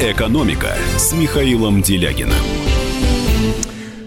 «Экономика» 0.00 0.76
с 0.96 1.12
Михаилом 1.12 1.82
Делягиным. 1.82 2.32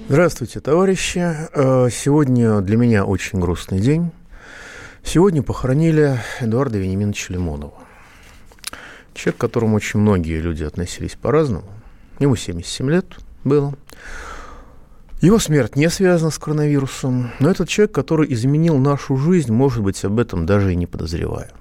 Здравствуйте, 0.07 0.61
товарищи. 0.61 1.19
Э, 1.53 1.89
сегодня 1.91 2.61
для 2.61 2.77
меня 2.77 3.03
очень 3.03 3.41
грустный 3.41 3.81
день. 3.81 4.11
Сегодня 5.03 5.43
похоронили 5.43 6.17
Эдуарда 6.39 6.77
Вениаминовича 6.77 7.33
Лимонова. 7.33 7.73
Человек, 9.13 9.35
к 9.37 9.41
которому 9.41 9.75
очень 9.75 9.99
многие 9.99 10.39
люди 10.39 10.63
относились 10.63 11.17
по-разному. 11.21 11.67
Ему 12.19 12.37
77 12.37 12.89
лет 12.89 13.07
было. 13.43 13.73
Его 15.19 15.39
смерть 15.39 15.75
не 15.75 15.89
связана 15.89 16.31
с 16.31 16.39
коронавирусом, 16.39 17.31
но 17.39 17.51
этот 17.51 17.67
человек, 17.67 17.93
который 17.93 18.31
изменил 18.33 18.77
нашу 18.77 19.17
жизнь, 19.17 19.51
может 19.51 19.83
быть, 19.83 20.01
об 20.05 20.19
этом 20.19 20.45
даже 20.45 20.71
и 20.71 20.77
не 20.77 20.87
подозревая. 20.87 21.51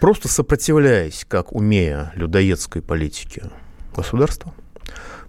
Просто 0.00 0.28
сопротивляясь, 0.28 1.24
как 1.28 1.52
умея, 1.52 2.12
людоедской 2.14 2.82
политике 2.82 3.50
государства, 3.94 4.54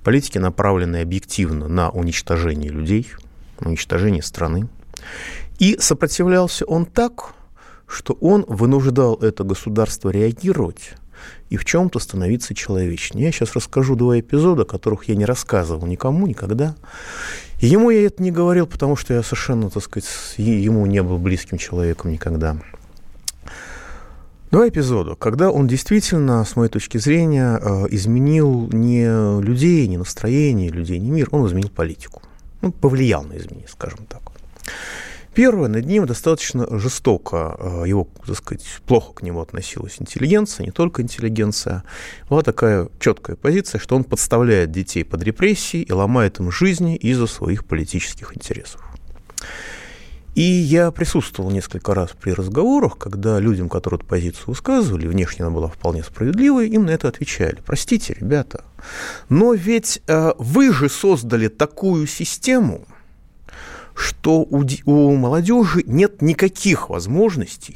политике, 0.03 0.39
направленной 0.39 1.01
объективно 1.01 1.67
на 1.67 1.89
уничтожение 1.89 2.69
людей, 2.69 3.07
уничтожение 3.59 4.21
страны. 4.21 4.67
И 5.57 5.77
сопротивлялся 5.79 6.65
он 6.65 6.85
так, 6.85 7.33
что 7.87 8.13
он 8.21 8.45
вынуждал 8.47 9.15
это 9.15 9.43
государство 9.43 10.09
реагировать 10.09 10.93
и 11.49 11.57
в 11.57 11.65
чем-то 11.65 11.99
становиться 11.99 12.53
человечнее. 12.53 13.25
Я 13.25 13.31
сейчас 13.31 13.55
расскажу 13.55 13.95
два 13.95 14.19
эпизода, 14.19 14.65
которых 14.65 15.05
я 15.05 15.15
не 15.15 15.25
рассказывал 15.25 15.87
никому 15.87 16.27
никогда. 16.27 16.75
И 17.59 17.67
ему 17.67 17.89
я 17.89 18.05
это 18.05 18.21
не 18.21 18.31
говорил, 18.31 18.67
потому 18.67 18.95
что 18.95 19.13
я 19.15 19.23
совершенно, 19.23 19.69
так 19.69 19.83
сказать, 19.83 20.07
ему 20.37 20.85
не 20.85 21.01
был 21.01 21.17
близким 21.17 21.57
человеком 21.57 22.11
никогда. 22.11 22.57
Два 24.51 24.67
эпизода, 24.67 25.13
когда 25.13 25.51
он 25.51 25.67
действительно, 25.67 26.43
с 26.43 26.55
моей 26.55 26.71
точки 26.71 26.97
зрения, 26.97 27.59
э, 27.61 27.85
изменил 27.91 28.67
не 28.71 29.41
людей, 29.41 29.87
не 29.87 29.97
настроение 29.97 30.69
людей, 30.69 30.97
не 30.97 31.11
мир, 31.11 31.29
он 31.31 31.45
изменил 31.45 31.69
политику. 31.69 32.23
Ну, 32.61 32.71
повлиял 32.71 33.23
на 33.23 33.37
изменение, 33.37 33.67
скажем 33.67 34.07
так. 34.07 34.21
Первое, 35.35 35.69
над 35.69 35.85
ним 35.85 36.07
достаточно 36.07 36.67
жестоко, 36.79 37.55
э, 37.59 37.83
его, 37.87 38.07
так 38.25 38.37
сказать, 38.37 38.65
плохо 38.87 39.13
к 39.13 39.21
нему 39.21 39.39
относилась 39.39 39.97
интеллигенция, 39.99 40.65
не 40.65 40.71
только 40.71 41.03
интеллигенция. 41.03 41.83
Была 42.27 42.41
такая 42.41 42.89
четкая 42.99 43.35
позиция, 43.35 43.77
что 43.77 43.95
он 43.95 44.03
подставляет 44.03 44.71
детей 44.71 45.05
под 45.05 45.21
репрессии 45.21 45.81
и 45.81 45.93
ломает 45.93 46.39
им 46.39 46.51
жизни 46.51 46.95
из-за 46.95 47.27
своих 47.27 47.65
политических 47.65 48.35
интересов. 48.35 48.88
И 50.39 50.41
я 50.41 50.89
присутствовал 50.91 51.51
несколько 51.51 51.93
раз 51.93 52.11
при 52.11 52.31
разговорах, 52.31 52.97
когда 52.97 53.41
людям, 53.41 53.67
которые 53.67 53.97
эту 53.97 54.07
позицию 54.07 54.45
высказывали, 54.47 55.05
внешне 55.05 55.43
она 55.43 55.53
была 55.53 55.67
вполне 55.67 56.01
справедливой, 56.01 56.69
им 56.69 56.85
на 56.85 56.91
это 56.91 57.09
отвечали. 57.09 57.57
Простите, 57.65 58.15
ребята, 58.17 58.63
но 59.27 59.53
ведь 59.53 60.01
э, 60.07 60.31
вы 60.37 60.71
же 60.71 60.87
создали 60.87 61.49
такую 61.49 62.07
систему, 62.07 62.85
что 63.93 64.39
у, 64.39 64.63
у 64.85 65.15
молодежи 65.17 65.83
нет 65.85 66.21
никаких 66.21 66.89
возможностей 66.89 67.75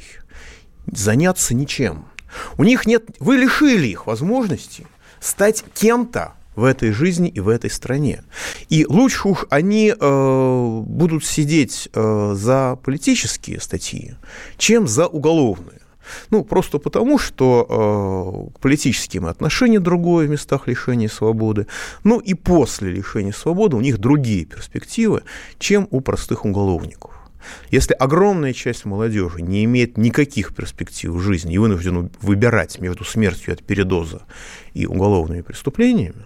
заняться 0.86 1.54
ничем. 1.54 2.06
У 2.56 2.64
них 2.64 2.86
нет, 2.86 3.04
вы 3.20 3.36
лишили 3.36 3.88
их 3.88 4.06
возможности 4.06 4.86
стать 5.20 5.66
кем-то, 5.74 6.32
в 6.56 6.64
этой 6.64 6.92
жизни 6.92 7.28
и 7.28 7.40
в 7.40 7.48
этой 7.48 7.70
стране. 7.70 8.22
И 8.68 8.86
лучше 8.88 9.28
уж 9.28 9.46
они 9.50 9.94
э, 9.98 10.80
будут 10.86 11.24
сидеть 11.24 11.88
э, 11.92 12.34
за 12.34 12.78
политические 12.82 13.60
статьи, 13.60 14.14
чем 14.56 14.86
за 14.86 15.06
уголовные. 15.06 15.80
Ну, 16.30 16.44
просто 16.44 16.78
потому, 16.78 17.18
что 17.18 18.50
э, 18.54 18.60
политические 18.60 19.26
отношения 19.26 19.80
другое 19.80 20.26
в 20.26 20.30
местах 20.30 20.68
лишения 20.68 21.08
свободы. 21.08 21.66
Ну, 22.04 22.18
и 22.18 22.34
после 22.34 22.90
лишения 22.90 23.32
свободы 23.32 23.76
у 23.76 23.80
них 23.80 23.98
другие 23.98 24.44
перспективы, 24.44 25.22
чем 25.58 25.88
у 25.90 26.00
простых 26.00 26.44
уголовников. 26.44 27.12
Если 27.70 27.92
огромная 27.94 28.52
часть 28.52 28.84
молодежи 28.84 29.42
не 29.42 29.64
имеет 29.64 29.98
никаких 29.98 30.54
перспектив 30.54 31.12
в 31.12 31.20
жизни 31.20 31.54
и 31.54 31.58
вынуждена 31.58 32.08
выбирать 32.22 32.80
между 32.80 33.04
смертью 33.04 33.52
от 33.52 33.62
передоза 33.62 34.22
и 34.72 34.86
уголовными 34.86 35.42
преступлениями, 35.42 36.24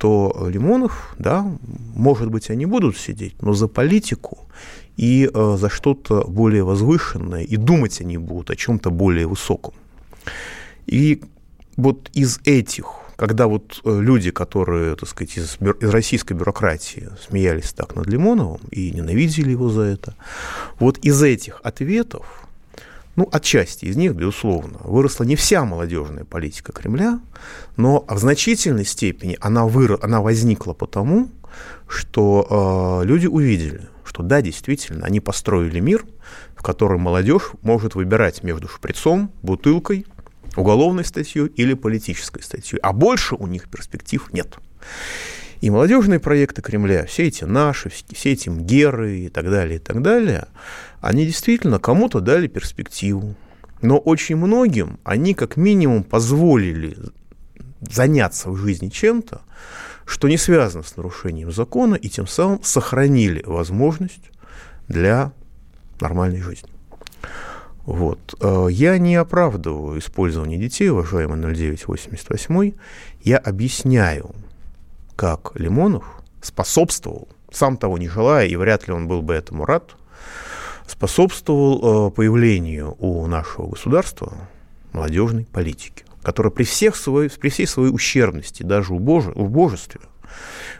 то 0.00 0.48
Лимонов, 0.48 1.14
да, 1.18 1.46
может 1.94 2.30
быть, 2.30 2.48
они 2.48 2.64
будут 2.64 2.96
сидеть, 2.96 3.42
но 3.42 3.52
за 3.52 3.68
политику 3.68 4.38
и 4.96 5.30
э, 5.32 5.56
за 5.58 5.68
что-то 5.68 6.24
более 6.26 6.62
возвышенное, 6.62 7.42
и 7.42 7.56
думать 7.56 8.00
они 8.00 8.16
будут 8.16 8.50
о 8.50 8.56
чем-то 8.56 8.90
более 8.90 9.26
высоком. 9.26 9.74
И 10.86 11.22
вот 11.76 12.10
из 12.14 12.40
этих, 12.44 12.86
когда 13.16 13.46
вот 13.46 13.82
э, 13.84 14.00
люди, 14.00 14.30
которые, 14.30 14.96
так 14.96 15.06
сказать, 15.06 15.36
из, 15.36 15.58
из 15.80 15.90
российской 15.90 16.32
бюрократии 16.32 17.10
смеялись 17.28 17.74
так 17.74 17.94
над 17.94 18.06
Лимоновым 18.06 18.62
и 18.70 18.92
ненавидели 18.92 19.50
его 19.50 19.68
за 19.68 19.82
это, 19.82 20.14
вот 20.78 20.96
из 21.04 21.22
этих 21.22 21.60
ответов 21.62 22.39
ну, 23.20 23.28
отчасти 23.30 23.84
из 23.84 23.96
них, 23.96 24.14
безусловно, 24.14 24.78
выросла 24.82 25.24
не 25.24 25.36
вся 25.36 25.62
молодежная 25.66 26.24
политика 26.24 26.72
Кремля, 26.72 27.20
но 27.76 28.02
в 28.08 28.16
значительной 28.16 28.86
степени 28.86 29.36
она, 29.42 29.66
выр... 29.66 29.98
она 30.00 30.22
возникла 30.22 30.72
потому, 30.72 31.28
что 31.86 33.02
э, 33.02 33.06
люди 33.06 33.26
увидели, 33.26 33.90
что 34.06 34.22
да, 34.22 34.40
действительно, 34.40 35.04
они 35.04 35.20
построили 35.20 35.80
мир, 35.80 36.06
в 36.56 36.62
котором 36.62 37.02
молодежь 37.02 37.50
может 37.60 37.94
выбирать 37.94 38.42
между 38.42 38.68
шприцом, 38.68 39.30
бутылкой, 39.42 40.06
уголовной 40.56 41.04
статьей 41.04 41.48
или 41.48 41.74
политической 41.74 42.42
статьей, 42.42 42.80
а 42.80 42.94
больше 42.94 43.34
у 43.34 43.46
них 43.46 43.68
перспектив 43.68 44.32
нет. 44.32 44.56
И 45.60 45.68
молодежные 45.68 46.20
проекты 46.20 46.62
Кремля, 46.62 47.04
все 47.04 47.26
эти 47.26 47.44
наши, 47.44 47.90
все 47.90 48.32
эти 48.32 48.48
МГЕРы 48.48 49.18
и 49.18 49.28
так 49.28 49.50
далее, 49.50 49.76
и 49.76 49.78
так 49.78 50.00
далее, 50.00 50.48
они 51.00 51.26
действительно 51.26 51.78
кому-то 51.78 52.20
дали 52.20 52.46
перспективу. 52.46 53.34
Но 53.82 53.98
очень 53.98 54.36
многим 54.36 54.98
они 55.04 55.34
как 55.34 55.56
минимум 55.56 56.02
позволили 56.02 56.96
заняться 57.80 58.50
в 58.50 58.56
жизни 58.56 58.88
чем-то, 58.88 59.42
что 60.06 60.28
не 60.28 60.38
связано 60.38 60.82
с 60.82 60.96
нарушением 60.96 61.52
закона, 61.52 61.94
и 61.94 62.08
тем 62.08 62.26
самым 62.26 62.62
сохранили 62.62 63.42
возможность 63.44 64.30
для 64.88 65.32
нормальной 66.00 66.40
жизни. 66.40 66.70
Вот. 67.84 68.34
Э, 68.40 68.68
я 68.70 68.98
не 68.98 69.16
оправдываю 69.16 69.98
использование 69.98 70.58
детей, 70.58 70.90
уважаемый 70.90 71.38
0988. 71.38 72.72
Я 73.22 73.38
объясняю, 73.38 74.34
как 75.20 75.52
Лимонов 75.54 76.04
способствовал, 76.40 77.28
сам 77.52 77.76
того 77.76 77.98
не 77.98 78.08
желая, 78.08 78.46
и 78.46 78.56
вряд 78.56 78.88
ли 78.88 78.94
он 78.94 79.06
был 79.06 79.20
бы 79.20 79.34
этому 79.34 79.66
рад, 79.66 79.90
способствовал 80.86 82.08
э, 82.08 82.10
появлению 82.10 82.96
у 82.98 83.26
нашего 83.26 83.68
государства 83.68 84.32
молодежной 84.94 85.44
политики, 85.44 86.06
которая 86.22 86.50
при, 86.50 86.64
всех 86.64 86.96
своей, 86.96 87.28
при 87.28 87.50
всей 87.50 87.66
своей 87.66 87.92
ущербности, 87.92 88.62
даже 88.62 88.94
убоже, 88.94 89.32
убожестве, 89.32 90.00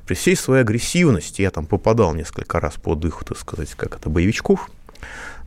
при 0.07 0.15
всей 0.15 0.37
своей 0.37 0.63
агрессивности, 0.63 1.43
я 1.43 1.51
там 1.51 1.67
попадал 1.67 2.15
несколько 2.15 2.61
раз 2.61 2.77
под 2.77 3.05
их, 3.05 3.23
так 3.29 3.37
сказать, 3.37 3.75
как 3.75 3.97
это, 3.97 4.09
боевичков, 4.09 4.71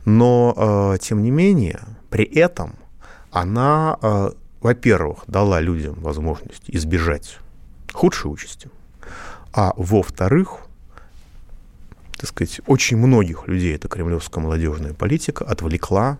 но, 0.04 0.54
э, 0.94 0.98
тем 1.00 1.20
не 1.20 1.32
менее, 1.32 1.80
при 2.10 2.24
этом 2.24 2.76
она, 3.32 3.98
э, 4.00 4.30
во-первых, 4.60 5.24
дала 5.26 5.58
людям 5.58 5.94
возможность 5.94 6.62
избежать 6.68 7.40
худшей 7.92 8.30
участи, 8.30 8.68
а 9.54 9.72
во-вторых, 9.76 10.58
так 12.16 12.28
сказать, 12.28 12.60
очень 12.66 12.96
многих 12.96 13.46
людей 13.46 13.74
эта 13.74 13.86
кремлевская 13.86 14.42
молодежная 14.42 14.94
политика 14.94 15.44
отвлекла 15.44 16.18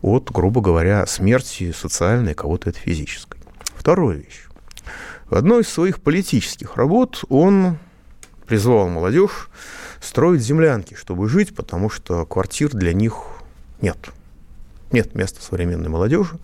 от, 0.00 0.30
грубо 0.30 0.62
говоря, 0.62 1.06
смерти 1.06 1.72
социальной, 1.72 2.34
кого-то 2.34 2.70
это 2.70 2.78
физической. 2.78 3.38
Вторая 3.76 4.16
вещь. 4.16 4.46
В 5.26 5.34
одной 5.34 5.62
из 5.62 5.68
своих 5.68 6.00
политических 6.00 6.76
работ 6.76 7.24
он 7.28 7.76
призвал 8.46 8.88
молодежь 8.88 9.50
строить 10.00 10.40
землянки, 10.40 10.94
чтобы 10.94 11.28
жить, 11.28 11.54
потому 11.54 11.90
что 11.90 12.24
квартир 12.24 12.70
для 12.70 12.94
них 12.94 13.14
нет. 13.80 13.98
Нет 14.94 15.16
места 15.16 15.42
современной 15.42 15.88
молодежи 15.88 16.38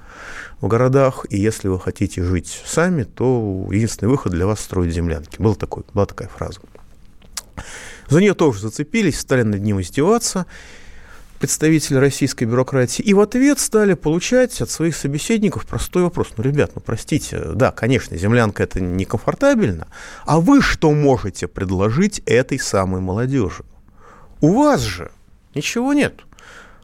в 0.61 0.67
городах, 0.67 1.25
и 1.31 1.38
если 1.38 1.69
вы 1.69 1.79
хотите 1.79 2.25
жить 2.25 2.62
сами, 2.67 3.05
то 3.05 3.69
единственный 3.70 4.08
выход 4.08 4.32
для 4.32 4.44
вас 4.44 4.58
строить 4.58 4.93
землянки. 4.93 5.41
Был 5.41 5.55
такой, 5.55 5.85
была 5.94 6.05
такая 6.05 6.26
фраза. 6.26 6.58
За 8.08 8.20
нее 8.20 8.35
тоже 8.35 8.58
зацепились, 8.58 9.20
стали 9.20 9.43
над 9.44 9.62
ним 9.62 9.81
издеваться 9.81 10.47
представители 11.38 11.99
российской 11.99 12.43
бюрократии, 12.43 13.02
и 13.02 13.14
в 13.14 13.20
ответ 13.20 13.61
стали 13.61 13.94
получать 13.94 14.61
от 14.61 14.69
своих 14.69 14.97
собеседников 14.97 15.64
простой 15.64 16.02
вопрос. 16.02 16.31
Ну, 16.37 16.43
ребят, 16.43 16.73
ну, 16.75 16.82
простите, 16.85 17.52
да, 17.55 17.70
конечно, 17.70 18.17
землянка 18.17 18.64
это 18.64 18.81
некомфортабельно, 18.81 19.87
а 20.26 20.41
вы 20.41 20.61
что 20.61 20.91
можете 20.91 21.47
предложить 21.47 22.20
этой 22.26 22.58
самой 22.58 23.00
молодежи? 23.00 23.62
У 24.41 24.55
вас 24.55 24.81
же 24.81 25.12
ничего 25.55 25.93
нет. 25.93 26.14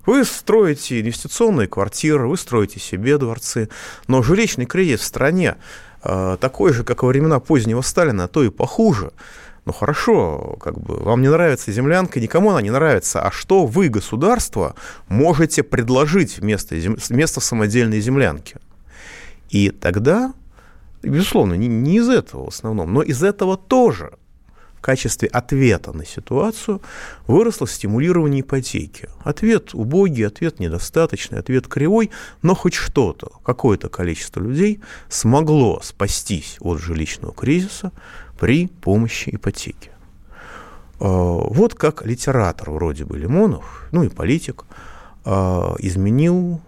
Вы 0.06 0.24
строите 0.24 1.00
инвестиционные 1.00 1.66
квартиры, 1.66 2.28
вы 2.28 2.36
строите 2.36 2.78
себе 2.78 3.18
дворцы, 3.18 3.68
но 4.06 4.22
жилищный 4.22 4.64
кризис 4.64 5.00
в 5.00 5.04
стране 5.04 5.56
э, 6.04 6.36
такой 6.40 6.72
же, 6.72 6.84
как 6.84 7.02
во 7.02 7.08
времена 7.08 7.40
позднего 7.40 7.80
Сталина, 7.80 8.24
а 8.24 8.28
то 8.28 8.44
и 8.44 8.50
похуже. 8.50 9.10
Ну 9.64 9.72
хорошо, 9.72 10.56
как 10.60 10.78
бы 10.78 10.94
вам 10.94 11.22
не 11.22 11.28
нравится 11.28 11.72
землянка, 11.72 12.20
никому 12.20 12.50
она 12.50 12.62
не 12.62 12.70
нравится. 12.70 13.20
А 13.20 13.32
что 13.32 13.66
вы, 13.66 13.88
государство, 13.88 14.76
можете 15.08 15.64
предложить 15.64 16.38
вместо, 16.38 16.76
вместо 16.76 17.40
самодельной 17.40 18.00
землянки? 18.00 18.58
И 19.50 19.70
тогда, 19.70 20.32
безусловно, 21.02 21.54
не, 21.54 21.66
не 21.66 21.96
из 21.96 22.08
этого 22.08 22.44
в 22.44 22.48
основном, 22.48 22.94
но 22.94 23.02
из 23.02 23.24
этого 23.24 23.56
тоже– 23.56 24.12
качестве 24.86 25.26
ответа 25.26 25.92
на 25.92 26.06
ситуацию 26.06 26.80
выросло 27.26 27.66
стимулирование 27.66 28.42
ипотеки. 28.42 29.08
Ответ 29.24 29.74
убогий, 29.74 30.24
ответ 30.24 30.60
недостаточный, 30.60 31.40
ответ 31.40 31.66
кривой, 31.66 32.12
но 32.42 32.54
хоть 32.54 32.74
что-то, 32.74 33.32
какое-то 33.44 33.88
количество 33.88 34.38
людей 34.38 34.80
смогло 35.08 35.80
спастись 35.82 36.58
от 36.60 36.78
жилищного 36.80 37.34
кризиса 37.34 37.90
при 38.38 38.68
помощи 38.68 39.30
ипотеки. 39.32 39.90
А, 41.00 41.06
вот 41.08 41.74
как 41.74 42.06
литератор 42.06 42.70
вроде 42.70 43.04
бы 43.04 43.18
Лимонов, 43.18 43.88
ну 43.90 44.04
и 44.04 44.08
политик, 44.08 44.66
а, 45.24 45.74
изменил 45.80 46.60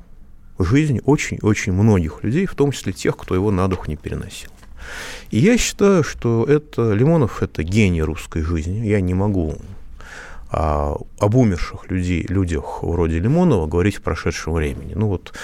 жизнь 0.59 0.99
очень-очень 1.05 1.73
многих 1.73 2.25
людей, 2.25 2.47
в 2.47 2.57
том 2.57 2.73
числе 2.73 2.93
тех, 2.93 3.17
кто 3.17 3.37
его 3.37 3.53
на 3.53 3.69
дух 3.69 3.87
не 3.87 3.95
переносил. 3.95 4.51
И 5.31 5.39
я 5.39 5.59
считаю, 5.59 6.03
что 6.03 6.45
это 6.45 6.93
Лимонов– 6.93 7.43
это 7.43 7.63
гений 7.63 8.03
русской 8.03 8.43
жизни. 8.43 8.87
Я 8.87 9.01
не 9.01 9.15
могу 9.15 9.57
а, 10.51 10.97
об 11.19 11.35
умерших 11.35 11.91
людей, 11.91 12.25
людях 12.29 12.83
вроде 12.83 13.19
Лимонова 13.19 13.67
говорить 13.67 13.97
в 13.97 14.03
прошедшем 14.03 14.55
времени. 14.55 14.95
Ну 14.95 15.09
вот 15.09 15.35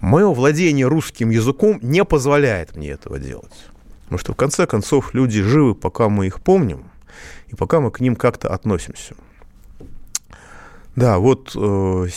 мое 0.00 0.28
владение 0.28 0.86
русским 0.86 1.30
языком 1.30 1.78
не 1.82 2.04
позволяет 2.04 2.76
мне 2.76 2.90
этого 2.90 3.18
делать. 3.18 3.64
Потому 4.04 4.18
что, 4.18 4.32
в 4.34 4.36
конце 4.36 4.66
концов, 4.66 5.14
люди 5.14 5.42
живы, 5.42 5.74
пока 5.74 6.10
мы 6.10 6.26
их 6.26 6.42
помним, 6.42 6.84
и 7.48 7.54
пока 7.54 7.80
мы 7.80 7.90
к 7.90 8.00
ним 8.00 8.14
как-то 8.14 8.48
относимся. 8.50 9.14
Да, 10.96 11.16
вот 11.18 11.52
э, 11.56 12.08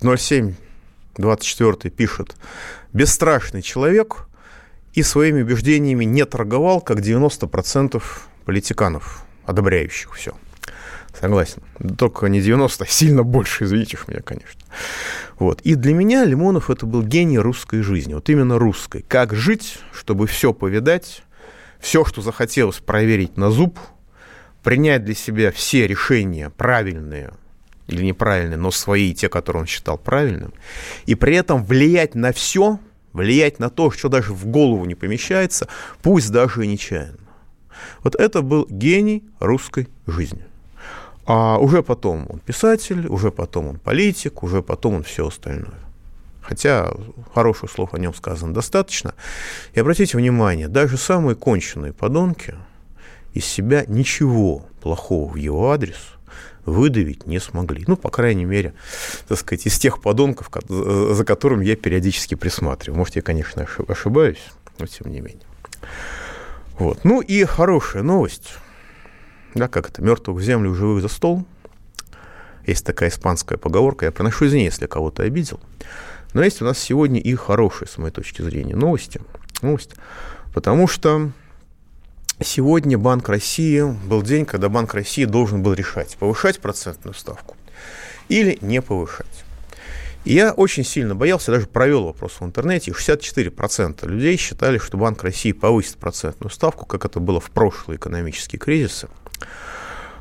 0724 0.00 1.90
пишет, 1.90 2.36
бесстрашный 2.92 3.62
человек, 3.62 4.28
и 4.94 5.02
своими 5.02 5.42
убеждениями 5.42 6.04
не 6.04 6.24
торговал, 6.24 6.80
как 6.80 6.98
90% 6.98 8.02
политиканов, 8.44 9.24
одобряющих 9.44 10.14
все. 10.14 10.34
Согласен. 11.18 11.62
Только 11.98 12.26
не 12.26 12.40
90, 12.40 12.84
а 12.84 12.86
сильно 12.86 13.22
больше, 13.22 13.64
извините 13.64 13.98
меня, 14.06 14.20
конечно. 14.20 14.60
Вот. 15.38 15.60
И 15.62 15.74
для 15.74 15.92
меня 15.92 16.24
Лимонов 16.24 16.70
это 16.70 16.86
был 16.86 17.02
гений 17.02 17.38
русской 17.38 17.82
жизни, 17.82 18.14
вот 18.14 18.28
именно 18.28 18.58
русской. 18.58 19.04
Как 19.06 19.34
жить, 19.34 19.78
чтобы 19.92 20.26
все 20.26 20.52
повидать, 20.52 21.22
все, 21.78 22.04
что 22.04 22.22
захотелось 22.22 22.78
проверить 22.78 23.36
на 23.36 23.50
зуб, 23.50 23.78
принять 24.62 25.04
для 25.04 25.14
себя 25.14 25.50
все 25.50 25.86
решения 25.86 26.50
правильные 26.50 27.32
или 27.86 28.04
неправильные, 28.04 28.56
но 28.56 28.70
свои, 28.70 29.12
те, 29.14 29.28
которые 29.28 29.62
он 29.62 29.66
считал 29.66 29.98
правильным, 29.98 30.52
и 31.06 31.14
при 31.14 31.34
этом 31.34 31.64
влиять 31.64 32.14
на 32.14 32.32
все, 32.32 32.78
влиять 33.12 33.58
на 33.58 33.70
то, 33.70 33.90
что 33.90 34.08
даже 34.08 34.32
в 34.32 34.46
голову 34.46 34.84
не 34.84 34.94
помещается, 34.94 35.68
пусть 36.02 36.30
даже 36.30 36.64
и 36.64 36.68
нечаянно. 36.68 37.18
Вот 38.02 38.14
это 38.14 38.42
был 38.42 38.66
гений 38.68 39.24
русской 39.38 39.88
жизни. 40.06 40.44
А 41.26 41.58
уже 41.58 41.82
потом 41.82 42.26
он 42.28 42.40
писатель, 42.40 43.06
уже 43.06 43.30
потом 43.30 43.68
он 43.68 43.78
политик, 43.78 44.42
уже 44.42 44.62
потом 44.62 44.94
он 44.94 45.02
все 45.02 45.28
остальное. 45.28 45.78
Хотя 46.42 46.90
хороших 47.34 47.70
слов 47.70 47.94
о 47.94 47.98
нем 47.98 48.14
сказано 48.14 48.52
достаточно. 48.52 49.14
И 49.72 49.80
обратите 49.80 50.16
внимание, 50.16 50.68
даже 50.68 50.96
самые 50.96 51.36
конченые 51.36 51.92
подонки 51.92 52.54
из 53.32 53.44
себя 53.44 53.84
ничего 53.86 54.66
плохого 54.82 55.30
в 55.30 55.36
его 55.36 55.70
адрес– 55.70 55.98
выдавить 56.64 57.26
не 57.26 57.38
смогли. 57.38 57.84
Ну, 57.86 57.96
по 57.96 58.10
крайней 58.10 58.44
мере, 58.44 58.74
так 59.28 59.38
сказать, 59.38 59.66
из 59.66 59.78
тех 59.78 60.00
подонков, 60.00 60.50
за 60.68 61.24
которым 61.24 61.60
я 61.60 61.76
периодически 61.76 62.34
присматриваю. 62.34 62.98
Может, 62.98 63.16
я, 63.16 63.22
конечно, 63.22 63.66
ошибаюсь, 63.88 64.42
но 64.78 64.86
тем 64.86 65.10
не 65.10 65.20
менее. 65.20 65.42
Вот. 66.78 67.04
Ну 67.04 67.20
и 67.20 67.44
хорошая 67.44 68.02
новость. 68.02 68.54
Да, 69.54 69.68
как 69.68 69.88
это, 69.88 70.02
мертвых 70.02 70.38
в 70.38 70.42
землю, 70.42 70.74
живых 70.74 71.02
за 71.02 71.08
стол. 71.08 71.44
Есть 72.66 72.86
такая 72.86 73.10
испанская 73.10 73.58
поговорка. 73.58 74.06
Я 74.06 74.12
проношу 74.12 74.46
извини, 74.46 74.64
если 74.64 74.86
кого-то 74.86 75.22
обидел. 75.22 75.60
Но 76.34 76.44
есть 76.44 76.62
у 76.62 76.64
нас 76.64 76.78
сегодня 76.78 77.20
и 77.20 77.34
хорошие, 77.34 77.88
с 77.88 77.98
моей 77.98 78.12
точки 78.12 78.42
зрения, 78.42 78.76
новости. 78.76 79.20
Новость. 79.62 79.94
Потому 80.54 80.86
что 80.86 81.32
Сегодня 82.42 82.96
Банк 82.96 83.28
России 83.28 83.82
был 83.82 84.22
день, 84.22 84.46
когда 84.46 84.70
Банк 84.70 84.94
России 84.94 85.26
должен 85.26 85.62
был 85.62 85.74
решать, 85.74 86.16
повышать 86.16 86.58
процентную 86.58 87.12
ставку 87.12 87.54
или 88.30 88.56
не 88.62 88.80
повышать. 88.80 89.44
И 90.24 90.32
я 90.32 90.52
очень 90.52 90.82
сильно 90.82 91.14
боялся, 91.14 91.52
даже 91.52 91.66
провел 91.66 92.04
вопрос 92.04 92.40
в 92.40 92.44
интернете, 92.44 92.92
и 92.92 92.94
64% 92.94 94.08
людей 94.08 94.38
считали, 94.38 94.78
что 94.78 94.96
Банк 94.96 95.22
России 95.22 95.52
повысит 95.52 95.98
процентную 95.98 96.50
ставку, 96.50 96.86
как 96.86 97.04
это 97.04 97.20
было 97.20 97.40
в 97.40 97.50
прошлые 97.50 97.98
экономические 97.98 98.58
кризисы, 98.58 99.08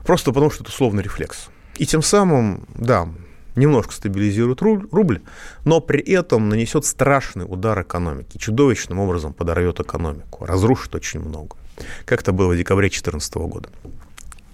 просто 0.04 0.34
потому 0.34 0.52
что 0.52 0.64
это 0.64 0.74
условный 0.74 1.04
рефлекс. 1.04 1.48
И 1.78 1.86
тем 1.86 2.02
самым, 2.02 2.66
да, 2.76 3.08
немножко 3.56 3.94
стабилизирует 3.94 4.62
рубль, 4.62 5.22
но 5.64 5.80
при 5.80 6.02
этом 6.02 6.50
нанесет 6.50 6.84
страшный 6.84 7.46
удар 7.46 7.82
экономике, 7.82 8.38
чудовищным 8.40 9.00
образом 9.00 9.32
подорвет 9.32 9.80
экономику, 9.80 10.46
разрушит 10.46 10.94
очень 10.96 11.22
много 11.22 11.56
как 12.06 12.22
это 12.22 12.32
было 12.32 12.54
в 12.54 12.58
декабре 12.58 12.88
2014 12.88 13.36
года. 13.36 13.70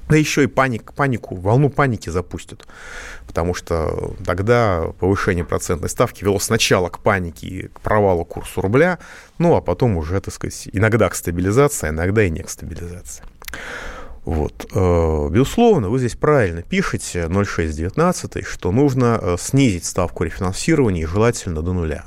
Да 0.08 0.16
еще 0.16 0.44
и 0.44 0.48
паник, 0.48 0.94
панику, 0.94 1.36
волну 1.36 1.70
паники 1.72 2.10
запустят, 2.10 2.68
потому 3.26 3.56
что 3.56 4.14
тогда 4.24 4.84
повышение 5.00 5.44
процентной 5.44 5.90
ставки 5.90 6.24
вело 6.24 6.40
сначала 6.40 6.90
к 6.90 7.00
панике 7.00 7.70
к 7.74 7.80
провалу 7.82 8.24
курса 8.24 8.62
рубля, 8.62 9.00
ну 9.40 9.56
а 9.56 9.62
потом 9.62 9.98
уже, 9.98 10.22
так 10.22 10.34
сказать, 10.34 10.70
иногда 10.74 11.10
к 11.10 11.16
стабилизации, 11.16 11.90
иногда 11.90 12.24
и 12.24 12.30
не 12.30 12.44
к 12.44 12.50
стабилизации. 12.50 13.24
Вот. 14.26 14.68
Э, 14.74 15.30
безусловно, 15.30 15.90
вы 15.90 16.00
здесь 16.00 16.16
правильно 16.16 16.62
пишете, 16.62 17.28
0,619, 17.28 18.46
что 18.46 18.72
нужно 18.72 19.20
э, 19.22 19.36
снизить 19.40 19.86
ставку 19.86 20.24
рефинансирования 20.24 21.08
желательно 21.08 21.62
до 21.62 21.74
нуля. 21.74 22.06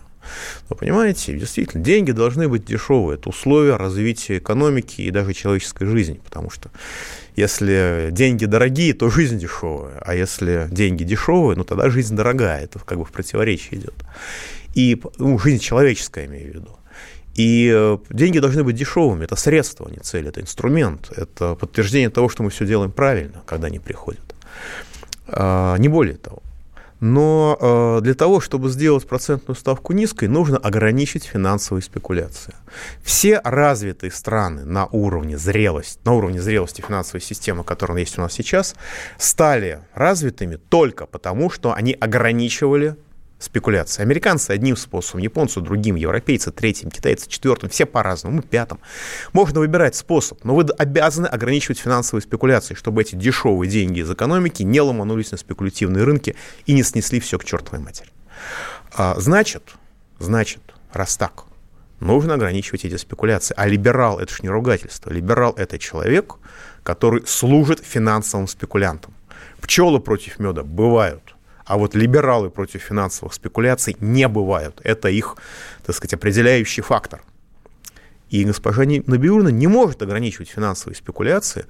Вы 0.69 0.77
понимаете, 0.77 1.37
действительно, 1.37 1.83
деньги 1.83 2.13
должны 2.13 2.49
быть 2.49 2.65
дешевые. 2.65 3.17
Это 3.19 3.29
условия 3.29 3.77
развития 3.77 4.39
экономики 4.39 5.01
и 5.01 5.11
даже 5.11 5.33
человеческой 5.33 5.87
жизни, 5.87 6.21
потому 6.25 6.51
что 6.51 6.71
если 7.37 8.09
деньги 8.11 8.45
дорогие, 8.45 8.95
то 8.95 9.11
жизнь 9.11 9.39
дешевая, 9.39 9.99
а 10.01 10.15
если 10.15 10.69
деньги 10.71 11.05
дешевые, 11.05 11.57
ну 11.57 11.65
тогда 11.65 11.89
жизнь 11.91 12.17
дорогая, 12.17 12.65
это 12.65 12.79
как 12.81 12.99
бы 12.99 13.05
в 13.05 13.13
противоречии 13.13 13.77
идет. 13.77 13.95
И 14.75 15.01
ну, 15.19 15.39
жизнь 15.39 15.61
человеческая, 15.63 16.27
имею 16.27 16.53
в 16.53 16.55
виду. 16.55 16.79
И 17.35 17.73
э, 17.73 17.99
деньги 18.11 18.41
должны 18.41 18.65
быть 18.65 18.75
дешевыми, 18.75 19.25
это 19.25 19.37
средство, 19.37 19.87
а 19.89 19.91
не 19.91 19.99
цель, 19.99 20.27
это 20.27 20.41
инструмент, 20.41 21.13
это 21.15 21.55
подтверждение 21.55 22.11
того, 22.11 22.29
что 22.29 22.43
мы 22.43 22.51
все 22.51 22.67
делаем 22.67 22.91
правильно, 22.91 23.43
когда 23.47 23.69
они 23.69 23.79
приходят. 23.79 24.35
А, 25.29 25.77
не 25.77 25.87
более 25.87 26.17
того. 26.17 26.43
Но 27.01 27.57
э, 27.61 28.01
для 28.03 28.15
того, 28.15 28.41
чтобы 28.41 28.69
сделать 28.71 29.07
процентную 29.07 29.57
ставку 29.57 29.93
низкой, 29.93 30.29
нужно 30.29 30.59
ограничить 30.59 31.25
финансовые 31.25 31.83
спекуляции. 31.83 32.55
Все 33.03 33.41
развитые 33.45 34.11
страны 34.11 34.65
на 34.65 34.87
уровне 34.87 35.39
зрелости, 35.39 36.01
на 36.05 36.15
уровне 36.15 36.41
зрелости 36.41 36.81
финансовой 36.81 37.21
системы, 37.21 37.63
которая 37.63 37.99
есть 37.99 38.19
у 38.19 38.23
нас 38.23 38.33
сейчас, 38.33 38.75
стали 39.17 39.81
развитыми 39.95 40.57
только 40.57 41.07
потому, 41.07 41.51
что 41.51 41.73
они 41.73 41.93
ограничивали 41.93 42.97
спекуляции. 43.39 44.03
Американцы 44.03 44.51
одним 44.51 44.77
способом, 44.77 45.23
японцы 45.23 45.61
другим, 45.61 45.95
европейцы 45.95 46.51
третьим, 46.51 46.91
китайцы 46.91 47.29
четвертым, 47.29 47.71
все 47.71 47.87
по-разному, 47.87 48.43
пятым. 48.43 48.81
Можно 49.33 49.61
выбирать 49.61 49.95
способ, 49.95 50.43
но 50.45 50.55
вы 50.55 50.65
обязаны 50.77 51.27
ограничивать 51.27 51.79
финансовые 51.79 52.23
спекуляции, 52.23 52.75
чтобы 52.75 53.03
эти 53.03 53.15
дешевые 53.15 53.71
деньги 53.71 54.01
из 54.01 54.11
экономики 54.11 54.63
не 54.63 54.81
ломанулись 54.81 55.31
на 55.31 55.39
спекулятивные 55.39 56.05
рынки 56.05 56.35
и 56.67 56.73
не 56.73 56.83
снесли 56.83 57.21
все 57.21 57.39
к 57.39 57.45
чертовой 57.45 57.81
матери. 57.81 58.11
А, 58.93 59.15
значит, 59.19 59.63
значит, 60.19 60.63
раз 60.93 61.17
так, 61.17 61.45
нужно 62.01 62.35
ограничивать 62.35 62.85
эти 62.85 62.97
спекуляции. 62.97 63.55
А 63.57 63.67
либерал– 63.69 64.19
это 64.21 64.33
же 64.35 64.41
не 64.43 64.49
ругательство. 64.49 65.11
Либерал– 65.11 65.55
это 65.57 65.79
человек, 65.79 66.35
который 66.83 67.25
служит 67.27 67.85
финансовым 67.85 68.49
спекулянтам. 68.49 69.15
Пчелы 69.61 70.01
против 70.01 70.41
меда 70.41 70.65
бывают– 70.65 71.23
а 71.69 71.77
вот 71.77 71.95
либералы 71.95 72.49
против 72.49 72.83
финансовых 72.83 73.35
спекуляций 73.35 73.95
не 74.01 74.27
бывают. 74.27 74.81
Это 74.85 75.09
их, 75.11 75.37
так 75.85 75.95
сказать, 75.95 76.15
определяющий 76.15 76.81
фактор. 76.81 77.21
И 78.31 78.45
госпожа 78.45 78.85
Набиулина 78.85 79.49
не 79.49 79.67
может 79.67 80.03
ограничивать 80.03 80.49
финансовые 80.49 80.97
спекуляции 80.97 81.67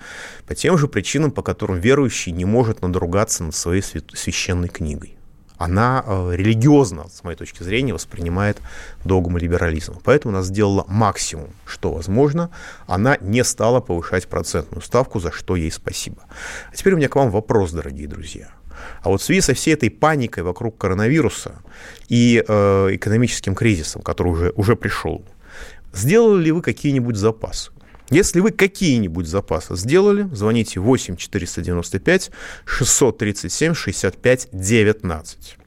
по 0.47 0.55
тем 0.55 0.79
же 0.79 0.87
причинам, 0.87 1.33
по 1.33 1.43
которым 1.43 1.81
верующий 1.81 2.31
не 2.31 2.45
может 2.45 2.81
надругаться 2.81 3.43
над 3.43 3.57
своей 3.57 3.83
священной 3.83 4.69
книгой. 4.69 5.17
она 5.57 6.05
э, 6.07 6.37
религиозно, 6.37 7.09
с 7.09 7.25
моей 7.25 7.37
точки 7.37 7.65
зрения, 7.65 7.93
воспринимает 7.93 8.59
догмы 9.05 9.41
либерализма. 9.41 9.97
Поэтому 10.05 10.33
она 10.33 10.45
сделала 10.45 10.85
максимум, 10.87 11.51
что 11.67 11.93
возможно. 11.93 12.51
Она 12.87 13.17
не 13.21 13.43
стала 13.43 13.81
повышать 13.81 14.29
процентную 14.29 14.83
ставку, 14.83 15.19
за 15.19 15.33
что 15.33 15.57
ей 15.57 15.73
спасибо. 15.73 16.23
А 16.73 16.77
теперь 16.77 16.95
у 16.95 16.97
меня 16.97 17.09
к 17.09 17.17
вам 17.17 17.31
вопрос, 17.31 17.73
дорогие 17.73 18.07
друзья. 18.07 18.53
А 19.03 19.09
вот 19.09 19.21
в 19.21 19.25
связи 19.25 19.41
со 19.41 19.55
всей 19.55 19.75
этой 19.75 19.91
паникой 19.91 20.43
вокруг 20.43 20.79
коронавируса 20.79 21.57
и 22.09 22.43
э, 22.47 22.89
экономическим 22.93 23.55
кризисом, 23.55 24.03
который 24.03 24.33
уже, 24.33 24.53
уже 24.57 24.77
пришел, 24.77 25.25
сделали 25.93 26.45
ли 26.45 26.53
вы 26.53 26.63
какие-нибудь 26.63 27.17
запасы? 27.17 27.71
Если 28.11 28.41
вы 28.41 28.53
какие-нибудь 28.53 29.27
запасы 29.27 29.77
сделали, 29.77 30.29
звоните 30.33 30.81
8 30.81 31.17
495 31.17 32.31
637 32.65 33.75
65 33.75 34.49
19. 34.53 35.59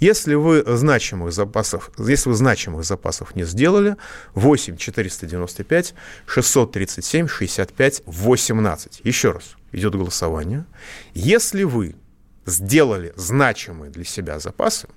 Если 0.00 0.34
вы 0.34 0.64
значимых 0.66 1.32
запасов, 1.32 1.90
если 1.98 2.28
вы 2.30 2.34
значимых 2.34 2.84
запасов 2.84 3.34
не 3.34 3.44
сделали, 3.44 3.96
8 4.34 4.76
495 4.76 5.94
637 6.26 7.28
65 7.28 8.02
18. 8.06 9.00
Еще 9.04 9.32
раз, 9.32 9.56
идет 9.72 9.94
голосование. 9.94 10.64
Если 11.14 11.64
вы 11.64 11.96
сделали 12.48 13.12
значимые 13.16 13.90
для 13.90 14.04
себя 14.04 14.38
запасы, 14.38 14.88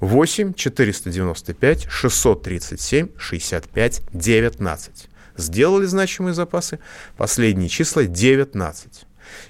8 0.00 0.54
495 0.54 1.86
637 1.88 3.08
65 3.18 4.02
19 4.12 5.08
сделали 5.36 5.86
значимые 5.86 6.34
запасы, 6.34 6.78
последние 7.16 7.68
числа 7.68 8.04
19. 8.04 9.06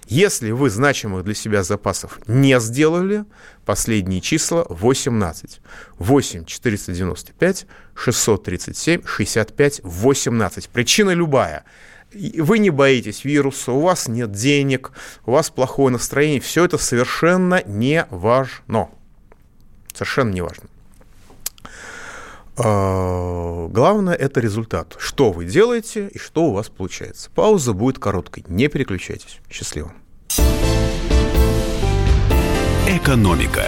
Если 0.06 0.50
вы 0.50 0.70
значимых 0.70 1.24
для 1.24 1.34
себя 1.34 1.62
запасов 1.62 2.20
не 2.26 2.58
сделали, 2.60 3.24
последние 3.64 4.20
числа 4.20 4.64
18. 4.68 5.60
8 5.98 6.44
495 6.44 7.66
637 7.94 9.02
65 9.04 9.80
18. 9.82 10.68
Причина 10.68 11.10
любая. 11.10 11.64
Вы 12.14 12.58
не 12.58 12.70
боитесь 12.70 13.24
вируса, 13.24 13.72
у 13.72 13.80
вас 13.80 14.08
нет 14.08 14.32
денег, 14.32 14.92
у 15.24 15.32
вас 15.32 15.50
плохое 15.50 15.92
настроение. 15.92 16.40
Все 16.40 16.64
это 16.64 16.78
совершенно 16.78 17.62
не 17.64 18.06
важно. 18.10 18.90
Совершенно 19.92 20.32
не 20.32 20.42
важно. 20.42 20.64
А, 22.56 23.68
главное– 23.68 24.14
это 24.18 24.40
результат. 24.40 24.96
Что 24.98 25.32
вы 25.32 25.46
делаете 25.46 26.08
и 26.08 26.18
что 26.18 26.44
у 26.44 26.52
вас 26.52 26.68
получается. 26.68 27.30
Пауза 27.34 27.72
будет 27.72 27.98
короткой. 27.98 28.44
Не 28.48 28.68
переключайтесь. 28.68 29.38
Счастливо. 29.50 29.92
Экономика. 32.86 33.64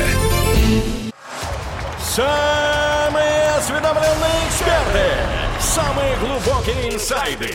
Самые 2.03 3.51
осведомленные 3.57 4.49
эксперты. 4.49 5.35
Самые 5.59 6.17
глубокие 6.19 6.95
инсайды. 6.95 7.55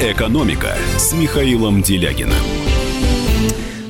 «Экономика» 0.00 0.76
с 0.96 1.12
Михаилом 1.12 1.82
Делягиным. 1.82 2.38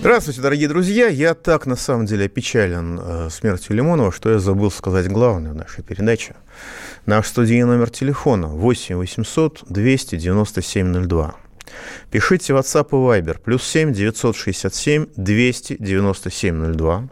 Здравствуйте, 0.00 0.40
дорогие 0.40 0.66
друзья. 0.66 1.08
Я 1.08 1.34
так, 1.34 1.66
на 1.66 1.76
самом 1.76 2.06
деле, 2.06 2.24
опечален 2.24 2.98
э, 2.98 3.28
смертью 3.30 3.76
Лимонова, 3.76 4.10
что 4.10 4.30
я 4.30 4.38
забыл 4.38 4.70
сказать 4.70 5.06
главное 5.08 5.52
в 5.52 5.54
нашей 5.54 5.84
передаче. 5.84 6.34
Наш 7.04 7.26
студийный 7.26 7.66
номер 7.66 7.90
телефона 7.90 8.46
8 8.46 8.96
800 8.96 9.64
297 9.68 11.06
02. 11.06 11.34
Пишите 12.10 12.54
WhatsApp 12.54 12.88
и 12.88 12.94
Viber. 12.94 13.38
Плюс 13.38 13.62
7 13.64 13.92
967 13.92 15.08
297 15.14 16.72
02. 16.72 17.08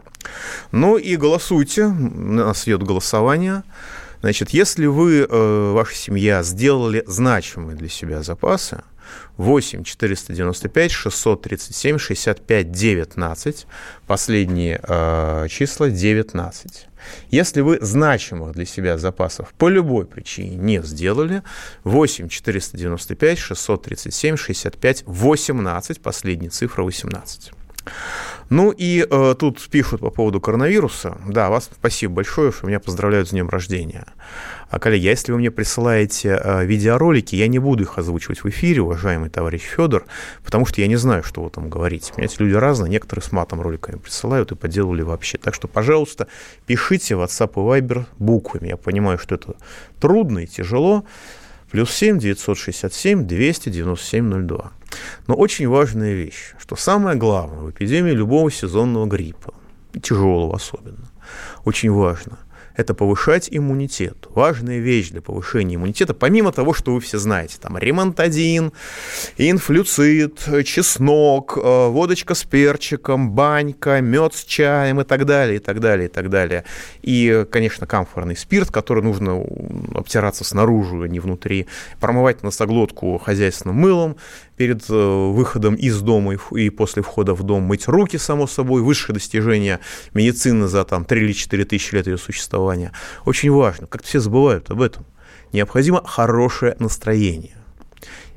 Ну 0.71 0.97
и 0.97 1.15
голосуйте. 1.17 1.85
У 1.85 1.91
нас 1.91 2.67
идет 2.67 2.81
голосование. 2.81 3.61
Значит, 4.21 4.49
если 4.49 4.85
вы, 4.85 5.27
э, 5.29 5.71
ваша 5.71 5.95
семья, 5.95 6.43
сделали 6.43 7.03
значимые 7.07 7.77
для 7.77 7.89
себя 7.89 8.23
запасы, 8.23 8.83
8 9.37 9.83
495 9.83 10.91
637 10.91 11.97
65 11.97 12.71
19. 12.71 13.67
Последние 14.05 14.81
э, 14.83 15.47
числа 15.49 15.89
19. 15.89 16.87
Если 17.29 17.61
вы 17.61 17.77
значимых 17.81 18.53
для 18.53 18.65
себя 18.65 18.97
запасов 18.97 19.53
по 19.57 19.69
любой 19.69 20.05
причине 20.05 20.55
не 20.55 20.81
сделали, 20.83 21.43
8 21.83 22.27
495 22.27 23.37
637 23.39 24.37
65 24.37 25.03
18, 25.05 26.01
последняя 26.01 26.49
цифра 26.49 26.83
18. 26.83 27.51
Ну 28.49 28.71
и 28.71 29.05
э, 29.09 29.35
тут 29.37 29.67
пишут 29.69 30.01
по 30.01 30.09
поводу 30.09 30.39
коронавируса. 30.39 31.17
Да, 31.27 31.49
вас 31.49 31.69
спасибо 31.73 32.15
большое, 32.15 32.51
что 32.51 32.67
меня 32.67 32.79
поздравляют 32.79 33.27
с 33.27 33.31
днем 33.31 33.49
рождения. 33.49 34.05
А, 34.69 34.79
коллеги, 34.79 35.07
а 35.07 35.11
если 35.11 35.31
вы 35.31 35.37
мне 35.39 35.51
присылаете 35.51 36.39
э, 36.41 36.65
видеоролики, 36.65 37.35
я 37.35 37.47
не 37.47 37.59
буду 37.59 37.83
их 37.83 37.97
озвучивать 37.97 38.43
в 38.43 38.49
эфире, 38.49 38.81
уважаемый 38.81 39.29
товарищ 39.29 39.61
Федор, 39.61 40.05
потому 40.43 40.65
что 40.65 40.81
я 40.81 40.87
не 40.87 40.95
знаю, 40.95 41.23
что 41.23 41.41
вы 41.41 41.49
там 41.49 41.69
говорите. 41.69 42.13
Понимаете, 42.13 42.35
люди 42.39 42.53
разные, 42.53 42.89
некоторые 42.89 43.23
с 43.23 43.31
матом 43.31 43.61
роликами 43.61 43.97
присылают 43.97 44.51
и 44.51 44.55
поделали 44.55 45.01
вообще. 45.01 45.37
Так 45.37 45.53
что, 45.53 45.67
пожалуйста, 45.67 46.27
пишите 46.65 47.15
в 47.15 47.21
WhatsApp 47.21 47.51
и 47.51 47.81
Viber 47.81 48.05
буквами. 48.17 48.69
Я 48.69 48.77
понимаю, 48.77 49.17
что 49.17 49.35
это 49.35 49.55
трудно 49.99 50.39
и 50.39 50.47
тяжело. 50.47 51.05
Плюс 51.71 51.91
7 51.91 52.19
967 52.19 53.27
297 53.27 54.47
02. 54.47 54.71
Но 55.27 55.35
очень 55.35 55.67
важная 55.67 56.13
вещь, 56.13 56.53
что 56.59 56.75
самое 56.75 57.17
главное 57.17 57.59
в 57.59 57.71
эпидемии 57.71 58.11
любого 58.11 58.49
сезонного 58.49 59.05
гриппа, 59.05 59.53
тяжелого 60.01 60.55
особенно, 60.55 61.09
очень 61.65 61.91
важно, 61.91 62.37
это 62.77 62.93
повышать 62.93 63.49
иммунитет. 63.51 64.27
Важная 64.29 64.77
вещь 64.77 65.09
для 65.09 65.21
повышения 65.21 65.75
иммунитета, 65.75 66.13
помимо 66.13 66.51
того, 66.51 66.73
что 66.73 66.93
вы 66.93 67.01
все 67.01 67.17
знаете, 67.17 67.57
там 67.59 67.75
ремонтадин, 67.77 68.71
инфлюцид, 69.37 70.39
чеснок, 70.63 71.57
э, 71.57 71.87
водочка 71.87 72.35
с 72.35 72.43
перчиком, 72.43 73.31
банька, 73.31 73.99
мед 73.99 74.35
с 74.35 74.45
чаем 74.45 75.01
и 75.01 75.03
так 75.03 75.25
далее, 75.25 75.55
и 75.55 75.59
так 75.59 75.79
далее, 75.79 76.05
и 76.05 76.11
так 76.11 76.29
далее. 76.29 76.63
И, 77.01 77.45
конечно, 77.51 77.87
камфорный 77.87 78.37
спирт, 78.37 78.71
который 78.71 79.01
нужно 79.01 79.43
обтираться 79.95 80.43
снаружи, 80.43 81.03
а 81.03 81.07
не 81.07 81.19
внутри, 81.19 81.65
промывать 81.99 82.43
носоглотку 82.43 83.17
хозяйственным 83.17 83.75
мылом, 83.75 84.17
перед 84.57 84.89
э, 84.89 84.93
выходом 84.93 85.75
из 85.75 86.01
дома 86.01 86.35
и 86.55 86.69
после 86.69 87.03
входа 87.03 87.33
в 87.33 87.43
дом 87.43 87.63
мыть 87.63 87.87
руки, 87.87 88.17
само 88.17 88.47
собой, 88.47 88.81
высшее 88.81 89.13
достижение 89.13 89.79
медицины 90.13 90.67
за 90.67 90.83
там 90.83 91.05
3 91.05 91.21
или 91.21 91.33
4 91.33 91.63
тысячи 91.65 91.95
лет 91.95 92.07
ее 92.07 92.17
существования. 92.17 92.91
Очень 93.25 93.51
важно, 93.51 93.87
как 93.87 94.03
все 94.03 94.19
забывают 94.19 94.69
об 94.71 94.81
этом. 94.81 95.05
Необходимо 95.53 96.03
хорошее 96.03 96.75
настроение. 96.79 97.55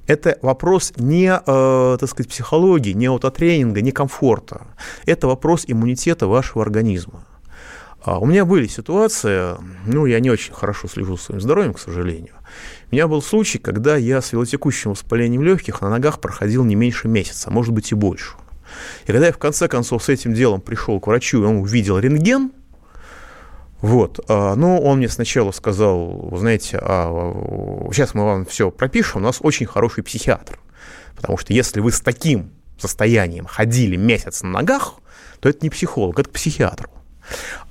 Это 0.07 0.39
вопрос 0.43 0.93
не, 0.97 1.29
э, 1.29 1.97
так 1.99 2.09
сказать, 2.09 2.29
психологии, 2.29 2.93
не 2.93 3.07
аутотренинга, 3.07 3.81
не 3.81 3.93
комфорта. 3.93 4.67
Это 5.07 5.27
вопрос 5.27 5.65
иммунитета 5.67 6.27
вашего 6.27 6.62
организма. 6.62 7.25
А 8.02 8.19
у 8.19 8.25
меня 8.25 8.47
были 8.47 8.66
ситуации, 8.66 9.57
ну, 9.87 10.07
я 10.07 10.21
не 10.21 10.30
очень 10.30 10.54
хорошо 10.54 10.88
слежу 10.88 11.16
за 11.16 11.23
своим 11.23 11.40
здоровьем, 11.40 11.75
к 11.75 11.78
сожалению. 11.78 12.35
У 12.90 12.95
меня 12.95 13.07
был 13.07 13.21
случай, 13.21 13.59
когда 13.59 13.97
я 13.97 14.23
с 14.23 14.33
велотекущим 14.33 14.92
воспалением 14.92 15.42
легких 15.42 15.83
на 15.83 15.90
ногах 15.90 16.19
проходил 16.21 16.64
не 16.64 16.76
меньше 16.76 17.09
месяца, 17.09 17.50
а 17.50 17.52
может 17.52 17.75
быть 17.75 17.92
и 17.92 17.95
больше. 17.95 18.33
И 19.04 19.12
когда 19.12 19.26
я 19.26 19.33
в 19.33 19.38
конце 19.38 19.69
концов 19.69 20.02
с 20.02 20.09
этим 20.09 20.33
делом 20.33 20.61
пришел 20.61 20.99
к 20.99 21.07
врачу, 21.07 21.42
и 21.42 21.47
он 21.47 21.57
увидел 21.57 21.99
рентген, 21.99 22.52
вот, 23.83 24.21
а, 24.28 24.54
ну, 24.57 24.78
он 24.78 24.99
мне 24.99 25.09
сначала 25.09 25.52
сказал, 25.52 26.07
вы 26.07 26.38
знаете, 26.38 26.78
а, 26.80 27.88
сейчас 27.92 28.14
мы 28.14 28.25
вам 28.25 28.47
все 28.47 28.71
пропишем, 28.71 29.23
у 29.23 29.25
нас 29.25 29.38
очень 29.40 29.66
хороший 29.66 30.04
психиатр. 30.04 30.59
Потому 31.16 31.37
что 31.37 31.52
если 31.52 31.80
вы 31.80 31.92
с 31.92 32.00
таким 32.00 32.50
состоянием 32.78 33.45
ходили 33.45 33.97
месяц 33.97 34.42
на 34.42 34.50
ногах, 34.50 34.95
то 35.40 35.49
это 35.49 35.59
не 35.62 35.71
психолог, 35.71 36.19
это 36.19 36.30
психиатр. 36.30 36.88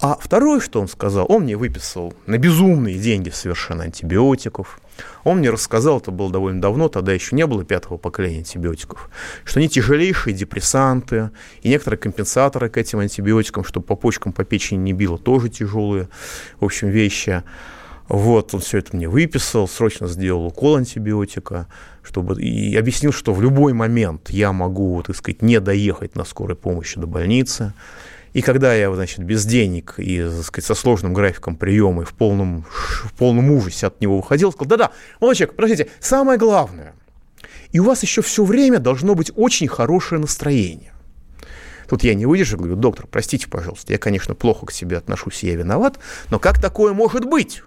А 0.02 0.18
второе, 0.20 0.60
что 0.60 0.82
он 0.82 0.88
сказал, 0.88 1.26
он 1.30 1.44
мне 1.44 1.58
выписал 1.58 2.14
на 2.26 2.38
безумные 2.38 2.98
деньги 2.98 3.30
совершенно 3.30 3.84
антибиотиков, 3.84 4.80
Он 5.24 5.38
мне 5.38 5.50
рассказал, 5.50 6.00
это 6.00 6.12
было 6.12 6.32
довольно 6.32 6.62
давно, 6.62 6.90
тогда 6.90 7.14
еще 7.14 7.36
не 7.36 7.46
было 7.46 7.64
пятого 7.64 7.98
поколения 7.98 8.40
антибиотиков, 8.40 9.10
что 9.44 9.60
они 9.60 9.70
тяжелейшие 9.70 10.34
депрессанты 10.34 11.32
и 11.62 11.70
некоторые 11.70 11.98
компенсаторы 11.98 12.70
к 12.70 12.78
этим 12.78 13.00
антибиотикам, 13.00 13.64
чтобы 13.64 13.86
по 13.86 13.96
почкам, 13.96 14.34
по 14.34 14.44
печени 14.44 14.80
не 14.80 14.94
било, 14.94 15.18
тоже 15.18 15.50
тяжелые, 15.50 16.10
в 16.60 16.66
общем, 16.66 16.90
вещи. 16.90 17.44
Вот, 18.10 18.56
он 18.56 18.62
все 18.62 18.80
это 18.80 18.96
мне 18.96 19.08
выписал, 19.08 19.68
срочно 19.68 20.08
сделал 20.08 20.48
укол 20.48 20.78
антибиотика, 20.78 21.68
чтобы, 22.02 22.42
и 22.42 22.76
объяснил, 22.76 23.12
что 23.12 23.34
в 23.34 23.42
любой 23.42 23.74
момент 23.74 24.32
я 24.32 24.52
могу, 24.52 25.04
так 25.04 25.16
сказать, 25.16 25.44
не 25.44 25.60
доехать 25.60 26.16
на 26.16 26.26
скорой 26.26 26.56
помощи 26.56 27.00
до 27.00 27.06
больницы. 27.06 27.74
И 28.34 28.42
когда 28.42 28.74
я, 28.74 28.94
значит, 28.94 29.24
без 29.24 29.46
денег 29.46 29.96
и, 29.98 30.22
так 30.22 30.44
сказать, 30.44 30.66
со 30.66 30.76
сложным 30.76 31.14
графиком 31.14 31.56
приема 31.56 32.04
и 32.04 32.06
в 32.06 32.14
полном, 32.14 32.66
в 32.70 33.14
полном 33.14 33.52
ужасе 33.52 33.88
от 33.88 34.02
него 34.02 34.18
выходил, 34.18 34.52
сказал, 34.52 34.70
да-да, 34.70 34.92
молодой 35.20 35.36
человек, 35.36 35.56
подождите, 35.56 35.90
самое 36.00 36.38
главное, 36.38 36.94
и 37.72 37.80
у 37.80 37.84
вас 37.84 38.04
еще 38.04 38.22
все 38.22 38.44
время 38.44 38.80
должно 38.80 39.16
быть 39.16 39.32
очень 39.36 39.68
хорошее 39.68 40.22
настроение. 40.22 40.94
Тут 41.88 42.04
я 42.04 42.14
не 42.14 42.28
выдержу, 42.28 42.58
говорю, 42.58 42.76
доктор, 42.76 43.08
простите, 43.08 43.48
пожалуйста, 43.48 43.94
я, 43.94 43.98
конечно, 43.98 44.36
плохо 44.36 44.68
к 44.68 44.72
себе 44.72 44.98
отношусь, 44.98 45.42
я 45.42 45.56
виноват, 45.56 45.98
но 46.30 46.38
как 46.38 46.62
такое 46.62 46.94
может 46.94 47.26
быть? 47.26 47.64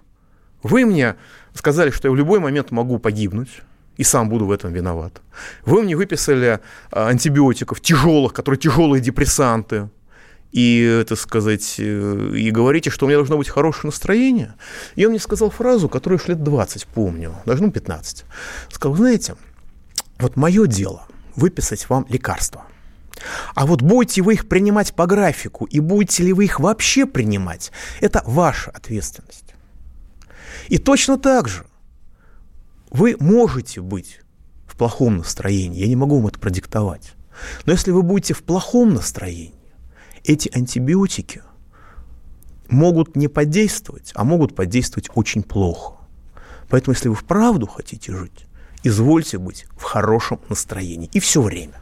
Вы 0.61 0.85
мне 0.85 1.15
сказали, 1.53 1.89
что 1.89 2.07
я 2.07 2.11
в 2.13 2.15
любой 2.15 2.39
момент 2.39 2.71
могу 2.71 2.99
погибнуть, 2.99 3.49
и 3.97 4.03
сам 4.03 4.29
буду 4.29 4.45
в 4.45 4.51
этом 4.51 4.71
виноват. 4.71 5.21
Вы 5.65 5.83
мне 5.83 5.95
выписали 5.95 6.61
а, 6.89 7.09
антибиотиков 7.09 7.81
тяжелых, 7.81 8.33
которые 8.33 8.59
тяжелые 8.59 9.01
депрессанты, 9.01 9.89
и, 10.53 11.03
так 11.09 11.17
сказать, 11.17 11.75
э, 11.79 12.31
и 12.35 12.51
говорите, 12.51 12.91
что 12.91 13.05
у 13.05 13.09
меня 13.09 13.17
должно 13.17 13.37
быть 13.37 13.49
хорошее 13.49 13.89
настроение. 13.89 14.53
И 14.95 15.03
он 15.03 15.11
мне 15.11 15.19
сказал 15.19 15.49
фразу, 15.49 15.89
которую 15.89 16.19
я 16.27 16.35
лет 16.35 16.43
20 16.43 16.85
помню, 16.85 17.35
даже 17.45 17.63
ну 17.63 17.71
15. 17.71 18.23
Сказал, 18.71 18.95
знаете, 18.95 19.35
вот 20.19 20.35
мое 20.35 20.67
дело 20.67 21.07
выписать 21.35 21.89
вам 21.89 22.05
лекарства. 22.07 22.67
А 23.55 23.65
вот 23.65 23.81
будете 23.81 24.21
вы 24.21 24.35
их 24.35 24.47
принимать 24.47 24.93
по 24.93 25.07
графику 25.07 25.65
и 25.65 25.79
будете 25.79 26.21
ли 26.21 26.33
вы 26.33 26.45
их 26.45 26.59
вообще 26.59 27.07
принимать, 27.07 27.71
это 27.99 28.21
ваша 28.25 28.69
ответственность. 28.69 29.55
И 30.67 30.77
точно 30.77 31.17
так 31.17 31.47
же 31.47 31.65
вы 32.91 33.15
можете 33.19 33.81
быть 33.81 34.21
в 34.67 34.77
плохом 34.77 35.17
настроении, 35.17 35.81
я 35.81 35.87
не 35.87 35.95
могу 35.95 36.17
вам 36.17 36.27
это 36.27 36.39
продиктовать. 36.39 37.13
Но 37.65 37.71
если 37.71 37.89
вы 37.89 38.03
будете 38.03 38.35
в 38.35 38.43
плохом 38.43 38.93
настроении, 38.93 39.62
эти 40.23 40.49
антибиотики 40.53 41.41
могут 42.69 43.15
не 43.15 43.27
подействовать, 43.27 44.11
а 44.15 44.23
могут 44.23 44.55
подействовать 44.55 45.09
очень 45.15 45.43
плохо. 45.43 45.95
Поэтому, 46.69 46.93
если 46.93 47.09
вы 47.09 47.15
вправду 47.15 47.67
хотите 47.67 48.15
жить, 48.15 48.45
извольте 48.83 49.37
быть 49.37 49.65
в 49.75 49.83
хорошем 49.83 50.39
настроении 50.49 51.09
и 51.13 51.19
все 51.19 51.41
время. 51.41 51.81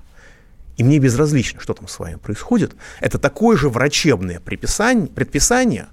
И 0.77 0.83
мне 0.83 0.99
безразлично, 0.99 1.59
что 1.59 1.73
там 1.73 1.87
с 1.87 1.99
вами 1.99 2.15
происходит. 2.15 2.75
Это 2.99 3.19
такое 3.19 3.55
же 3.57 3.69
врачебное 3.69 4.39
предписание, 4.39 5.87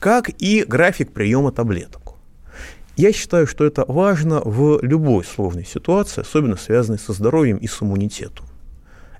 как 0.00 0.30
и 0.38 0.64
график 0.64 1.12
приема 1.12 1.52
таблеток. 1.52 2.14
Я 2.96 3.12
считаю, 3.12 3.46
что 3.46 3.64
это 3.64 3.84
важно 3.86 4.40
в 4.44 4.80
любой 4.82 5.24
сложной 5.24 5.64
ситуации, 5.64 6.22
особенно 6.22 6.56
связанной 6.56 6.98
со 6.98 7.12
здоровьем 7.12 7.56
и 7.56 7.66
с 7.66 7.82
иммунитетом. 7.82 8.46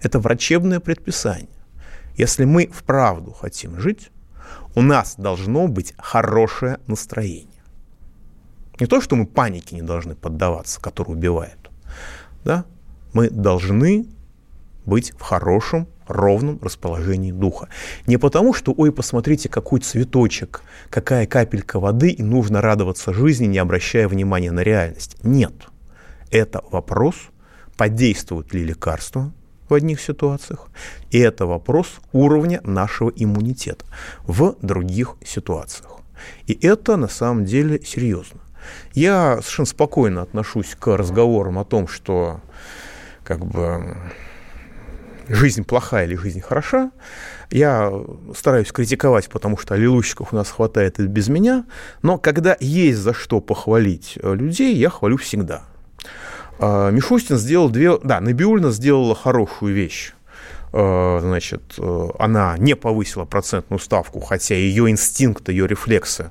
Это 0.03 0.19
врачебное 0.19 0.81
предписание. 0.81 1.49
Если 2.17 2.45
мы 2.45 2.67
вправду 2.67 3.33
хотим 3.33 3.79
жить, 3.79 4.11
у 4.75 4.83
нас 4.83 5.15
должно 5.17 5.69
быть 5.69 5.95
хорошее 5.99 6.79
настроение. 6.87 7.49
Не 8.81 8.87
то, 8.87 9.01
что 9.01 9.17
мы 9.17 9.27
панике 9.27 9.77
не 9.77 9.83
должны 9.83 10.15
поддаваться, 10.15 10.81
которая 10.81 11.17
убивает. 11.17 11.59
Да? 12.45 12.65
Мы 13.13 13.31
должны 13.31 14.07
быть 14.85 15.13
в 15.13 15.21
хорошем 15.21 15.89
ровном 16.07 16.59
расположении 16.63 17.33
духа. 17.33 17.69
Не 18.07 18.17
потому, 18.17 18.53
что, 18.53 18.75
ой, 18.77 18.93
посмотрите, 18.93 19.49
какой 19.49 19.81
цветочек, 19.81 20.63
какая 20.91 21.27
капелька 21.27 21.79
воды, 21.79 22.11
и 22.11 22.23
нужно 22.23 22.61
радоваться 22.61 23.13
жизни, 23.13 23.47
не 23.47 23.59
обращая 23.59 24.09
внимания 24.09 24.51
на 24.51 24.61
реальность. 24.61 25.17
Нет. 25.23 25.55
Это 26.31 26.63
вопрос, 26.71 27.15
подействуют 27.77 28.53
ли 28.53 28.65
лекарства 28.65 29.33
в 29.69 29.75
одних 29.75 30.01
ситуациях, 30.01 30.69
и 31.11 31.19
это 31.19 31.47
вопрос 31.47 32.01
уровня 32.13 32.61
нашего 32.65 33.11
иммунитета 33.11 33.85
в 34.25 34.57
других 34.63 35.17
ситуациях. 35.25 35.99
И 36.47 36.59
это 36.67 36.97
на 36.97 37.09
самом 37.09 37.45
деле 37.45 37.81
серьезно. 37.83 38.41
Я 38.95 39.39
совершенно 39.41 39.67
спокойно 39.67 40.23
отношусь 40.23 40.77
к 40.79 40.97
разговорам 40.97 41.59
о 41.59 41.65
том, 41.65 41.89
что 41.89 42.41
как 43.25 43.45
бы 43.45 43.97
жизнь 45.29 45.65
плохая 45.65 46.07
или 46.07 46.17
жизнь 46.17 46.41
хороша. 46.41 46.91
Я 47.51 47.93
стараюсь 48.37 48.73
критиковать, 48.73 49.29
потому 49.29 49.59
что 49.59 49.75
аллилуйщиков 49.75 50.33
у 50.33 50.37
нас 50.37 50.51
хватает 50.51 51.01
и 51.01 51.07
без 51.07 51.29
меня. 51.29 51.65
Но 52.03 52.19
когда 52.19 52.57
есть 52.61 52.99
за 52.99 53.13
что 53.13 53.41
похвалить 53.41 54.19
э, 54.23 54.35
людей, 54.35 54.75
я 54.75 54.91
хвалю 54.91 55.17
всегда. 55.17 55.65
А, 56.63 56.91
Мишустин 56.91 57.39
сделал 57.39 57.69
две... 57.71 57.99
Да, 57.99 58.21
Набиульна 58.21 58.71
сделала 58.71 59.17
хорошую 59.17 59.75
вещь 59.75 60.13
э, 60.73 61.19
значит, 61.21 61.63
э, 61.77 62.09
она 62.21 62.57
не 62.57 62.77
повысила 62.77 63.25
процентную 63.25 63.81
ставку, 63.81 64.21
хотя 64.21 64.55
ее 64.55 64.89
инстинкты, 64.89 65.51
ее 65.51 65.67
рефлексы 65.67 66.31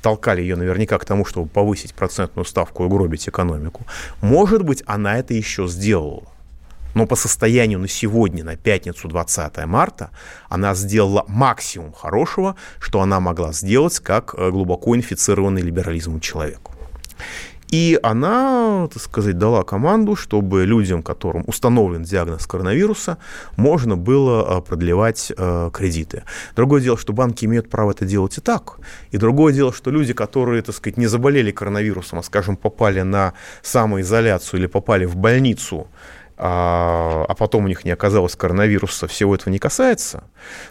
толкали 0.00 0.40
ее 0.40 0.54
наверняка 0.54 0.98
к 0.98 1.04
тому, 1.04 1.24
чтобы 1.24 1.48
повысить 1.48 1.94
процентную 1.94 2.44
ставку 2.44 2.84
и 2.84 2.88
гробить 2.88 3.28
экономику. 3.28 3.84
Может 4.20 4.62
быть, 4.62 4.84
она 4.86 5.18
это 5.18 5.34
еще 5.34 5.66
сделала. 5.66 6.24
Но 6.94 7.06
по 7.06 7.16
состоянию 7.16 7.80
на 7.80 7.88
сегодня, 7.88 8.44
на 8.44 8.56
пятницу 8.56 9.08
20 9.08 9.66
марта, 9.66 10.10
она 10.48 10.74
сделала 10.74 11.24
максимум 11.26 11.92
хорошего, 11.92 12.54
что 12.78 13.00
она 13.00 13.18
могла 13.18 13.52
сделать 13.52 13.98
как 13.98 14.34
э, 14.36 14.50
глубоко 14.50 14.94
инфицированный 14.94 15.62
либерализмом 15.62 16.20
человеку. 16.20 16.72
И 17.72 17.98
она, 18.02 18.86
так 18.92 19.02
сказать, 19.02 19.38
дала 19.38 19.62
команду, 19.64 20.14
чтобы 20.14 20.66
людям, 20.66 21.02
которым 21.02 21.44
установлен 21.46 22.02
диагноз 22.02 22.46
коронавируса, 22.46 23.16
можно 23.56 23.96
было 23.96 24.58
э, 24.58 24.60
продлевать 24.60 25.32
э, 25.34 25.70
кредиты. 25.72 26.24
Другое 26.54 26.82
дело, 26.82 26.98
что 26.98 27.14
банки 27.14 27.46
имеют 27.46 27.70
право 27.70 27.92
это 27.92 28.04
делать 28.04 28.36
и 28.36 28.42
так. 28.42 28.78
И 29.10 29.16
другое 29.16 29.54
дело, 29.54 29.72
что 29.72 29.90
люди, 29.90 30.12
которые, 30.12 30.60
так 30.60 30.74
сказать, 30.74 30.98
не 30.98 31.06
заболели 31.06 31.50
коронавирусом, 31.50 32.18
а, 32.18 32.22
скажем, 32.22 32.56
попали 32.56 33.00
на 33.00 33.32
самоизоляцию 33.62 34.60
или 34.60 34.66
попали 34.66 35.06
в 35.06 35.16
больницу, 35.16 35.86
а, 36.36 37.24
а 37.28 37.34
потом 37.34 37.66
у 37.66 37.68
них 37.68 37.84
не 37.84 37.90
оказалось 37.90 38.34
коронавируса, 38.36 39.06
всего 39.06 39.34
этого 39.34 39.50
не 39.52 39.58
касается. 39.58 40.24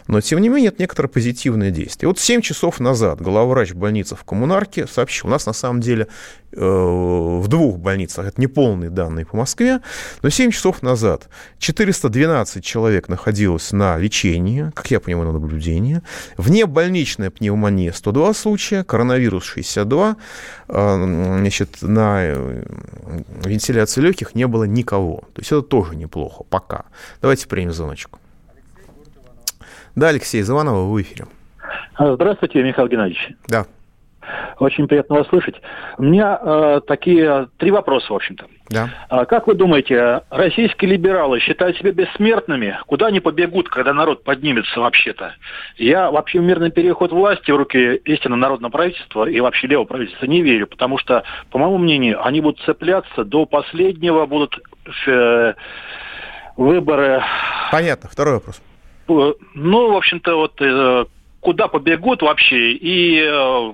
Но, 0.08 0.20
тем 0.20 0.42
не 0.42 0.50
менее, 0.50 0.70
это 0.70 0.82
некоторое 0.82 1.08
позитивное 1.08 1.72
действие. 1.72 2.10
Вот 2.10 2.20
7 2.20 2.42
часов 2.42 2.80
назад 2.80 3.22
главврач 3.22 3.74
больницы 3.74 4.16
в 4.16 4.24
Коммунарке 4.24 4.88
сообщил, 4.88 5.28
у 5.28 5.30
нас 5.30 5.46
на 5.46 5.54
самом 5.54 5.80
деле 5.80 6.08
э, 6.52 6.60
в 6.60 7.48
двух 7.48 7.78
больницах, 7.78 8.26
это 8.26 8.42
не 8.42 8.48
полные 8.48 8.90
данные 8.90 9.26
по 9.26 9.38
Москве, 9.38 9.80
но 10.24 10.30
7 10.30 10.52
часов 10.52 10.82
назад 10.82 11.30
412 11.60 12.64
человек 12.64 13.08
находилось 13.08 13.72
на 13.72 13.98
лечении, 13.98 14.72
как 14.74 14.92
я 14.92 15.00
понимаю, 15.00 15.28
на 15.28 15.34
наблюдении, 15.34 16.02
внебольничная 16.38 17.30
пневмония 17.30 17.92
102 17.92 18.34
случая, 18.34 18.84
коронавирус 18.84 19.46
62, 19.46 20.18
э, 20.68 21.36
значит, 21.40 21.78
на 21.82 22.24
э, 22.24 22.64
вентиляции 23.46 24.02
легких 24.02 24.36
не 24.36 24.48
было 24.48 24.64
никого. 24.64 25.24
То 25.34 25.42
есть 25.42 25.52
это 25.52 25.61
тоже 25.62 25.96
неплохо 25.96 26.44
пока. 26.50 26.86
Давайте 27.22 27.48
примем 27.48 27.72
звоночек. 27.72 28.18
Да, 29.96 30.10
Алексей 30.10 30.42
Заванова, 30.42 30.92
в 30.92 31.02
эфире. 31.02 31.26
Здравствуйте, 31.98 32.64
Михаил 32.64 32.88
Геннадьевич. 32.88 33.34
Да. 33.48 33.66
Очень 34.60 34.88
приятно 34.88 35.18
вас 35.18 35.28
слышать. 35.28 35.56
У 35.98 36.04
меня 36.04 36.40
э, 36.42 36.82
такие 36.86 37.50
три 37.58 37.72
вопроса, 37.72 38.14
в 38.14 38.16
общем-то. 38.16 38.46
Да. 38.70 38.90
А, 39.10 39.26
как 39.26 39.48
вы 39.48 39.56
думаете, 39.56 40.22
российские 40.30 40.92
либералы 40.92 41.40
считают 41.40 41.78
себя 41.78 41.92
бессмертными? 41.92 42.78
Куда 42.86 43.08
они 43.08 43.20
побегут, 43.20 43.68
когда 43.70 43.94
народ 43.94 44.24
поднимется 44.24 44.80
вообще-то? 44.80 45.34
Я 45.78 46.12
вообще 46.12 46.40
в 46.40 46.44
мирный 46.44 46.72
переход 46.72 47.12
власти 47.12 47.52
в 47.52 47.58
руки 47.58 47.96
истинно 48.06 48.38
народного 48.38 48.72
правительства 48.72 49.26
и 49.28 49.40
вообще 49.40 49.68
левого 49.68 49.86
правительства 49.86 50.26
не 50.26 50.42
верю, 50.42 50.68
потому 50.68 50.98
что, 50.98 51.24
по 51.50 51.58
моему 51.58 51.80
мнению, 51.80 52.26
они 52.26 52.40
будут 52.40 52.62
цепляться 52.62 53.26
до 53.26 53.46
последнего, 53.46 54.26
будут 54.26 54.58
э, 54.58 54.62
выборы... 56.58 57.24
Понятно. 57.72 58.10
Второй 58.10 58.36
вопрос. 58.36 58.62
Э, 59.08 59.34
ну, 59.56 59.92
в 59.94 59.98
общем-то, 59.98 60.36
вот 60.36 60.62
э, 60.62 61.06
куда 61.40 61.68
побегут 61.68 62.22
вообще 62.22 62.74
и 62.74 63.20
э, 63.20 63.74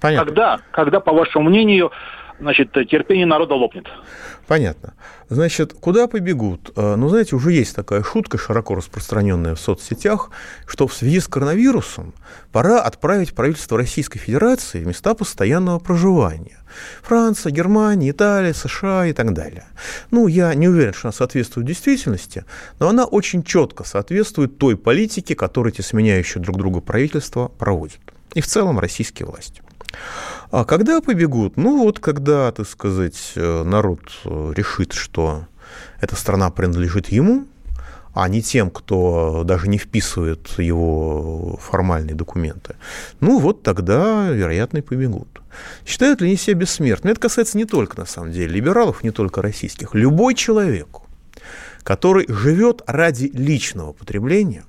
Понятно. 0.00 0.26
когда, 0.26 0.60
когда, 0.70 1.00
по 1.00 1.12
вашему 1.12 1.50
мнению, 1.50 1.92
значит, 2.40 2.72
терпение 2.72 3.26
народа 3.26 3.54
лопнет. 3.54 3.86
Понятно. 4.46 4.94
Значит, 5.28 5.74
куда 5.74 6.08
побегут? 6.08 6.72
Э, 6.74 6.96
ну, 6.96 7.08
знаете, 7.08 7.36
уже 7.36 7.52
есть 7.52 7.76
такая 7.76 8.02
шутка, 8.02 8.36
широко 8.36 8.74
распространенная 8.74 9.54
в 9.54 9.60
соцсетях, 9.60 10.30
что 10.66 10.88
в 10.88 10.94
связи 10.94 11.20
с 11.20 11.28
коронавирусом 11.28 12.14
пора 12.50 12.80
отправить 12.80 13.32
правительство 13.32 13.78
Российской 13.78 14.18
Федерации 14.18 14.82
в 14.82 14.88
места 14.88 15.14
постоянного 15.14 15.78
проживания. 15.78 16.58
Франция, 17.02 17.52
Германия, 17.52 18.10
Италия, 18.10 18.52
США 18.52 19.06
и 19.06 19.12
так 19.12 19.32
далее. 19.34 19.66
Ну, 20.10 20.26
я 20.26 20.52
не 20.54 20.68
уверен, 20.68 20.94
что 20.94 21.08
она 21.08 21.12
соответствует 21.12 21.66
действительности, 21.66 22.44
но 22.80 22.88
она 22.88 23.04
очень 23.04 23.44
четко 23.44 23.84
соответствует 23.84 24.58
той 24.58 24.76
политике, 24.76 25.36
которую 25.36 25.72
эти 25.72 25.82
сменяющие 25.82 26.42
друг 26.42 26.56
друга 26.56 26.80
правительства 26.80 27.46
проводят. 27.46 28.00
И 28.34 28.40
в 28.40 28.46
целом 28.46 28.80
российские 28.80 29.26
власти. 29.26 29.62
А 30.50 30.64
когда 30.64 31.00
побегут? 31.00 31.56
Ну 31.56 31.84
вот 31.84 32.00
когда, 32.00 32.50
так 32.52 32.66
сказать, 32.68 33.32
э, 33.36 33.62
народ 33.62 34.00
э, 34.24 34.52
решит, 34.56 34.92
что 34.92 35.46
эта 36.00 36.16
страна 36.16 36.50
принадлежит 36.50 37.08
ему, 37.08 37.46
а 38.12 38.28
не 38.28 38.42
тем, 38.42 38.70
кто 38.70 39.44
даже 39.44 39.68
не 39.68 39.78
вписывает 39.78 40.48
его 40.58 41.58
формальные 41.62 42.16
документы, 42.16 42.74
ну 43.20 43.38
вот 43.38 43.62
тогда, 43.62 44.28
вероятно, 44.30 44.78
и 44.78 44.82
побегут. 44.82 45.28
Считают 45.86 46.20
ли 46.20 46.28
они 46.28 46.36
себя 46.36 46.54
бессмертными? 46.54 47.12
Это 47.12 47.20
касается 47.20 47.56
не 47.56 47.64
только, 47.64 47.98
на 47.98 48.06
самом 48.06 48.32
деле, 48.32 48.48
либералов, 48.52 49.04
не 49.04 49.10
только 49.10 49.42
российских. 49.42 49.94
Любой 49.94 50.34
человек, 50.34 50.88
который 51.82 52.26
живет 52.28 52.82
ради 52.86 53.30
личного 53.32 53.92
потребления, 53.92 54.64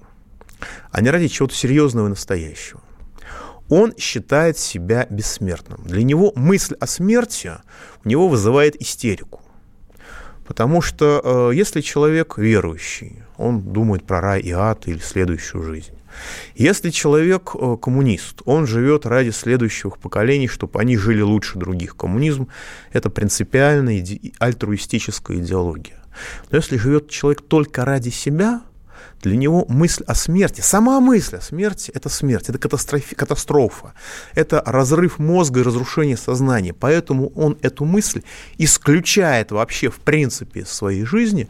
а 0.92 1.02
не 1.02 1.10
ради 1.10 1.28
чего-то 1.28 1.56
серьезного 1.56 2.08
и 2.08 2.10
настоящего, 2.12 2.82
он 3.72 3.94
считает 3.98 4.58
себя 4.58 5.08
бессмертным. 5.10 5.82
Для 5.86 6.04
него 6.04 6.34
мысль 6.36 6.76
о 6.82 6.88
смерти 6.88 7.54
у 8.04 8.10
него 8.10 8.28
вызывает 8.28 8.76
истерику. 8.82 9.42
Потому 10.46 10.82
что 10.82 11.22
э, 11.24 11.56
если 11.56 11.80
человек 11.80 12.38
верующий, 12.38 13.24
он 13.38 13.62
думает 13.62 14.06
про 14.06 14.20
рай 14.20 14.42
и 14.42 14.52
ад 14.52 14.90
или 14.90 15.00
следующую 15.00 15.64
жизнь. 15.64 15.94
Если 16.54 16.90
человек 16.90 17.52
э, 17.56 17.78
коммунист, 17.82 18.42
он 18.44 18.68
живет 18.68 19.06
ради 19.06 19.30
следующих 19.30 20.00
поколений, 20.00 20.50
чтобы 20.50 20.78
они 20.82 20.98
жили 20.98 21.22
лучше 21.22 21.58
других. 21.58 21.96
Коммунизм– 21.96 22.50
это 22.92 23.10
принципиальная 23.10 24.02
иде- 24.02 24.34
альтруистическая 24.38 25.38
идеология. 25.38 26.04
Но 26.52 26.58
если 26.58 26.76
живет 26.76 27.10
человек 27.10 27.42
только 27.48 27.86
ради 27.86 28.10
себя– 28.10 28.64
для 29.22 29.36
него 29.38 29.66
мысль 29.68 30.04
о 30.08 30.16
смерти, 30.16 30.62
сама 30.62 31.00
мысль 31.00 31.38
о 31.38 31.42
смерти– 31.42 31.92
это 31.94 32.10
смерть, 32.10 32.50
это 32.50 32.58
катастрофа, 32.58 33.94
это 34.34 34.62
разрыв 34.66 35.20
мозга 35.20 35.62
и 35.62 35.64
разрушение 35.64 36.18
сознания. 36.18 36.74
Поэтому 36.74 37.30
он 37.30 37.58
эту 37.62 37.86
мысль 37.86 38.24
исключает 38.58 39.52
вообще 39.52 39.90
в 39.90 40.00
принципе 40.00 40.66
своей 40.66 41.06
жизни, 41.06 41.48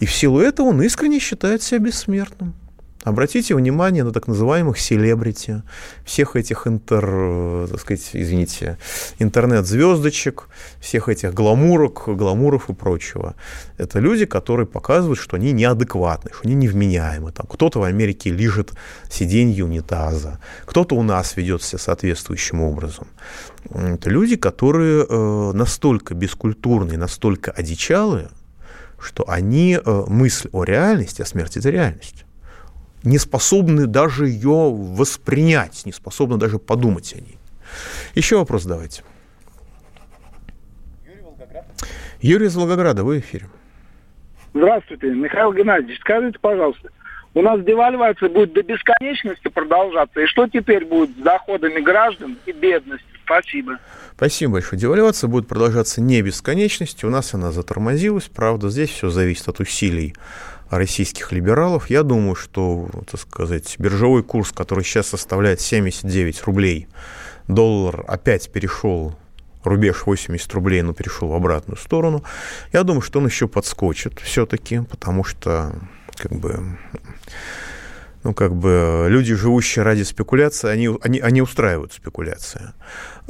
и 0.00 0.06
в 0.06 0.12
силу 0.12 0.40
этого 0.40 0.68
он 0.68 0.82
искренне 0.82 1.18
считает 1.20 1.62
себя 1.62 1.78
бессмертным. 1.78 2.54
Обратите 3.02 3.54
внимание 3.54 4.04
на 4.04 4.12
так 4.12 4.28
называемых 4.28 4.78
селебрити, 4.78 5.62
всех 6.04 6.36
этих 6.36 6.66
интер, 6.66 7.66
так 7.68 7.80
сказать, 7.80 8.10
извините, 8.12 8.76
интернет-звездочек, 9.18 10.48
всех 10.80 11.08
этих 11.08 11.32
гламурок, 11.32 12.02
гламуров 12.06 12.68
и 12.68 12.74
прочего. 12.74 13.36
Это 13.78 14.00
люди, 14.00 14.26
которые 14.26 14.66
показывают, 14.66 15.18
что 15.18 15.36
они 15.36 15.52
неадекватны, 15.52 16.30
что 16.34 16.46
они 16.46 16.54
невменяемы. 16.54 17.32
Там 17.32 17.46
кто-то 17.46 17.80
в 17.80 17.84
Америке 17.84 18.30
лежит 18.30 18.72
сиденье 19.08 19.64
унитаза, 19.64 20.38
кто-то 20.66 20.94
у 20.94 21.02
нас 21.02 21.38
ведет 21.38 21.62
себя 21.62 21.78
соответствующим 21.78 22.60
образом. 22.60 23.06
Это 23.72 24.10
люди, 24.10 24.36
которые 24.36 25.06
э, 25.08 25.52
настолько 25.54 26.12
бескультурные, 26.12 26.98
настолько 26.98 27.50
одичалые, 27.50 28.28
что 28.98 29.24
они 29.26 29.78
э, 29.82 30.04
мысль 30.06 30.50
о 30.52 30.64
реальности, 30.64 31.22
о 31.22 31.24
смерти– 31.24 31.58
это 31.60 31.70
реальность 31.70 32.26
не 33.02 33.18
способны 33.18 33.86
даже 33.86 34.28
ее 34.28 34.72
воспринять, 34.72 35.82
не 35.86 35.92
способны 35.92 36.36
даже 36.36 36.58
подумать 36.58 37.12
о 37.14 37.20
ней. 37.20 37.38
Еще 38.14 38.36
вопрос 38.36 38.64
давайте. 38.64 39.02
Юрий 41.06 41.22
Волгоград. 41.22 41.64
Юрий 42.20 42.46
из 42.46 42.56
Волгограда, 42.56 43.04
вы 43.04 43.16
в 43.16 43.20
эфире. 43.20 43.46
Здравствуйте, 44.52 45.06
Михаил 45.08 45.52
Геннадьевич, 45.52 46.00
скажите, 46.00 46.38
пожалуйста, 46.40 46.90
у 47.34 47.42
нас 47.42 47.62
девальвация 47.62 48.28
будет 48.28 48.52
до 48.52 48.62
бесконечности 48.62 49.48
продолжаться, 49.48 50.20
и 50.20 50.26
что 50.26 50.48
теперь 50.48 50.84
будет 50.84 51.10
с 51.10 51.22
доходами 51.22 51.80
граждан 51.80 52.36
и 52.46 52.52
бедностью? 52.52 53.06
Спасибо. 53.24 53.78
Спасибо 54.16 54.54
большое. 54.54 54.80
Девальвация 54.80 55.28
будет 55.28 55.46
продолжаться 55.46 56.00
не 56.00 56.20
бесконечности. 56.20 57.06
У 57.06 57.10
нас 57.10 57.32
она 57.32 57.52
затормозилась. 57.52 58.24
Правда, 58.24 58.70
здесь 58.70 58.90
все 58.90 59.08
зависит 59.08 59.46
от 59.46 59.60
усилий 59.60 60.16
российских 60.70 61.32
либералов. 61.32 61.90
Я 61.90 62.02
думаю, 62.02 62.34
что, 62.34 62.88
так 63.10 63.20
сказать, 63.20 63.76
биржевой 63.78 64.22
курс, 64.22 64.52
который 64.52 64.84
сейчас 64.84 65.08
составляет 65.08 65.60
79 65.60 66.42
рублей, 66.44 66.88
доллар 67.48 68.04
опять 68.06 68.50
перешел 68.50 69.16
рубеж 69.64 70.06
80 70.06 70.52
рублей, 70.54 70.82
но 70.82 70.94
перешел 70.94 71.28
в 71.28 71.34
обратную 71.34 71.76
сторону. 71.76 72.24
Я 72.72 72.82
думаю, 72.82 73.02
что 73.02 73.18
он 73.18 73.26
еще 73.26 73.48
подскочит 73.48 74.18
все-таки, 74.20 74.80
потому 74.80 75.24
что 75.24 75.74
как 76.16 76.32
бы 76.32 76.78
ну, 78.22 78.34
как 78.34 78.54
бы 78.54 79.06
люди, 79.08 79.34
живущие 79.34 79.84
ради 79.84 80.02
спекуляции, 80.02 80.68
они, 80.68 80.90
они, 81.02 81.20
они 81.20 81.42
устраивают 81.42 81.92
спекуляции. 81.92 82.72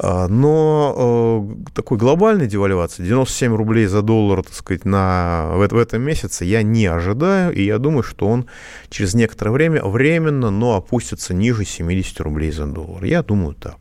А, 0.03 0.27
но 0.27 1.45
э, 1.67 1.71
такой 1.73 1.97
глобальной 1.99 2.47
девальвации, 2.47 3.03
97 3.03 3.55
рублей 3.55 3.85
за 3.85 4.01
доллар, 4.01 4.43
так 4.43 4.53
сказать, 4.53 4.83
на, 4.83 5.51
в, 5.53 5.67
в 5.67 5.77
этом 5.77 6.01
месяце 6.01 6.43
я 6.43 6.63
не 6.63 6.87
ожидаю, 6.87 7.53
и 7.53 7.63
я 7.63 7.77
думаю, 7.77 8.01
что 8.01 8.27
он 8.27 8.47
через 8.89 9.13
некоторое 9.13 9.51
время 9.51 9.83
временно, 9.83 10.49
но 10.49 10.75
опустится 10.75 11.33
ниже 11.35 11.65
70 11.65 12.19
рублей 12.21 12.51
за 12.51 12.65
доллар. 12.65 13.03
Я 13.03 13.21
думаю 13.21 13.53
так. 13.53 13.77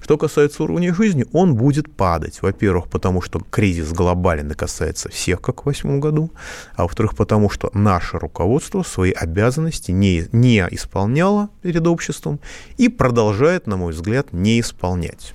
Что 0.00 0.16
касается 0.16 0.62
уровня 0.62 0.94
жизни, 0.94 1.26
он 1.32 1.54
будет 1.54 1.94
падать. 1.94 2.40
Во-первых, 2.40 2.88
потому 2.88 3.20
что 3.20 3.40
кризис 3.50 3.92
глобален 3.92 4.50
и 4.50 4.54
касается 4.54 5.10
всех, 5.10 5.42
как 5.42 5.60
в 5.60 5.64
2008 5.64 6.00
году, 6.00 6.30
а 6.76 6.84
во-вторых, 6.84 7.14
потому 7.14 7.50
что 7.50 7.70
наше 7.74 8.18
руководство 8.18 8.82
свои 8.82 9.12
обязанности 9.12 9.90
не, 9.90 10.24
не 10.32 10.47
исполняло 10.70 11.50
перед 11.62 11.86
обществом 11.86 12.40
и 12.76 12.88
продолжает, 12.88 13.66
на 13.66 13.76
мой 13.76 13.92
взгляд, 13.92 14.32
не 14.32 14.60
исполнять. 14.60 15.34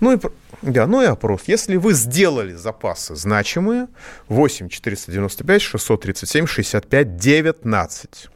Ну 0.00 0.12
и, 0.12 0.18
да, 0.62 0.86
ну 0.86 1.02
и 1.02 1.06
опрос. 1.06 1.42
Если 1.46 1.76
вы 1.76 1.92
сделали 1.92 2.54
запасы 2.54 3.16
значимые, 3.16 3.88
8 4.28 4.68
495 4.68 5.62
637 5.62 6.46
65 6.46 7.16
19. 7.16 8.28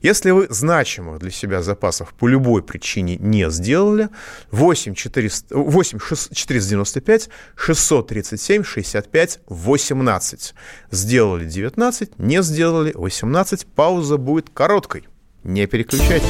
Если 0.00 0.30
вы 0.30 0.48
значимых 0.50 1.18
для 1.20 1.30
себя 1.30 1.62
запасов 1.62 2.12
по 2.14 2.28
любой 2.28 2.62
причине 2.62 3.16
не 3.16 3.48
сделали, 3.50 4.08
8, 4.50 4.94
400, 4.94 5.56
8 5.56 5.98
495 6.34 7.28
637 7.56 8.64
65 8.64 9.40
18. 9.46 10.54
Сделали 10.90 11.44
19, 11.46 12.18
не 12.18 12.42
сделали 12.42 12.92
18. 12.94 13.66
Пауза 13.66 14.16
будет 14.16 14.50
короткой. 14.50 15.06
Не 15.44 15.66
переключайтесь. 15.66 16.28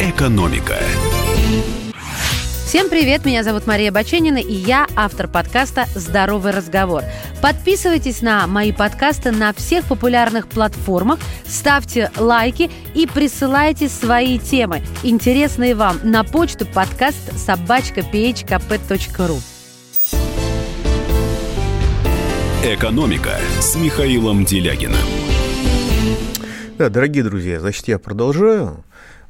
Экономика. 0.00 0.78
Всем 2.64 2.88
привет, 2.88 3.24
меня 3.24 3.42
зовут 3.42 3.66
Мария 3.66 3.90
Баченина, 3.92 4.38
и 4.38 4.52
я 4.52 4.86
автор 4.96 5.28
подкаста 5.28 5.86
«Здоровый 5.94 6.52
разговор». 6.52 7.02
Подписывайтесь 7.40 8.20
на 8.20 8.46
мои 8.46 8.72
подкасты 8.72 9.32
на 9.32 9.52
всех 9.52 9.84
популярных 9.86 10.48
платформах, 10.48 11.18
ставьте 11.46 12.10
лайки 12.16 12.70
и 12.94 13.06
присылайте 13.06 13.88
свои 13.88 14.38
темы, 14.38 14.82
интересные 15.02 15.74
вам, 15.74 15.98
на 16.02 16.24
почту 16.24 16.66
подкаст 16.66 17.38
собачка 17.38 18.00
phkp.ru. 18.00 19.40
«Экономика» 22.64 23.38
с 23.60 23.76
Михаилом 23.76 24.44
Делягиным. 24.44 24.96
Да, 26.76 26.88
дорогие 26.88 27.22
друзья, 27.22 27.60
значит, 27.60 27.86
я 27.86 28.00
продолжаю. 28.00 28.84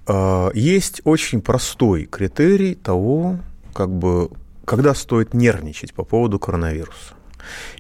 А, 0.07 0.51
есть 0.55 1.03
очень 1.05 1.43
простой 1.43 2.07
критерий 2.07 2.75
того, 2.75 3.39
как 3.75 3.91
бы, 3.91 4.31
когда 4.65 4.95
стоит 4.95 5.35
нервничать 5.35 5.93
по 5.93 6.05
поводу 6.05 6.39
коронавируса. 6.39 7.13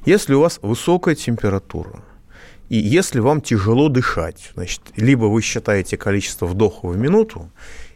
Если 0.04 0.34
у 0.34 0.40
вас 0.40 0.58
высокая 0.60 1.14
температура, 1.14 2.04
и 2.68 2.76
если 2.76 3.20
вам 3.20 3.40
тяжело 3.40 3.88
дышать, 3.88 4.50
значит, 4.54 4.82
либо 4.96 5.24
вы 5.24 5.40
считаете 5.40 5.96
количество 5.96 6.44
вдохов 6.44 6.92
в 6.92 6.98
минуту, 6.98 7.50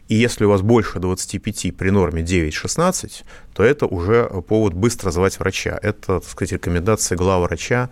и 0.07 0.15
если 0.15 0.45
у 0.45 0.49
вас 0.49 0.63
больше 0.63 0.97
25 0.97 1.77
при 1.77 1.91
норме 1.91 2.23
9-16, 2.23 3.23
то 3.53 3.63
это 3.63 3.85
уже 3.85 4.27
повод 4.47 4.73
быстро 4.73 5.11
звать 5.11 5.37
врача. 5.37 5.79
Это, 5.83 6.19
так 6.19 6.27
сказать, 6.27 6.53
рекомендация 6.53 7.15
главврача 7.15 7.91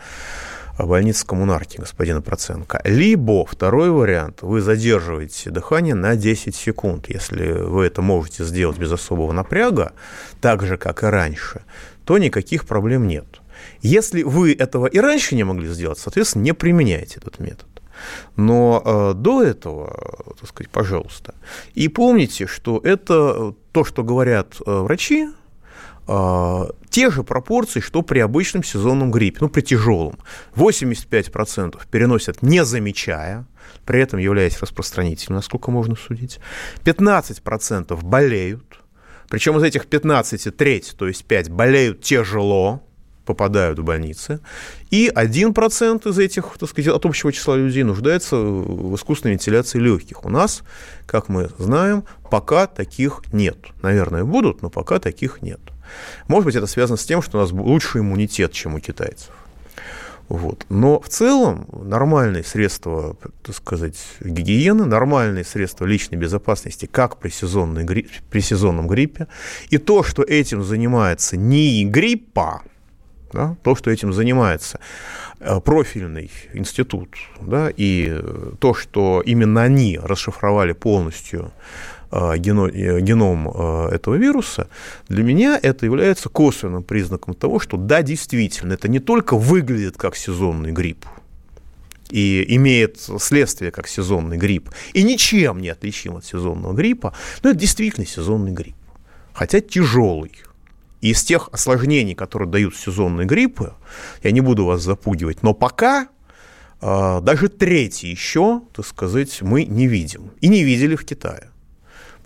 больницы 0.85 1.25
коммунарки 1.25 1.77
господина 1.77 2.21
Проценко. 2.21 2.81
Либо 2.83 3.45
второй 3.45 3.89
вариант, 3.89 4.41
вы 4.41 4.61
задерживаете 4.61 5.49
дыхание 5.49 5.95
на 5.95 6.15
10 6.15 6.55
секунд. 6.55 7.09
Если 7.09 7.51
вы 7.51 7.85
это 7.85 8.01
можете 8.01 8.43
сделать 8.43 8.77
без 8.77 8.91
особого 8.91 9.31
напряга, 9.31 9.93
так 10.41 10.63
же, 10.63 10.77
как 10.77 11.03
и 11.03 11.07
раньше, 11.07 11.61
то 12.05 12.17
никаких 12.17 12.65
проблем 12.65 13.07
нет. 13.07 13.41
Если 13.81 14.23
вы 14.23 14.53
этого 14.53 14.87
и 14.87 14.99
раньше 14.99 15.35
не 15.35 15.43
могли 15.43 15.67
сделать, 15.67 15.99
соответственно, 15.99 16.43
не 16.43 16.53
применяйте 16.53 17.19
этот 17.19 17.39
метод. 17.39 17.67
Но 18.35 18.81
э, 18.85 19.13
до 19.15 19.43
этого, 19.43 20.35
так 20.39 20.49
сказать, 20.49 20.69
пожалуйста. 20.69 21.33
И 21.73 21.87
помните, 21.87 22.45
что 22.45 22.79
это 22.83 23.55
то, 23.71 23.83
что 23.83 24.03
говорят 24.03 24.55
э, 24.65 24.71
врачи, 24.71 25.29
те 26.89 27.11
же 27.11 27.23
пропорции, 27.23 27.81
что 27.81 28.01
при 28.01 28.19
обычном 28.19 28.63
сезонном 28.63 29.11
гриппе, 29.11 29.39
ну, 29.41 29.49
при 29.49 29.61
тяжелом. 29.61 30.17
85% 30.55 31.81
переносят 31.91 32.41
не 32.41 32.63
замечая, 32.63 33.45
при 33.85 34.01
этом 34.01 34.19
являясь 34.19 34.59
распространителем, 34.61 35.35
насколько 35.35 35.69
можно 35.69 35.95
судить. 35.95 36.39
15% 36.85 38.03
болеют, 38.03 38.79
причем 39.29 39.57
из 39.57 39.63
этих 39.63 39.87
15 39.87 40.55
треть, 40.55 40.95
то 40.97 41.07
есть 41.07 41.25
5, 41.25 41.49
болеют 41.49 42.01
тяжело, 42.01 42.81
попадают 43.25 43.77
в 43.77 43.83
больницы, 43.83 44.39
и 44.89 45.11
1% 45.13 46.09
из 46.09 46.17
этих, 46.17 46.57
так 46.57 46.69
сказать, 46.69 46.93
от 46.93 47.05
общего 47.05 47.33
числа 47.33 47.57
людей 47.57 47.83
нуждается 47.83 48.37
в 48.37 48.95
искусственной 48.95 49.33
вентиляции 49.33 49.79
легких. 49.79 50.23
У 50.23 50.29
нас, 50.29 50.63
как 51.05 51.27
мы 51.27 51.49
знаем, 51.57 52.05
пока 52.31 52.67
таких 52.67 53.21
нет. 53.33 53.57
Наверное, 53.81 54.23
будут, 54.23 54.61
но 54.61 54.69
пока 54.69 54.99
таких 54.99 55.41
нет. 55.41 55.59
Может 56.27 56.45
быть, 56.45 56.55
это 56.55 56.67
связано 56.67 56.97
с 56.97 57.05
тем, 57.05 57.21
что 57.21 57.37
у 57.37 57.41
нас 57.41 57.51
лучший 57.51 58.01
иммунитет, 58.01 58.51
чем 58.51 58.75
у 58.75 58.79
китайцев. 58.79 59.31
Вот. 60.29 60.65
Но 60.69 60.99
в 60.99 61.07
целом 61.07 61.67
нормальные 61.71 62.43
средства, 62.43 63.15
так 63.43 63.55
сказать, 63.55 63.97
гигиены, 64.19 64.85
нормальные 64.85 65.45
средства 65.45 65.85
личной 65.85 66.17
безопасности, 66.17 66.85
как 66.85 67.17
при, 67.17 67.29
сезонной, 67.29 67.85
при 68.29 68.41
сезонном 68.41 68.87
гриппе, 68.87 69.27
и 69.69 69.77
то, 69.77 70.03
что 70.03 70.23
этим 70.23 70.63
занимается 70.63 71.37
не 71.37 71.85
гриппа, 71.85 72.61
да, 73.31 73.55
то, 73.63 73.75
что 73.75 73.89
этим 73.89 74.11
занимается 74.11 74.79
э, 75.39 75.61
профильный 75.61 76.29
институт, 76.53 77.09
да, 77.41 77.69
и 77.75 78.21
то, 78.59 78.73
что 78.73 79.21
именно 79.25 79.63
они 79.63 79.97
расшифровали 80.01 80.73
полностью 80.73 81.45
э, 81.45 81.96
геном, 82.11 82.67
э, 82.67 83.01
геном 83.01 83.49
этого 83.49 84.15
вируса, 84.15 84.69
для 85.09 85.23
меня 85.23 85.59
это 85.61 85.85
является 85.85 86.29
косвенным 86.29 86.83
признаком 86.83 87.33
того, 87.33 87.59
что 87.59 87.77
да, 87.77 88.01
действительно, 88.01 88.73
это 88.73 88.87
не 88.87 88.99
только 88.99 89.35
выглядит 89.35 89.97
как 89.97 90.15
сезонный 90.15 90.71
грипп, 90.71 91.05
и 92.09 92.45
имеет 92.55 92.99
следствие 93.19 93.71
как 93.71 93.87
сезонный 93.87 94.37
грипп, 94.37 94.69
и 94.93 95.03
ничем 95.03 95.59
не 95.59 95.69
отличим 95.69 96.17
от 96.17 96.25
сезонного 96.25 96.73
гриппа, 96.73 97.13
но 97.43 97.49
это 97.49 97.59
действительно 97.59 98.05
сезонный 98.05 98.51
грипп, 98.51 98.77
хотя 99.33 99.59
тяжелый, 99.59 100.31
и 101.01 101.11
из 101.11 101.23
тех 101.23 101.49
осложнений, 101.51 102.15
которые 102.15 102.49
дают 102.49 102.75
сезонные 102.75 103.27
гриппы, 103.27 103.73
я 104.23 104.31
не 104.31 104.41
буду 104.41 104.65
вас 104.65 104.81
запугивать, 104.81 105.43
но 105.43 105.53
пока 105.53 106.07
э, 106.81 107.19
даже 107.21 107.49
третий 107.49 108.09
еще, 108.09 108.61
так 108.73 108.85
сказать, 108.85 109.41
мы 109.41 109.65
не 109.65 109.87
видим. 109.87 110.31
И 110.41 110.47
не 110.47 110.63
видели 110.63 110.95
в 110.95 111.05
Китае. 111.05 111.51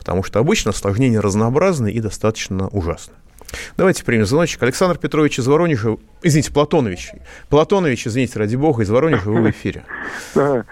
Потому 0.02 0.24
что 0.24 0.40
обычно 0.40 0.72
осложнения 0.72 1.22
разнообразны 1.22 1.92
и 1.92 2.00
достаточно 2.00 2.68
ужасны. 2.70 3.14
Давайте 3.78 4.04
примем 4.04 4.26
звоночек. 4.26 4.64
Александр 4.64 4.98
Петрович 4.98 5.38
из 5.38 5.46
Воронежа, 5.46 5.98
извините, 6.24 6.52
Платонович. 6.52 7.12
Платонович, 7.50 8.08
извините, 8.08 8.40
ради 8.40 8.56
бога, 8.56 8.82
из 8.82 8.90
Воронежа, 8.90 9.30
вы 9.30 9.44
в 9.44 9.50
эфире. 9.52 9.84
Да, 10.34 10.66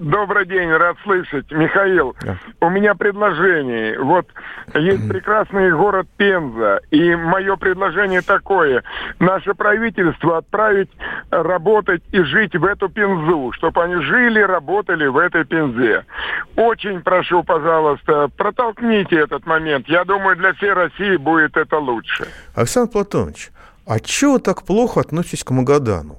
Добрый 0.00 0.44
день, 0.46 0.70
рад 0.70 0.96
слышать. 1.04 1.52
Михаил, 1.52 2.16
да. 2.20 2.36
у 2.60 2.68
меня 2.68 2.96
предложение. 2.96 3.96
Вот 4.00 4.26
есть 4.74 5.08
прекрасный 5.08 5.70
город 5.70 6.08
Пенза, 6.16 6.80
и 6.90 7.14
мое 7.14 7.54
предложение 7.54 8.20
такое. 8.20 8.82
Наше 9.20 9.54
правительство 9.54 10.38
отправить 10.38 10.90
работать 11.30 12.02
и 12.10 12.20
жить 12.22 12.56
в 12.56 12.64
эту 12.64 12.88
Пензу, 12.88 13.52
чтобы 13.52 13.84
они 13.84 14.02
жили, 14.02 14.40
работали 14.40 15.06
в 15.06 15.16
этой 15.16 15.44
Пензе. 15.44 16.04
Очень 16.56 17.00
прошу, 17.00 17.44
пожалуйста, 17.44 18.28
протолкните 18.36 19.16
этот 19.16 19.46
момент. 19.46 19.86
Я 19.88 20.04
думаю, 20.04 20.36
для 20.36 20.54
всей 20.54 20.72
России 20.72 21.16
будет 21.16 21.56
это 21.56 21.78
лучше. 21.78 22.26
Александр 22.56 22.90
Платонович, 22.90 23.50
а 23.86 24.00
чего 24.00 24.40
так 24.40 24.64
плохо 24.64 25.00
относитесь 25.00 25.44
к 25.44 25.50
Магадану? 25.52 26.18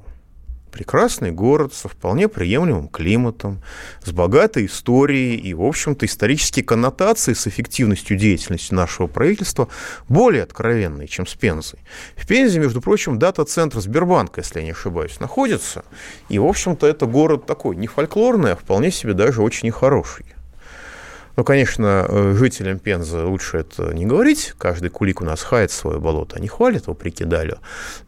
Прекрасный 0.76 1.32
город 1.32 1.74
со 1.74 1.88
вполне 1.88 2.28
приемлемым 2.28 2.90
климатом, 2.90 3.62
с 4.04 4.12
богатой 4.12 4.66
историей 4.66 5.38
и, 5.38 5.54
в 5.54 5.64
общем-то, 5.64 6.06
исторические 6.06 6.66
коннотации 6.66 7.32
с 7.32 7.48
эффективностью 7.48 8.18
деятельности 8.18 8.74
нашего 8.74 9.08
правительства 9.08 9.70
более 10.10 10.44
откровенные, 10.44 11.08
чем 11.08 11.28
с 11.28 11.34
Пензой. 11.34 11.80
В 12.18 12.28
Пензе, 12.28 12.60
между 12.60 12.82
прочим, 12.82 13.18
дата-центр 13.18 13.80
Сбербанка, 13.80 14.42
если 14.42 14.60
я 14.60 14.66
не 14.66 14.72
ошибаюсь, 14.72 15.22
находится. 15.22 15.86
И, 16.28 16.40
в 16.40 16.46
общем-то, 16.46 16.86
это 16.86 17.06
город 17.06 17.46
такой 17.46 17.78
не 17.78 17.88
фольклорный, 17.88 18.52
а 18.52 18.56
вполне 18.58 18.92
себе 18.92 19.14
даже 19.14 19.42
очень 19.42 19.68
нехороший. 19.68 20.35
Ну, 21.36 21.44
конечно, 21.44 22.06
э, 22.08 22.36
жителям 22.38 22.80
Пензы 22.80 23.20
лучше 23.20 23.58
это 23.58 23.94
не 23.94 24.06
говорить. 24.06 24.54
Каждый 24.58 24.90
кулик 24.90 25.22
у 25.22 25.26
нас 25.26 25.42
хает 25.42 25.72
свое 25.72 26.00
болото, 26.00 26.40
не 26.40 26.48
хвалит, 26.48 26.88
вопреки 26.88 27.26
Далю. 27.26 27.58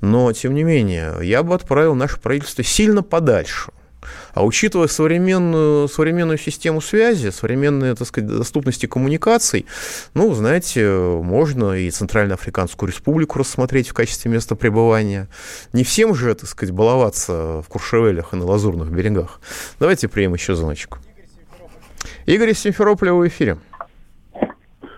Но, 0.02 0.32
тем 0.32 0.54
не 0.54 0.64
менее, 0.64 1.16
я 1.22 1.44
бы 1.44 1.54
отправил 1.54 1.96
наше 1.96 2.20
правительство 2.20 2.64
сильно 2.64 3.04
подальше. 3.04 3.72
А 4.34 4.46
учитывая 4.46 4.88
современную, 4.88 5.90
современную 5.90 6.38
систему 6.38 6.80
связи, 6.80 7.30
современные, 7.30 7.96
так 7.96 8.08
сказать, 8.08 8.30
доступности 8.30 8.86
коммуникаций, 8.86 9.66
ну, 10.14 10.34
знаете, 10.34 10.88
можно 10.88 11.74
и 11.74 11.90
Центральноафриканскую 11.90 12.90
республику 12.90 13.40
рассмотреть 13.40 13.90
в 13.90 13.94
качестве 13.94 14.32
места 14.32 14.56
пребывания. 14.56 15.28
Не 15.74 15.84
всем 15.84 16.16
же, 16.16 16.34
так 16.36 16.50
сказать, 16.50 16.74
баловаться 16.74 17.62
в 17.62 17.66
Куршевелях 17.68 18.34
и 18.34 18.38
на 18.38 18.46
Лазурных 18.46 18.90
берегах. 18.90 19.42
Давайте 19.80 20.08
примем 20.08 20.36
еще 20.36 20.56
звоночку. 20.56 21.00
Игорь 22.26 22.50
из 22.50 22.60
Симферополя 22.60 23.14
в 23.14 23.28
эфире. 23.28 23.58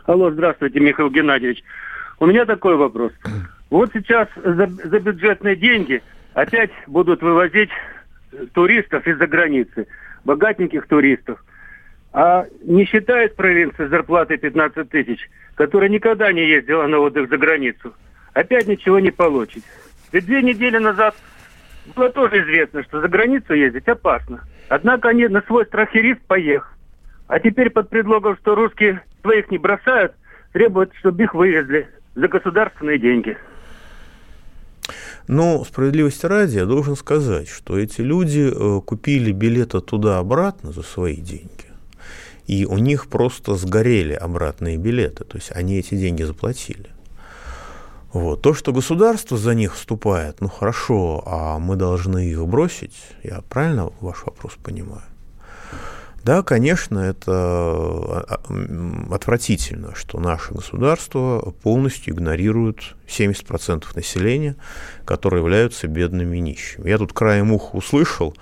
Алло, 0.05 0.31
здравствуйте, 0.31 0.79
Михаил 0.79 1.09
Геннадьевич. 1.09 1.63
У 2.19 2.25
меня 2.25 2.45
такой 2.45 2.75
вопрос. 2.75 3.11
Вот 3.69 3.91
сейчас 3.93 4.27
за, 4.35 4.65
за 4.65 4.99
бюджетные 4.99 5.55
деньги 5.55 6.01
опять 6.33 6.71
будут 6.87 7.21
вывозить 7.21 7.69
туристов 8.53 9.05
из-за 9.05 9.27
границы, 9.27 9.87
богатеньких 10.25 10.87
туристов. 10.87 11.43
А 12.11 12.47
не 12.63 12.85
считает 12.85 13.35
провинция 13.35 13.87
зарплаты 13.87 14.37
15 14.37 14.89
тысяч, 14.89 15.29
которая 15.55 15.89
никогда 15.89 16.31
не 16.31 16.47
ездила 16.47 16.87
на 16.87 16.97
отдых 16.99 17.29
за 17.29 17.37
границу, 17.37 17.93
опять 18.33 18.67
ничего 18.67 18.99
не 18.99 19.11
получит. 19.11 19.63
Ведь 20.11 20.25
две 20.25 20.41
недели 20.41 20.79
назад 20.79 21.15
было 21.95 22.09
тоже 22.09 22.41
известно, 22.41 22.83
что 22.83 23.01
за 23.01 23.07
границу 23.07 23.53
ездить 23.53 23.87
опасно. 23.87 24.41
Однако 24.69 25.09
они 25.09 25.27
на 25.27 25.41
свой 25.43 25.65
страх 25.65 25.95
и 25.95 26.01
риск 26.01 26.21
поехали. 26.27 26.78
А 27.29 27.39
теперь 27.39 27.69
под 27.69 27.89
предлогом, 27.89 28.35
что 28.37 28.55
русские 28.55 29.03
своих 29.21 29.51
не 29.51 29.59
бросают, 29.59 30.13
требуют, 30.51 30.91
чтобы 30.95 31.23
их 31.23 31.35
вывезли 31.35 31.87
за 32.15 32.27
государственные 32.27 32.97
деньги. 32.97 33.37
Но 35.27 35.63
справедливости 35.63 36.25
ради 36.25 36.55
я 36.55 36.65
должен 36.65 36.95
сказать, 36.95 37.47
что 37.47 37.77
эти 37.77 38.01
люди 38.01 38.51
э, 38.51 38.81
купили 38.81 39.31
билеты 39.31 39.79
туда-обратно 39.79 40.71
за 40.71 40.81
свои 40.81 41.17
деньги, 41.17 41.67
и 42.47 42.65
у 42.65 42.79
них 42.79 43.07
просто 43.07 43.53
сгорели 43.53 44.13
обратные 44.13 44.77
билеты, 44.77 45.23
то 45.23 45.37
есть 45.37 45.51
они 45.53 45.77
эти 45.77 45.93
деньги 45.93 46.23
заплатили. 46.23 46.87
Вот. 48.11 48.41
То, 48.41 48.55
что 48.55 48.73
государство 48.73 49.37
за 49.37 49.53
них 49.53 49.75
вступает, 49.75 50.41
ну 50.41 50.47
хорошо, 50.47 51.21
а 51.27 51.59
мы 51.59 51.75
должны 51.75 52.31
их 52.31 52.43
бросить, 52.47 52.99
я 53.21 53.41
правильно 53.47 53.91
ваш 54.01 54.25
вопрос 54.25 54.57
понимаю? 54.63 55.03
Да, 56.23 56.43
конечно, 56.43 56.99
это 56.99 57.31
а, 57.31 58.23
а, 58.27 59.15
отвратительно, 59.15 59.95
что 59.95 60.19
наше 60.19 60.53
государство 60.53 61.53
полностью 61.63 62.13
игнорирует 62.13 62.95
70% 63.07 63.85
населения, 63.95 64.55
которые 65.05 65.41
являются 65.41 65.87
бедными 65.87 66.37
и 66.37 66.41
нищими. 66.41 66.89
Я 66.89 66.97
тут 66.97 67.13
краем 67.13 67.51
уха 67.51 67.75
услышал, 67.75 68.35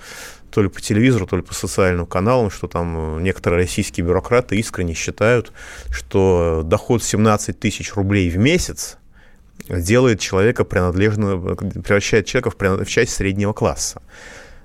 то 0.50 0.64
ли 0.64 0.70
по 0.70 0.82
телевизору, 0.82 1.28
то 1.28 1.36
ли 1.38 1.44
по 1.44 1.54
социальным 1.54 2.08
каналам, 2.08 2.50
что 2.50 2.68
там 2.68 3.22
некоторые 3.22 3.62
российские 3.62 4.06
бюрократы 4.06 4.56
искренне 4.58 4.94
считают, 4.94 5.52
что 5.92 6.64
доход 6.66 7.04
17 7.04 7.60
тысяч 7.60 7.94
рублей 7.94 8.30
в 8.30 8.38
месяц 8.38 8.98
делает 9.70 10.20
человека 10.20 10.64
принадлежного, 10.64 11.56
превращает 11.56 12.26
человека 12.26 12.52
в, 12.52 12.86
в 12.86 12.90
часть 12.90 13.14
среднего 13.14 13.54
класса. 13.54 14.02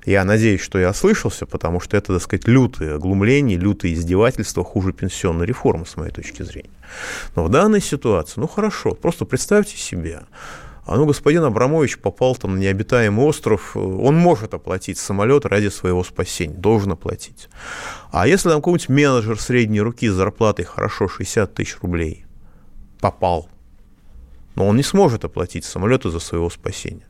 Я 0.05 0.25
надеюсь, 0.25 0.61
что 0.61 0.79
я 0.81 0.91
ослышался, 0.91 1.47
потому 1.47 1.79
что 1.79 1.97
это, 1.97 2.15
так 2.15 2.23
сказать, 2.23 2.49
лютое 2.49 2.97
оглумление, 2.97 3.57
лютое 3.57 3.93
издевательство 3.93 4.65
хуже 4.65 4.93
пенсионной 4.93 5.47
реформы, 5.47 5.87
с 5.87 5.97
моей 5.97 6.11
точки 6.11 6.43
зрения. 6.43 6.71
Но 7.37 7.45
в 7.45 7.49
данной 7.49 7.81
ситуации, 7.81 8.41
ну 8.41 8.49
хорошо, 8.49 8.95
просто 8.95 9.25
представьте 9.25 9.77
себе, 9.77 10.23
А 10.85 10.97
ну, 10.97 11.07
господин 11.07 11.45
Абрамович 11.45 11.99
попал 11.99 12.35
там 12.35 12.57
на 12.57 12.59
необитаемый 12.59 13.25
остров, 13.25 13.77
он 13.77 14.17
может 14.17 14.53
оплатить 14.55 14.99
самолет 14.99 15.47
ради 15.47 15.69
своего 15.69 16.03
спасения, 16.03 16.57
должен 16.57 16.91
оплатить. 16.91 17.49
А 18.11 18.27
если 18.27 18.49
там 18.49 18.59
какой-нибудь 18.59 18.89
менеджер 18.89 19.41
средней 19.41 19.81
руки 19.81 20.09
с 20.09 20.15
зарплатой 20.15 20.65
хорошо 20.65 21.07
60 21.07 21.55
тысяч 21.55 21.77
рублей 21.81 22.27
попал, 23.01 23.49
но 24.57 24.67
он 24.67 24.77
не 24.77 24.83
сможет 24.83 25.25
оплатить 25.25 25.65
самолет 25.65 26.05
из-за 26.05 26.19
своего 26.19 26.51
спасения. 26.51 27.07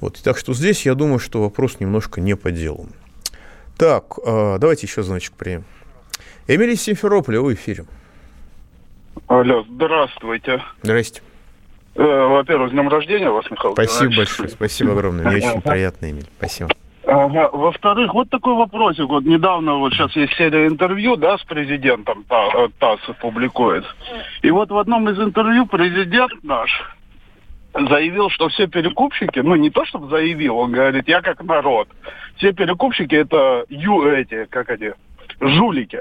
Вот, 0.00 0.20
так 0.22 0.38
что 0.38 0.54
здесь 0.54 0.86
я 0.86 0.94
думаю, 0.94 1.18
что 1.18 1.42
вопрос 1.42 1.80
немножко 1.80 2.20
не 2.20 2.36
по 2.36 2.50
делу. 2.50 2.88
Так, 3.76 4.18
э, 4.24 4.58
давайте 4.58 4.86
еще 4.86 5.02
звоночек 5.02 5.32
примем. 5.34 5.64
Эмилий 6.46 6.76
Симферополя, 6.76 7.40
вы 7.40 7.54
в 7.54 7.58
эфире. 7.58 7.84
Алло, 9.26 9.64
здравствуйте. 9.68 10.62
Здрасте. 10.82 11.22
Э, 11.94 12.02
во-первых, 12.02 12.70
с 12.70 12.72
днем 12.72 12.88
рождения 12.88 13.30
вас, 13.30 13.50
Михаил 13.50 13.74
Спасибо 13.74 14.04
Геннадьевич. 14.04 14.28
большое, 14.28 14.48
спасибо 14.48 14.92
огромное. 14.92 15.24
Мне 15.26 15.36
очень 15.36 15.60
приятно, 15.60 16.10
Эмиль. 16.10 16.26
Спасибо. 16.38 16.70
Ага. 17.06 17.50
Во-вторых, 17.52 18.14
вот 18.14 18.30
такой 18.30 18.54
вопросик. 18.54 19.06
Вот 19.06 19.24
недавно, 19.24 19.76
вот 19.76 19.92
сейчас 19.92 20.14
есть 20.14 20.32
серия 20.34 20.66
интервью, 20.66 21.16
да, 21.16 21.38
с 21.38 21.42
президентом 21.42 22.24
э, 22.28 22.68
ТАСС 22.78 23.00
публикует. 23.20 23.84
И 24.42 24.50
вот 24.50 24.70
в 24.70 24.78
одном 24.78 25.08
из 25.08 25.18
интервью 25.18 25.66
президент 25.66 26.32
наш 26.44 26.70
заявил, 27.72 28.30
что 28.30 28.48
все 28.48 28.66
перекупщики, 28.66 29.38
ну 29.40 29.54
не 29.54 29.70
то 29.70 29.84
чтобы 29.84 30.08
заявил, 30.08 30.58
он 30.58 30.72
говорит, 30.72 31.08
я 31.08 31.20
как 31.22 31.42
народ. 31.42 31.88
Все 32.36 32.52
перекупщики 32.52 33.14
это 33.14 33.64
ю 33.68 34.06
эти, 34.06 34.46
как 34.46 34.70
они, 34.70 34.90
жулики. 35.40 36.00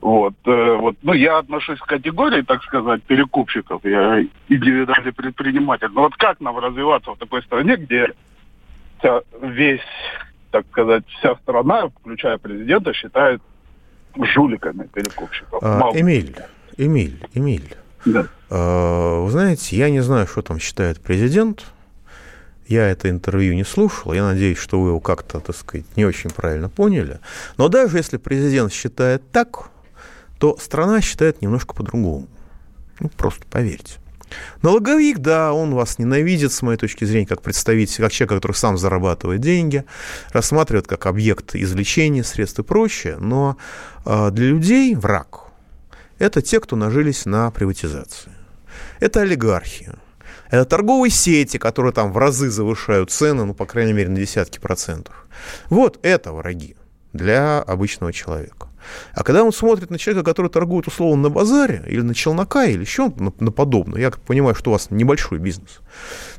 Вот, 0.00 0.34
э, 0.44 0.76
вот, 0.76 0.96
ну, 1.02 1.14
я 1.14 1.38
отношусь 1.38 1.80
к 1.80 1.86
категории, 1.86 2.42
так 2.42 2.62
сказать, 2.62 3.02
перекупщиков, 3.02 3.84
я 3.84 4.22
индивидуальный 4.48 5.12
предприниматель. 5.12 5.88
Но 5.92 6.02
вот 6.02 6.14
как 6.16 6.40
нам 6.40 6.58
развиваться 6.58 7.12
в 7.12 7.18
такой 7.18 7.42
стране, 7.42 7.76
где 7.76 8.12
вся, 8.98 9.22
весь, 9.40 9.80
так 10.50 10.66
сказать, 10.70 11.04
вся 11.18 11.34
страна, 11.36 11.88
включая 11.88 12.38
президента, 12.38 12.92
считает 12.92 13.42
жуликами 14.16 14.86
перекупщиков? 14.86 15.62
А, 15.62 15.90
Эмиль, 15.94 16.36
Эмиль, 16.76 17.18
Эмиль. 17.34 17.74
А, 18.50 19.20
вы 19.20 19.30
знаете, 19.30 19.76
я 19.76 19.90
не 19.90 20.00
знаю, 20.00 20.26
что 20.26 20.42
там 20.42 20.58
считает 20.58 21.00
президент. 21.00 21.64
Я 22.66 22.88
это 22.88 23.10
интервью 23.10 23.54
не 23.54 23.64
слушал. 23.64 24.12
Я 24.12 24.24
надеюсь, 24.24 24.58
что 24.58 24.80
вы 24.80 24.88
его 24.88 25.00
как-то, 25.00 25.40
так 25.40 25.56
сказать, 25.56 25.86
не 25.96 26.04
очень 26.04 26.30
правильно 26.30 26.68
поняли. 26.68 27.20
Но 27.58 27.68
даже 27.68 27.96
если 27.96 28.16
президент 28.16 28.72
считает 28.72 29.22
так, 29.30 29.70
то 30.38 30.56
страна 30.58 31.00
считает 31.00 31.42
немножко 31.42 31.74
по-другому. 31.74 32.28
Ну, 32.98 33.08
просто 33.16 33.44
поверьте. 33.50 33.94
Налоговик, 34.62 35.18
да, 35.18 35.52
он 35.52 35.74
вас 35.74 36.00
ненавидит, 36.00 36.52
с 36.52 36.60
моей 36.60 36.76
точки 36.76 37.04
зрения, 37.04 37.26
как 37.26 37.42
представитель, 37.42 38.02
как 38.02 38.10
человек, 38.10 38.30
который 38.30 38.52
сам 38.52 38.76
зарабатывает 38.76 39.40
деньги, 39.40 39.84
рассматривает 40.32 40.88
как 40.88 41.06
объект 41.06 41.54
извлечения 41.54 42.24
средств 42.24 42.58
и 42.58 42.62
прочее, 42.64 43.16
но 43.18 43.56
э, 44.04 44.30
для 44.32 44.48
людей 44.48 44.96
враг– 44.96 45.42
это 46.18 46.42
те, 46.42 46.60
кто 46.60 46.76
нажились 46.76 47.26
на 47.26 47.50
приватизации. 47.50 48.32
Это 49.00 49.20
олигархи, 49.20 49.90
это 50.50 50.64
торговые 50.64 51.10
сети, 51.10 51.58
которые 51.58 51.92
там 51.92 52.12
в 52.12 52.18
разы 52.18 52.50
завышают 52.50 53.10
цены, 53.10 53.44
ну, 53.44 53.54
по 53.54 53.66
крайней 53.66 53.92
мере, 53.92 54.08
на 54.08 54.16
десятки 54.16 54.58
процентов. 54.58 55.26
Вот 55.70 55.98
это 56.02 56.32
враги 56.32 56.76
для 57.12 57.60
обычного 57.60 58.12
человека. 58.12 58.68
А 59.14 59.24
когда 59.24 59.42
он 59.42 59.52
смотрит 59.52 59.90
на 59.90 59.98
человека, 59.98 60.24
который 60.24 60.50
торгует 60.50 60.86
условно 60.86 61.24
на 61.24 61.30
базаре, 61.30 61.82
или 61.88 62.02
на 62.02 62.14
челнока, 62.14 62.66
или 62.66 62.80
еще 62.80 63.12
на, 63.16 63.32
на 63.40 63.50
подобное, 63.50 64.00
я 64.00 64.10
понимаю, 64.10 64.54
что 64.54 64.70
у 64.70 64.72
вас 64.74 64.90
небольшой 64.90 65.38
бизнес, 65.38 65.80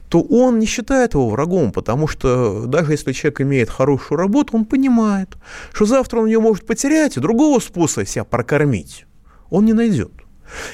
то 0.08 0.22
он 0.22 0.58
не 0.60 0.66
считает 0.66 1.14
его 1.14 1.30
врагом, 1.30 1.74
потому 1.74 2.08
что 2.08 2.66
даже 2.66 2.94
если 2.94 3.12
человек 3.12 3.42
имеет 3.42 3.70
хорошую 3.70 4.18
работу, 4.18 4.56
он 4.56 4.64
понимает, 4.64 5.36
что 5.74 5.86
завтра 5.86 6.20
он 6.20 6.28
ее 6.28 6.40
может 6.40 6.66
потерять, 6.66 7.18
и 7.18 7.20
другого 7.20 7.60
способа 7.60 8.06
себя 8.06 8.24
прокормить 8.24 9.07
он 9.50 9.66
не 9.66 9.74
найдет. 9.74 10.12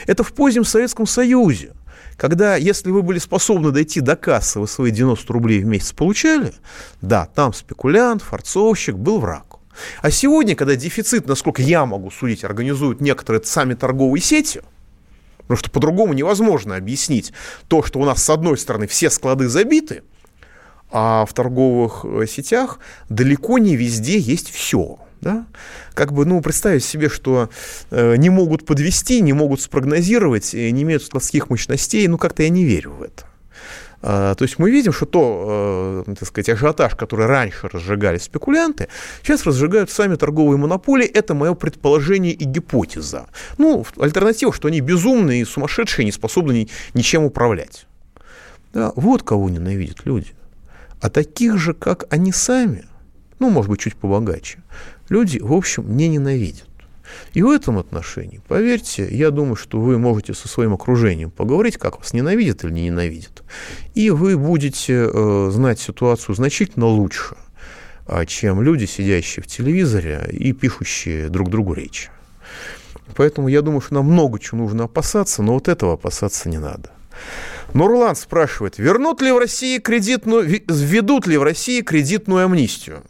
Это 0.05 0.23
в 0.23 0.33
позднем 0.33 0.65
Советском 0.65 1.07
Союзе, 1.07 1.73
когда, 2.17 2.55
если 2.55 2.91
вы 2.91 3.01
были 3.01 3.19
способны 3.19 3.71
дойти 3.71 3.99
до 3.99 4.15
кассы, 4.15 4.59
вы 4.59 4.67
свои 4.67 4.91
90 4.91 5.33
рублей 5.33 5.62
в 5.62 5.65
месяц 5.65 5.93
получали, 5.93 6.53
да, 7.01 7.25
там 7.25 7.53
спекулянт, 7.53 8.21
форцовщик, 8.21 8.95
был 8.95 9.19
враг. 9.19 9.57
А 10.01 10.12
сегодня, 10.12 10.55
когда 10.55 10.75
дефицит, 10.75 11.27
насколько 11.27 11.62
я 11.62 11.86
могу 11.86 12.12
судить, 12.12 12.43
организуют 12.43 13.01
некоторые 13.01 13.43
сами 13.43 13.73
торговые 13.73 14.21
сети, 14.21 14.62
потому 15.39 15.57
что 15.57 15.71
по-другому 15.71 16.13
невозможно 16.13 16.75
объяснить 16.75 17.33
то, 17.67 17.83
что 17.83 17.99
у 17.99 18.05
нас 18.05 18.23
с 18.23 18.29
одной 18.29 18.57
стороны 18.57 18.88
все 18.88 19.09
склады 19.09 19.47
забиты, 19.47 20.03
а 20.91 21.25
в 21.25 21.33
торговых 21.33 22.05
э, 22.05 22.27
сетях 22.27 22.77
далеко 23.09 23.57
не 23.57 23.75
везде 23.75 24.19
есть 24.19 24.51
все. 24.51 24.99
Да? 25.23 25.45
Как 25.93 26.12
бы, 26.12 26.25
ну, 26.25 26.41
представить 26.41 26.83
себе, 26.83 27.09
что 27.09 27.49
э, 27.91 28.15
не 28.17 28.29
могут 28.29 28.65
подвести, 28.65 29.21
не 29.21 29.33
могут 29.33 29.62
спрогнозировать, 29.62 30.53
не 30.53 30.83
имеют 30.83 31.03
складских 31.03 31.49
мощностей, 31.49 32.07
ну, 32.07 32.17
как-то 32.17 32.43
я 32.43 32.49
не 32.49 32.65
верю 32.65 32.91
в 32.91 33.01
это. 33.01 33.23
А, 34.05 34.36
то 34.36 34.43
есть 34.43 34.59
мы 34.59 34.69
видим, 34.69 34.91
что 34.91 35.05
то, 35.05 36.03
э, 36.05 36.13
так 36.15 36.27
сказать, 36.27 36.49
ажиотаж, 36.49 36.95
который 36.95 37.25
раньше 37.25 37.69
разжигали 37.69 38.17
спекулянты, 38.17 38.89
сейчас 39.23 39.45
разжигают 39.45 39.89
сами 39.89 40.15
торговые 40.15 40.57
монополии. 40.57 41.07
Это 41.07 41.33
мое 41.33 41.53
предположение 41.53 42.33
и 42.33 42.43
гипотеза. 42.43 43.27
Ну, 43.57 43.86
альтернатива, 43.97 44.51
что 44.51 44.67
они 44.67 44.81
безумные 44.81 45.41
и 45.41 45.45
сумасшедшие, 45.45 46.03
не 46.03 46.12
способны 46.12 46.67
ничем 46.93 47.23
управлять. 47.23 47.88
Да, 48.73 48.91
вот 48.97 49.23
кого 49.23 49.49
ненавидят 49.49 50.05
люди. 50.05 50.33
А 50.99 51.09
таких 51.09 51.57
же, 51.57 51.73
как 51.73 52.03
они 52.09 52.33
сами, 52.33 52.86
ну, 53.39 53.50
может 53.50 53.69
быть, 53.69 53.80
чуть 53.80 53.96
побогаче, 53.96 54.60
люди, 55.10 55.39
в 55.39 55.54
общем, 55.54 55.96
не 55.96 56.08
ненавидят. 56.08 56.67
И 57.34 57.41
в 57.41 57.50
этом 57.50 57.78
отношении, 57.78 58.41
поверьте, 58.48 59.08
я 59.10 59.32
думаю, 59.32 59.56
что 59.56 59.80
вы 59.80 59.98
можете 59.98 60.34
со 60.34 60.48
своим 60.48 60.74
окружением 60.74 61.32
поговорить, 61.32 61.78
как 61.78 62.00
вас 62.00 62.13
ненавидят 62.13 62.63
или 62.63 62.72
не 62.72 62.86
ненавидят. 62.86 63.43
И 63.93 64.10
вы 64.10 64.38
будете 64.38 65.10
э, 65.12 65.50
знать 65.52 65.80
ситуацию 65.80 66.36
значительно 66.36 66.88
лучше, 66.88 67.36
э, 68.08 68.26
чем 68.26 68.62
люди, 68.62 68.86
сидящие 68.86 69.43
в 69.43 69.48
телевизоре 69.48 70.28
и 70.32 70.54
пишущие 70.54 71.30
друг 71.30 71.50
другу 71.50 71.74
речи. 71.74 72.10
Поэтому 73.15 73.48
я 73.48 73.62
думаю, 73.62 73.82
что 73.82 73.96
нам 73.96 74.06
много 74.06 74.39
чего 74.39 74.60
нужно 74.60 74.86
опасаться, 74.86 75.43
но 75.43 75.54
вот 75.54 75.67
этого 75.67 75.93
опасаться 75.93 76.50
не 76.50 76.58
надо. 76.58 76.91
Нурлан 77.74 78.15
спрашивает, 78.15 78.78
вернут 78.78 79.22
ли 79.22 79.32
в 79.32 79.38
России 79.38 79.80
кредитную, 79.80 80.62
введут 80.67 81.28
ли 81.28 81.38
в 81.38 81.43
России 81.43 81.82
кредитную 81.82 82.46
амнистию? 82.46 83.04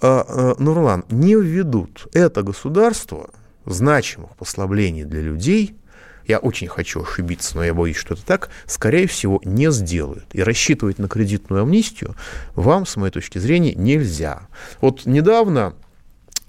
А, 0.00 0.24
а, 0.26 0.54
Нурлан, 0.58 1.04
не 1.10 1.34
введут. 1.34 2.08
Это 2.12 2.42
государство 2.42 3.30
значимых 3.66 4.36
послаблений 4.36 5.04
для 5.04 5.20
людей, 5.20 5.76
я 6.30 6.38
очень 6.38 6.68
хочу 6.68 7.02
ошибиться, 7.02 7.56
но 7.56 7.64
я 7.64 7.74
боюсь, 7.74 7.96
что 7.96 8.14
это 8.14 8.24
так, 8.24 8.50
скорее 8.66 9.08
всего, 9.08 9.40
не 9.44 9.70
сделают. 9.72 10.26
И 10.32 10.42
рассчитывать 10.42 10.98
на 10.98 11.08
кредитную 11.08 11.62
амнистию 11.62 12.14
вам, 12.54 12.86
с 12.86 12.96
моей 12.96 13.12
точки 13.12 13.38
зрения, 13.38 13.74
нельзя. 13.74 14.42
Вот 14.80 15.06
недавно 15.06 15.74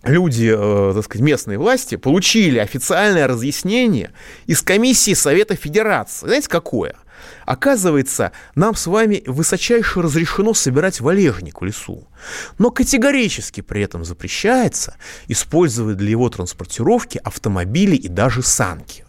люди, 0.03 0.53
э, 0.55 0.93
так 0.93 1.03
сказать, 1.05 1.25
местные 1.25 1.57
власти 1.57 1.95
получили 1.95 2.59
официальное 2.59 3.27
разъяснение 3.27 4.11
из 4.45 4.61
комиссии 4.61 5.13
Совета 5.15 5.55
Федерации. 5.55 6.27
Знаете, 6.27 6.47
какое? 6.49 6.95
Оказывается, 7.45 8.31
нам 8.55 8.75
с 8.75 8.87
вами 8.87 9.23
высочайше 9.25 10.01
разрешено 10.01 10.53
собирать 10.53 11.01
валежник 11.01 11.61
в 11.61 11.65
лесу, 11.65 12.07
но 12.57 12.71
категорически 12.71 13.61
при 13.61 13.81
этом 13.81 14.05
запрещается 14.05 14.95
использовать 15.27 15.97
для 15.97 16.11
его 16.11 16.29
транспортировки 16.29 17.19
автомобили 17.23 17.95
и 17.95 18.07
даже 18.07 18.43
санки. 18.43 19.05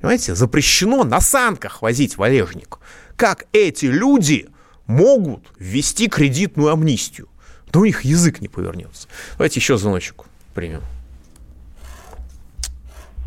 Понимаете, 0.00 0.34
запрещено 0.34 1.02
на 1.04 1.20
санках 1.20 1.80
возить 1.80 2.18
валежник. 2.18 2.78
Как 3.16 3.46
эти 3.52 3.86
люди 3.86 4.48
могут 4.86 5.46
ввести 5.58 6.08
кредитную 6.08 6.72
амнистию? 6.72 7.28
Да 7.72 7.80
у 7.80 7.84
них 7.84 8.04
язык 8.04 8.40
не 8.40 8.48
повернется. 8.48 9.08
Давайте 9.32 9.60
еще 9.60 9.78
звоночек 9.78 10.24
примем. 10.54 10.82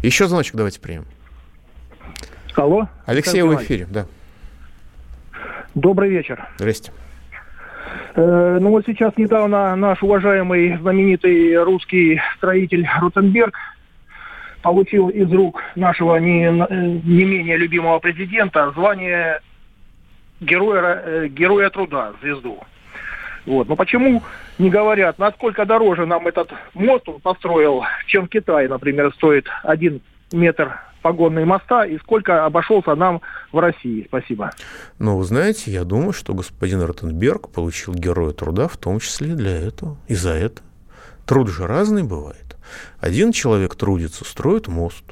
Еще 0.04 0.28
звоночек 0.28 0.56
давайте 0.56 0.80
примем. 0.80 1.06
Алло. 2.58 2.88
Алексей, 3.06 3.44
в 3.44 3.56
эфире, 3.62 3.86
да. 3.88 4.08
Добрый 5.76 6.10
вечер. 6.10 6.48
Здрасте. 6.58 6.92
Э, 8.16 8.58
ну 8.60 8.72
вот 8.72 8.84
сейчас 8.88 9.14
недавно 9.16 9.76
наш 9.76 10.02
уважаемый 10.02 10.76
знаменитый 10.78 11.56
русский 11.64 12.20
строитель 12.36 12.88
Ротенберг 13.00 13.54
получил 14.64 15.10
из 15.10 15.32
рук 15.32 15.62
нашего 15.76 16.16
не, 16.16 16.50
не 16.50 17.26
менее 17.26 17.58
любимого 17.58 18.00
президента 18.00 18.72
звание 18.72 19.40
героя, 20.42 21.04
э, 21.06 21.28
героя 21.28 21.70
труда, 21.70 22.14
звезду. 22.24 22.58
Вот. 23.46 23.70
Но 23.70 23.76
почему 23.76 24.24
не 24.58 24.72
говорят, 24.72 25.20
насколько 25.20 25.64
дороже 25.68 26.08
нам 26.08 26.26
этот 26.26 26.52
мост 26.74 27.08
он 27.08 27.20
построил, 27.20 27.84
чем 28.08 28.26
в 28.26 28.30
Китае, 28.30 28.68
например, 28.68 29.14
стоит 29.14 29.48
один 29.62 30.02
метр 30.32 30.80
погонные 31.02 31.46
моста 31.46 31.86
и 31.86 31.98
сколько 32.00 32.46
обошелся 32.46 32.96
нам 32.96 33.22
в 33.52 33.60
России? 33.60 34.06
Спасибо. 34.08 34.52
Ну, 35.00 35.18
вы 35.18 35.24
знаете, 35.24 35.72
я 35.72 35.84
думаю, 35.84 36.14
что 36.14 36.34
господин 36.34 36.82
Ротенберг 36.82 37.50
получил 37.50 37.94
Героя 37.94 38.34
труда 38.34 38.68
в 38.68 38.78
том 38.78 39.00
числе 39.00 39.36
для 39.36 39.58
этого 39.58 39.98
и 40.08 40.16
за 40.16 40.32
это. 40.32 40.62
Труд 41.26 41.50
же 41.50 41.68
разный 41.68 42.04
бывает. 42.04 42.58
Один 43.00 43.32
человек 43.32 43.76
трудится, 43.76 44.26
строит 44.26 44.68
мост, 44.68 45.04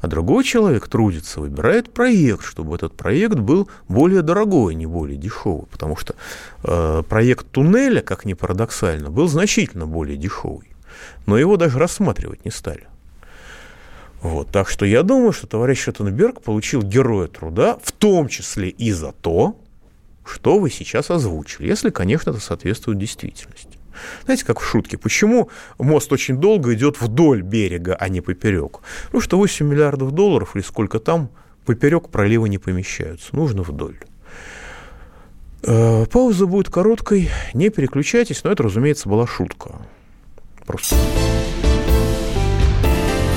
а 0.00 0.06
другой 0.06 0.44
человек 0.44 0.88
трудится, 0.88 1.40
выбирает 1.40 1.92
проект, 1.92 2.44
чтобы 2.44 2.74
этот 2.74 2.96
проект 2.96 3.36
был 3.36 3.68
более 3.88 4.22
дорогой, 4.22 4.74
а 4.74 4.76
не 4.76 4.86
более 4.86 5.16
дешевый, 5.16 5.66
потому 5.70 5.96
что 5.96 6.14
э, 6.64 7.02
проект 7.08 7.50
туннеля, 7.50 8.00
как 8.00 8.24
ни 8.24 8.34
парадоксально, 8.34 9.10
был 9.10 9.28
значительно 9.28 9.86
более 9.86 10.16
дешевый, 10.16 10.68
но 11.26 11.38
его 11.38 11.56
даже 11.56 11.78
рассматривать 11.78 12.44
не 12.44 12.50
стали. 12.50 12.86
Вот, 14.22 14.50
так 14.50 14.68
что 14.68 14.84
я 14.84 15.02
думаю, 15.02 15.32
что 15.32 15.46
товарищ 15.46 15.80
Шаттенберг 15.80 16.42
получил 16.42 16.82
героя 16.82 17.26
труда, 17.26 17.78
в 17.82 17.92
том 17.92 18.28
числе 18.28 18.68
и 18.68 18.92
за 18.92 19.12
то, 19.12 19.56
что 20.24 20.58
вы 20.58 20.70
сейчас 20.70 21.10
озвучили, 21.10 21.66
если, 21.66 21.90
конечно, 21.90 22.30
это 22.30 22.40
соответствует 22.40 22.98
действительности. 22.98 23.78
Знаете, 24.24 24.44
как 24.44 24.60
в 24.60 24.64
шутке, 24.64 24.98
почему 24.98 25.50
мост 25.78 26.12
очень 26.12 26.36
долго 26.36 26.74
идет 26.74 27.00
вдоль 27.00 27.42
берега, 27.42 27.96
а 27.98 28.08
не 28.08 28.20
поперек? 28.20 28.80
Ну, 29.12 29.20
что 29.20 29.38
8 29.38 29.66
миллиардов 29.66 30.12
долларов 30.12 30.54
или 30.54 30.62
сколько 30.62 30.98
там 30.98 31.30
поперек 31.66 32.08
пролива 32.08 32.46
не 32.46 32.58
помещаются, 32.58 33.34
нужно 33.34 33.62
вдоль. 33.62 33.98
Э, 35.62 36.06
пауза 36.06 36.46
будет 36.46 36.70
короткой, 36.70 37.30
не 37.52 37.68
переключайтесь, 37.70 38.44
но 38.44 38.52
это, 38.52 38.62
разумеется, 38.62 39.08
была 39.08 39.26
шутка. 39.26 39.76
Просто. 40.66 40.96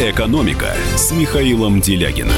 «Экономика» 0.00 0.76
с 0.94 1.10
Михаилом 1.10 1.80
Делягиным. 1.80 2.30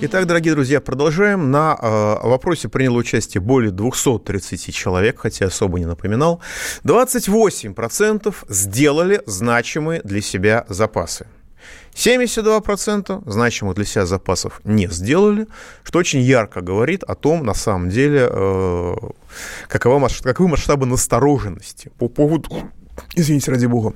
Итак, 0.00 0.28
дорогие 0.28 0.54
друзья, 0.54 0.80
продолжаем. 0.80 1.50
На 1.50 1.76
э, 1.76 2.28
вопросе 2.28 2.68
приняло 2.68 2.98
участие 2.98 3.40
более 3.40 3.72
230 3.72 4.72
человек, 4.72 5.18
хотя 5.18 5.46
особо 5.46 5.80
не 5.80 5.86
напоминал. 5.86 6.40
28% 6.84 8.32
сделали 8.48 9.22
значимые 9.26 10.02
для 10.04 10.20
себя 10.20 10.64
запасы. 10.68 11.26
72% 11.96 13.28
значимых 13.28 13.74
для 13.74 13.84
себя 13.84 14.06
запасов 14.06 14.60
не 14.62 14.86
сделали, 14.86 15.48
что 15.82 15.98
очень 15.98 16.20
ярко 16.20 16.60
говорит 16.60 17.02
о 17.02 17.16
том, 17.16 17.44
на 17.44 17.54
самом 17.54 17.90
деле, 17.90 18.28
э, 18.30 18.94
какова, 19.66 20.08
каковы 20.22 20.48
масштабы 20.48 20.86
настороженности 20.86 21.90
по 21.98 22.08
поводу 22.08 22.70
извините, 23.14 23.50
ради 23.50 23.66
бога, 23.66 23.94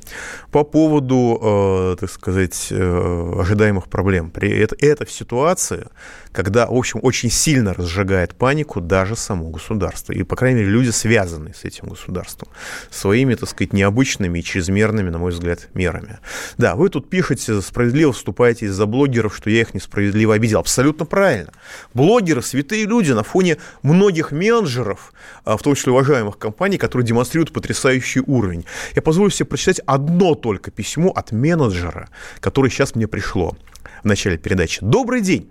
по 0.51 0.65
поводу, 0.65 1.39
э, 1.43 1.97
так 2.01 2.11
сказать, 2.11 2.69
э, 2.71 3.33
ожидаемых 3.41 3.89
проблем. 3.89 4.31
При 4.31 4.51
это, 4.51 4.77
это 4.79 5.05
в 5.05 5.11
ситуации, 5.11 5.87
когда, 6.33 6.67
в 6.67 6.75
общем, 6.75 7.01
очень 7.03 7.31
сильно 7.31 7.75
разжигает 7.75 8.35
панику 8.35 8.81
даже 8.81 9.17
само 9.17 9.51
государство. 9.51 10.13
И, 10.13 10.23
по 10.23 10.37
крайней 10.37 10.61
мере, 10.61 10.71
люди, 10.71 10.91
связанные 10.91 11.55
с 11.55 11.65
этим 11.65 11.89
государством, 11.89 12.49
своими, 12.91 13.35
так 13.35 13.49
сказать, 13.49 13.73
необычными 13.73 14.39
и 14.39 14.43
чрезмерными, 14.43 15.11
на 15.11 15.19
мой 15.19 15.33
взгляд, 15.33 15.69
мерами. 15.75 16.19
Да, 16.57 16.77
вы 16.77 16.89
тут 16.89 17.09
пишете, 17.11 17.61
справедливо 17.61 18.13
вступаете 18.13 18.67
из-за 18.67 18.87
блогеров, 18.87 19.37
что 19.37 19.51
я 19.51 19.61
их 19.61 19.75
несправедливо 19.75 20.35
обидел. 20.35 20.61
Абсолютно 20.61 21.05
правильно. 21.05 21.53
Блогеры, 21.95 22.43
святые 22.43 22.85
люди 22.85 23.13
на 23.13 23.23
фоне 23.23 23.59
многих 23.83 24.33
менеджеров, 24.33 25.13
а, 25.45 25.57
в 25.57 25.63
том 25.63 25.75
числе 25.75 25.93
уважаемых 25.93 26.39
компаний, 26.39 26.79
которые 26.79 27.07
демонстрируют 27.07 27.53
потрясающий 27.53 28.21
уровень. 28.21 28.65
Я 28.95 29.03
позволю 29.03 29.31
себе 29.31 29.47
прочитать 29.47 29.81
одно 29.87 30.35
только 30.35 30.71
письмо 30.71 31.11
от 31.11 31.33
менеджера, 31.33 32.09
которое 32.41 32.71
сейчас 32.71 32.95
мне 32.95 33.07
пришло 33.07 33.57
в 34.03 34.07
начале 34.07 34.39
передачи. 34.39 34.79
Добрый 34.83 35.21
день. 35.21 35.51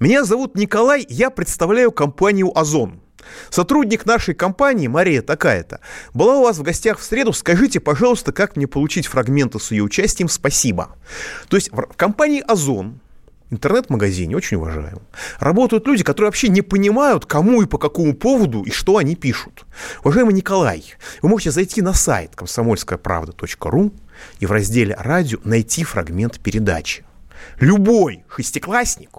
Меня 0.00 0.24
зовут 0.24 0.56
Николай, 0.56 1.04
я 1.08 1.30
представляю 1.30 1.92
компанию 1.92 2.56
«Озон». 2.56 3.00
Сотрудник 3.50 4.06
нашей 4.06 4.34
компании, 4.34 4.86
Мария 4.86 5.22
такая-то, 5.22 5.80
была 6.14 6.38
у 6.38 6.44
вас 6.44 6.58
в 6.58 6.62
гостях 6.62 6.98
в 6.98 7.02
среду. 7.02 7.32
Скажите, 7.32 7.80
пожалуйста, 7.80 8.32
как 8.32 8.56
мне 8.56 8.66
получить 8.66 9.06
фрагменты 9.06 9.58
с 9.58 9.72
ее 9.72 9.82
участием? 9.82 10.28
Спасибо. 10.28 10.96
То 11.48 11.56
есть 11.56 11.72
в 11.72 11.82
компании 11.96 12.42
«Озон» 12.46 13.00
интернет-магазине, 13.50 14.36
очень 14.36 14.56
уважаемом, 14.56 15.02
работают 15.38 15.86
люди, 15.86 16.02
которые 16.02 16.28
вообще 16.28 16.48
не 16.48 16.62
понимают, 16.62 17.26
кому 17.26 17.62
и 17.62 17.66
по 17.66 17.78
какому 17.78 18.14
поводу 18.14 18.62
и 18.62 18.70
что 18.70 18.96
они 18.96 19.14
пишут. 19.14 19.66
Уважаемый 20.02 20.34
Николай, 20.34 20.84
вы 21.22 21.28
можете 21.28 21.52
зайти 21.52 21.82
на 21.82 21.94
сайт 21.94 22.34
комсомольская-правда.ру 22.34 23.92
и 24.40 24.46
в 24.46 24.52
разделе 24.52 24.96
«Радио» 24.98 25.38
найти 25.44 25.84
фрагмент 25.84 26.40
передачи. 26.40 27.05
Любой 27.60 28.24
шестиклассник, 28.28 29.10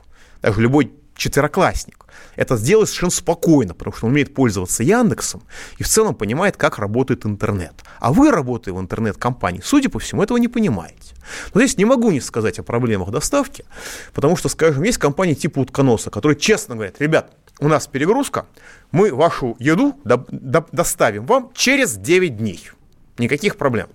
даже 0.41 0.61
любой 0.61 0.93
четвероклассник 1.15 2.07
это 2.36 2.55
сделать 2.55 2.88
совершенно 2.88 3.11
спокойно, 3.11 3.73
потому 3.73 3.95
что 3.95 4.05
он 4.05 4.13
умеет 4.13 4.34
пользоваться 4.34 4.84
Яндексом 4.84 5.43
и 5.78 5.84
в 5.84 5.88
целом 5.88 6.15
понимает, 6.15 6.55
как 6.55 6.78
работает 6.78 7.25
интернет. 7.25 7.73
А 7.99 8.13
вы, 8.13 8.32
работая 8.32 8.73
в 8.73 8.80
интернет-компании, 8.80 9.61
судя 9.63 9.89
по 9.89 9.99
всему, 9.99 10.23
этого 10.23 10.38
не 10.38 10.47
понимаете. 10.47 11.15
Но 11.53 11.61
здесь 11.61 11.78
не 11.78 11.86
могу 11.86 12.11
не 12.11 12.21
сказать 12.21 12.59
о 12.59 12.63
проблемах 12.63 13.11
доставки, 13.11 13.65
потому 14.13 14.38
что, 14.38 14.49
скажем, 14.49 14.84
есть 14.84 14.97
компании 14.97 15.34
типа 15.34 15.59
Утконоса, 15.59 16.09
которые 16.09 16.39
честно 16.39 16.75
говорят, 16.75 17.01
ребят, 17.01 17.32
у 17.59 17.67
нас 17.67 17.88
перегрузка, 17.88 18.45
мы 18.91 19.13
вашу 19.13 19.55
еду 19.59 19.99
до, 20.03 20.25
до, 20.30 20.65
доставим 20.71 21.25
вам 21.25 21.51
через 21.55 21.95
9 21.95 22.38
дней. 22.38 22.69
Никаких 23.17 23.57
проблем. 23.57 23.88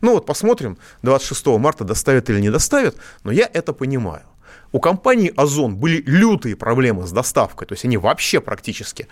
Ну 0.00 0.12
вот 0.14 0.26
посмотрим, 0.26 0.78
26 1.02 1.46
марта 1.58 1.84
доставят 1.84 2.30
или 2.30 2.40
не 2.40 2.50
доставят, 2.50 2.96
но 3.24 3.32
я 3.32 3.48
это 3.52 3.72
понимаю. 3.72 4.22
У 4.72 4.80
компании 4.80 5.32
Озон 5.36 5.76
были 5.76 6.02
лютые 6.06 6.56
проблемы 6.56 7.06
с 7.06 7.12
доставкой, 7.12 7.66
то 7.66 7.72
есть 7.72 7.84
они 7.84 7.96
вообще 7.96 8.40
практически, 8.40 9.08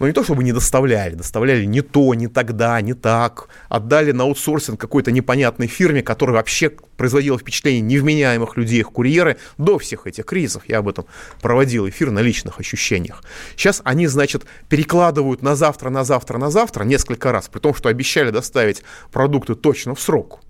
ну 0.00 0.06
не 0.06 0.12
то 0.12 0.24
чтобы 0.24 0.42
не 0.42 0.52
доставляли, 0.52 1.14
доставляли 1.14 1.66
не 1.66 1.82
то, 1.82 2.14
не 2.14 2.26
тогда, 2.26 2.80
не 2.80 2.94
так, 2.94 3.48
отдали 3.68 4.12
на 4.12 4.24
аутсорсинг 4.24 4.80
какой-то 4.80 5.12
непонятной 5.12 5.66
фирме, 5.66 6.02
которая 6.02 6.36
вообще 6.36 6.70
производила 6.96 7.38
впечатление 7.38 7.82
невменяемых 7.82 8.56
людей, 8.56 8.80
их 8.80 8.90
курьеры, 8.90 9.36
до 9.58 9.78
всех 9.78 10.06
этих 10.06 10.24
кризисов, 10.24 10.62
я 10.66 10.78
об 10.78 10.88
этом 10.88 11.04
проводил 11.42 11.86
эфир 11.88 12.10
на 12.10 12.20
личных 12.20 12.58
ощущениях. 12.58 13.22
Сейчас 13.56 13.82
они, 13.84 14.06
значит, 14.06 14.44
перекладывают 14.70 15.42
на 15.42 15.54
завтра, 15.54 15.90
на 15.90 16.02
завтра, 16.02 16.38
на 16.38 16.50
завтра 16.50 16.84
несколько 16.84 17.30
раз, 17.30 17.48
при 17.48 17.60
том, 17.60 17.74
что 17.74 17.90
обещали 17.90 18.30
доставить 18.30 18.82
продукты 19.12 19.54
точно 19.54 19.94
в 19.94 20.00
срок. 20.00 20.40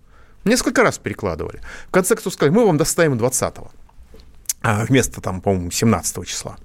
Несколько 0.44 0.82
раз 0.82 0.98
перекладывали. 0.98 1.60
В 1.88 1.90
конце 1.90 2.14
концов 2.14 2.32
сказали, 2.32 2.54
мы 2.54 2.64
вам 2.64 2.78
доставим 2.78 3.14
20-го. 3.14 3.70
А, 4.62 4.84
вместо, 4.84 5.22
там, 5.22 5.40
по-моему, 5.40 5.70
17 5.70 6.26
числа. 6.26 6.56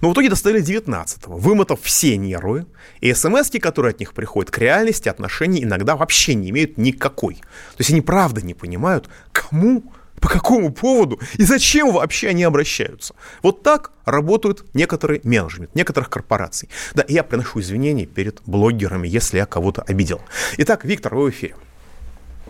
Но 0.00 0.10
в 0.10 0.12
итоге 0.12 0.28
доставили 0.28 0.60
19 0.60 1.26
вымотав 1.26 1.80
все 1.82 2.16
нервы, 2.16 2.66
и 3.00 3.12
смс 3.14 3.50
которые 3.60 3.90
от 3.90 4.00
них 4.00 4.12
приходят, 4.12 4.50
к 4.50 4.58
реальности 4.58 5.08
отношений 5.08 5.62
иногда 5.62 5.94
вообще 5.94 6.34
не 6.34 6.50
имеют 6.50 6.78
никакой. 6.78 7.36
То 7.36 7.78
есть 7.78 7.90
они 7.90 8.00
правда 8.00 8.44
не 8.44 8.54
понимают, 8.54 9.08
кому, 9.32 9.84
по 10.20 10.28
какому 10.28 10.72
поводу 10.72 11.20
и 11.34 11.44
зачем 11.44 11.92
вообще 11.92 12.28
они 12.30 12.42
обращаются. 12.42 13.14
Вот 13.42 13.62
так 13.62 13.92
работают 14.04 14.64
некоторые 14.74 15.20
менеджмент, 15.22 15.74
некоторых 15.76 16.10
корпораций. 16.10 16.68
Да, 16.94 17.04
я 17.06 17.22
приношу 17.22 17.60
извинения 17.60 18.06
перед 18.06 18.42
блогерами, 18.46 19.06
если 19.06 19.38
я 19.38 19.46
кого-то 19.46 19.82
обидел. 19.82 20.20
Итак, 20.58 20.84
Виктор, 20.84 21.14
вы 21.14 21.26
в 21.26 21.30
эфире. 21.30 21.54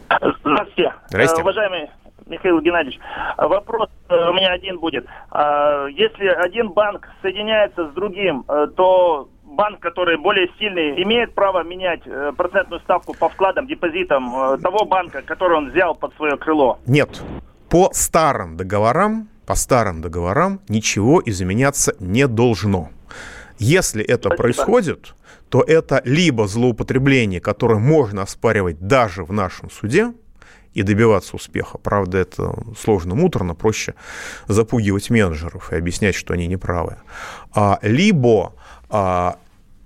Здравствуйте. 0.09 0.95
Здрасте. 1.09 1.43
Уважаемый 1.43 1.91
Михаил 2.27 2.61
Геннадьевич, 2.61 2.99
вопрос 3.37 3.89
э, 4.09 4.15
у 4.31 4.33
меня 4.33 4.53
один 4.53 4.79
будет. 4.79 5.07
А, 5.31 5.87
если 5.87 6.27
один 6.27 6.71
банк 6.71 7.09
соединяется 7.23 7.91
с 7.91 7.95
другим, 7.95 8.45
э, 8.49 8.69
то 8.75 9.29
банк, 9.45 9.81
который 9.81 10.17
более 10.17 10.49
сильный, 10.59 11.03
имеет 11.03 11.35
право 11.35 11.63
менять 11.63 12.01
э, 12.07 12.33
процентную 12.37 12.81
ставку 12.81 13.15
по 13.15 13.29
вкладам, 13.29 13.67
депозитам 13.67 14.59
того 14.61 14.85
банка, 14.87 15.23
который 15.23 15.59
он 15.59 15.71
взял 15.71 15.95
под 15.95 16.15
свое 16.15 16.37
крыло? 16.37 16.79
Нет. 16.87 17.23
По 17.69 17.91
старым 17.93 18.57
договорам, 18.57 19.29
по 19.47 19.55
старым 19.55 20.01
договорам 20.01 20.61
ничего 20.69 21.23
изменяться 21.25 21.95
не 22.01 22.27
должно. 22.27 22.89
Если 23.59 24.03
это 24.03 24.29
Спасибо. 24.29 24.37
происходит, 24.37 25.15
то 25.49 25.63
это 25.63 26.01
либо 26.05 26.47
злоупотребление, 26.47 27.41
которое 27.41 27.79
можно 27.79 28.23
оспаривать 28.23 28.81
даже 28.81 29.25
в 29.25 29.33
нашем 29.33 29.71
суде, 29.71 30.13
и 30.75 30.83
добиваться 30.83 31.37
успеха. 31.37 31.79
Правда, 31.79 32.19
это 32.19 32.55
сложно, 32.79 33.15
муторно, 33.15 33.55
проще 33.55 33.95
запугивать 34.49 35.09
менеджеров 35.11 35.73
и 35.73 35.77
объяснять, 35.77 36.15
что 36.15 36.35
они 36.35 36.47
неправы. 36.47 36.97
А, 37.55 37.79
либо 37.83 38.53
а, 38.91 39.39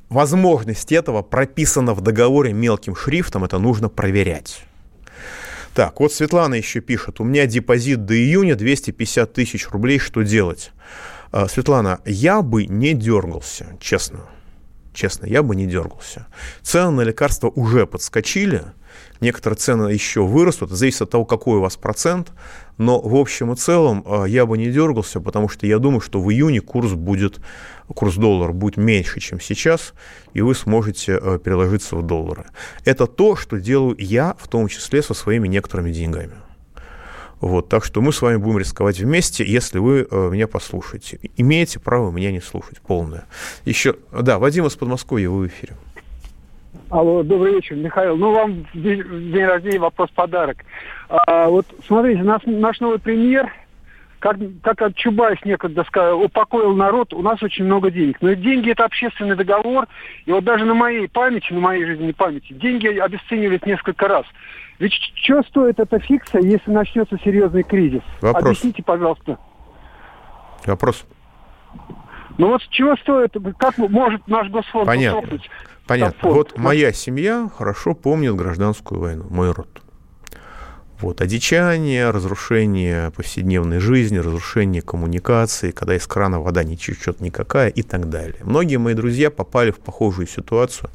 возможность 0.08 0.90
этого 0.92 1.22
прописана 1.22 1.94
в 1.94 2.00
договоре 2.00 2.52
мелким 2.52 2.96
шрифтом, 2.96 3.44
это 3.44 3.58
нужно 3.58 3.88
проверять. 3.88 4.64
Так, 5.74 6.00
вот 6.00 6.12
Светлана 6.12 6.54
еще 6.54 6.80
пишет, 6.80 7.20
у 7.20 7.24
меня 7.24 7.46
депозит 7.46 8.04
до 8.04 8.14
июня 8.14 8.56
250 8.56 9.32
тысяч 9.32 9.68
рублей, 9.68 9.98
что 9.98 10.22
делать? 10.22 10.72
А, 11.30 11.46
Светлана, 11.46 12.00
я 12.04 12.42
бы 12.42 12.66
не 12.66 12.94
дергался, 12.94 13.76
честно. 13.80 14.20
Честно, 14.94 15.26
я 15.26 15.44
бы 15.44 15.54
не 15.54 15.66
дергался. 15.66 16.26
Цены 16.62 16.90
на 16.90 17.00
лекарства 17.02 17.52
уже 17.54 17.86
подскочили, 17.86 18.64
некоторые 19.20 19.58
цены 19.58 19.88
еще 19.88 20.22
вырастут, 20.22 20.70
зависит 20.70 21.02
от 21.02 21.10
того, 21.10 21.24
какой 21.24 21.58
у 21.58 21.60
вас 21.60 21.76
процент, 21.76 22.32
но 22.76 23.00
в 23.00 23.14
общем 23.16 23.52
и 23.52 23.56
целом 23.56 24.04
а, 24.06 24.24
я 24.24 24.46
бы 24.46 24.56
не 24.56 24.70
дергался, 24.70 25.20
потому 25.20 25.48
что 25.48 25.66
я 25.66 25.78
думаю, 25.78 26.00
что 26.00 26.20
в 26.20 26.30
июне 26.30 26.60
курс 26.60 26.92
будет, 26.92 27.40
курс 27.88 28.14
доллара 28.14 28.52
будет 28.52 28.76
меньше, 28.76 29.20
чем 29.20 29.40
сейчас, 29.40 29.94
и 30.32 30.40
вы 30.40 30.54
сможете 30.54 31.16
а, 31.16 31.38
переложиться 31.38 31.96
в 31.96 32.06
доллары. 32.06 32.46
Это 32.84 33.06
то, 33.06 33.36
что 33.36 33.58
делаю 33.58 33.96
я, 33.98 34.36
в 34.38 34.48
том 34.48 34.68
числе 34.68 35.02
со 35.02 35.14
своими 35.14 35.48
некоторыми 35.48 35.92
деньгами. 35.92 36.34
Вот, 37.40 37.68
так 37.68 37.84
что 37.84 38.00
мы 38.00 38.12
с 38.12 38.20
вами 38.20 38.36
будем 38.36 38.58
рисковать 38.58 38.98
вместе, 38.98 39.44
если 39.46 39.78
вы 39.78 40.08
э, 40.10 40.30
меня 40.30 40.48
послушаете. 40.48 41.20
Имеете 41.36 41.78
право 41.78 42.10
меня 42.10 42.32
не 42.32 42.40
слушать, 42.40 42.80
полное. 42.80 43.26
Еще, 43.64 43.94
да, 44.12 44.38
Вадим 44.40 44.66
из 44.66 44.74
Подмосковья, 44.74 45.30
вы 45.30 45.44
в 45.44 45.46
эфире. 45.46 45.76
Алло, 46.90 47.22
добрый 47.22 47.54
вечер, 47.54 47.76
Михаил. 47.76 48.16
Ну, 48.16 48.32
вам 48.32 48.66
в 48.72 48.80
день 48.80 49.44
рождения 49.44 49.78
вопрос-подарок. 49.78 50.64
А, 51.08 51.48
вот, 51.48 51.66
смотрите, 51.86 52.22
наш, 52.22 52.42
наш 52.46 52.80
новый 52.80 52.98
премьер, 52.98 53.52
как, 54.20 54.36
как 54.62 54.94
Чубайс 54.94 55.38
некогда 55.44 55.84
сказал, 55.84 56.22
упокоил 56.22 56.74
народ, 56.74 57.12
у 57.12 57.20
нас 57.20 57.42
очень 57.42 57.66
много 57.66 57.90
денег. 57.90 58.16
Но 58.22 58.32
деньги– 58.32 58.70
это 58.72 58.86
общественный 58.86 59.36
договор, 59.36 59.86
и 60.24 60.32
вот 60.32 60.44
даже 60.44 60.64
на 60.64 60.72
моей 60.72 61.08
памяти, 61.08 61.52
на 61.52 61.60
моей 61.60 61.84
жизненной 61.84 62.14
памяти, 62.14 62.54
деньги 62.54 62.86
обесценивались 62.86 63.66
несколько 63.66 64.08
раз. 64.08 64.24
Ведь 64.78 64.94
что 64.94 65.42
стоит 65.42 65.78
эта 65.80 65.98
фикция, 65.98 66.40
если 66.40 66.70
начнется 66.70 67.18
серьезный 67.22 67.64
кризис? 67.64 68.02
Вопрос. 68.22 68.44
Объясните, 68.44 68.82
пожалуйста. 68.82 69.38
Вопрос. 70.64 71.04
Ну 72.38 72.48
вот 72.48 72.62
чего 72.70 72.96
стоит, 72.96 73.36
как 73.58 73.76
может 73.76 74.26
наш 74.28 74.48
госфонд 74.48 74.86
Понятно. 74.86 75.18
Утопнуть? 75.18 75.50
Понятно. 75.88 76.30
Вот 76.30 76.56
моя 76.58 76.92
семья 76.92 77.50
хорошо 77.56 77.94
помнит 77.94 78.36
гражданскую 78.36 79.00
войну, 79.00 79.26
мой 79.30 79.50
род. 79.50 79.82
Вот, 81.00 81.20
одичание, 81.20 82.10
разрушение 82.10 83.12
повседневной 83.12 83.78
жизни, 83.78 84.18
разрушение 84.18 84.82
коммуникации, 84.82 85.70
когда 85.70 85.94
из 85.96 86.06
крана 86.08 86.40
вода 86.40 86.64
не 86.64 86.76
течет 86.76 87.20
никакая 87.20 87.68
и 87.68 87.82
так 87.82 88.10
далее. 88.10 88.38
Многие 88.42 88.78
мои 88.78 88.94
друзья 88.94 89.30
попали 89.30 89.70
в 89.70 89.78
похожую 89.78 90.26
ситуацию 90.26 90.90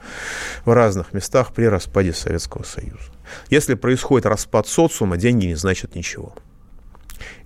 в 0.66 0.74
разных 0.74 1.14
местах 1.14 1.54
при 1.54 1.66
распаде 1.66 2.14
Советского 2.14 2.64
Союза. 2.64 3.12
Если 3.50 3.76
происходит 3.76 4.26
распад 4.26 4.68
социума, 4.68 5.16
деньги 5.18 5.46
не 5.46 5.56
значат 5.56 5.96
ничего. 5.96 6.36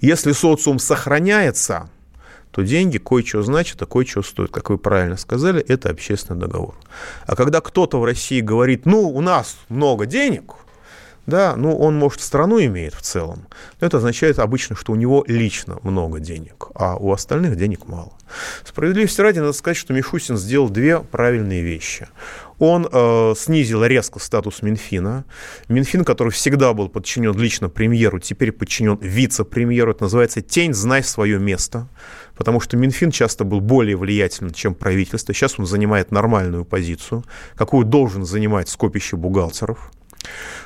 Если 0.01 0.31
социум 0.31 0.79
сохраняется, 0.79 1.89
то 2.51 2.63
деньги 2.63 2.97
кое-что 2.97 3.43
значат, 3.43 3.81
а 3.81 3.85
кое-что 3.85 4.23
стоят. 4.23 4.51
Как 4.51 4.69
вы 4.69 4.77
правильно 4.77 5.17
сказали, 5.17 5.61
это 5.61 5.89
общественный 5.89 6.39
договор. 6.39 6.75
А 7.25 7.35
когда 7.35 7.61
кто-то 7.61 7.99
в 7.99 8.05
России 8.05 8.41
говорит, 8.41 8.85
ну, 8.85 9.09
у 9.09 9.21
нас 9.21 9.57
много 9.69 10.05
денег, 10.05 10.55
да, 11.27 11.57
ну, 11.57 11.77
он, 11.77 11.97
может, 11.97 12.21
страну 12.21 12.57
имеет 12.63 12.93
в 12.93 13.01
целом, 13.01 13.47
но 13.81 13.87
это 13.87 13.97
означает 13.97 14.39
обычно, 14.39 14.77
что 14.77 14.93
у 14.93 14.95
него 14.95 15.25
лично 15.27 15.77
много 15.83 16.21
денег, 16.21 16.69
а 16.73 16.95
у 16.95 17.11
остальных 17.11 17.57
денег 17.57 17.85
мало. 17.85 18.13
Справедливости 18.63 19.19
ради, 19.19 19.39
надо 19.39 19.51
сказать, 19.51 19.75
что 19.75 19.93
Мишустин 19.93 20.37
сделал 20.37 20.69
две 20.69 21.01
правильные 21.01 21.61
вещи. 21.61 22.07
Он 22.59 22.87
э, 22.89 23.33
снизил 23.37 23.83
резко 23.83 24.19
статус 24.19 24.61
Минфина. 24.61 25.25
Минфин, 25.67 26.05
который 26.05 26.31
всегда 26.31 26.73
был 26.73 26.87
подчинен 26.87 27.37
лично 27.37 27.67
премьеру, 27.69 28.19
теперь 28.19 28.53
подчинен 28.53 28.97
вице-премьеру. 28.99 29.91
Это 29.91 30.03
называется 30.05 30.41
«тень, 30.41 30.73
знай 30.73 31.03
свое 31.03 31.39
место». 31.39 31.89
Потому 32.37 32.59
что 32.59 32.77
Минфин 32.77 33.11
часто 33.11 33.43
был 33.43 33.61
более 33.61 33.97
влиятельным, 33.97 34.53
чем 34.53 34.75
правительство. 34.75 35.33
Сейчас 35.33 35.59
он 35.59 35.65
занимает 35.65 36.11
нормальную 36.11 36.65
позицию, 36.65 37.23
какую 37.55 37.85
должен 37.85 38.25
занимать 38.25 38.69
скопище 38.69 39.17
бухгалтеров. 39.17 39.91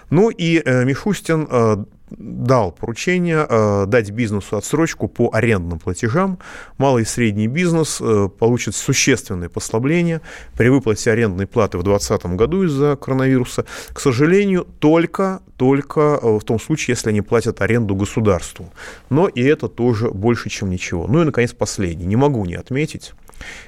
Ну 0.09 0.29
и 0.29 0.61
э, 0.63 0.85
Мишустин 0.85 1.47
э, 1.49 1.85
дал 2.17 2.71
поручение 2.71 3.45
э, 3.47 3.85
дать 3.87 4.11
бизнесу 4.11 4.57
отсрочку 4.57 5.07
по 5.07 5.29
арендным 5.33 5.79
платежам. 5.79 6.39
Малый 6.77 7.03
и 7.03 7.05
средний 7.05 7.47
бизнес 7.47 7.99
э, 8.01 8.29
получит 8.37 8.75
существенное 8.75 9.49
послабление 9.49 10.21
при 10.57 10.69
выплате 10.69 11.11
арендной 11.11 11.47
платы 11.47 11.77
в 11.77 11.83
2020 11.83 12.37
году 12.37 12.63
из-за 12.63 12.95
коронавируса. 12.95 13.65
К 13.93 13.99
сожалению, 13.99 14.67
только, 14.79 15.41
только 15.57 16.19
э, 16.21 16.37
в 16.37 16.43
том 16.43 16.59
случае, 16.59 16.93
если 16.93 17.09
они 17.09 17.21
платят 17.21 17.61
аренду 17.61 17.95
государству. 17.95 18.71
Но 19.09 19.27
и 19.27 19.41
это 19.41 19.67
тоже 19.67 20.09
больше, 20.09 20.49
чем 20.49 20.69
ничего. 20.69 21.07
Ну 21.07 21.21
и, 21.21 21.25
наконец, 21.25 21.53
последний. 21.53 22.05
Не 22.05 22.15
могу 22.15 22.45
не 22.45 22.55
отметить. 22.55 23.13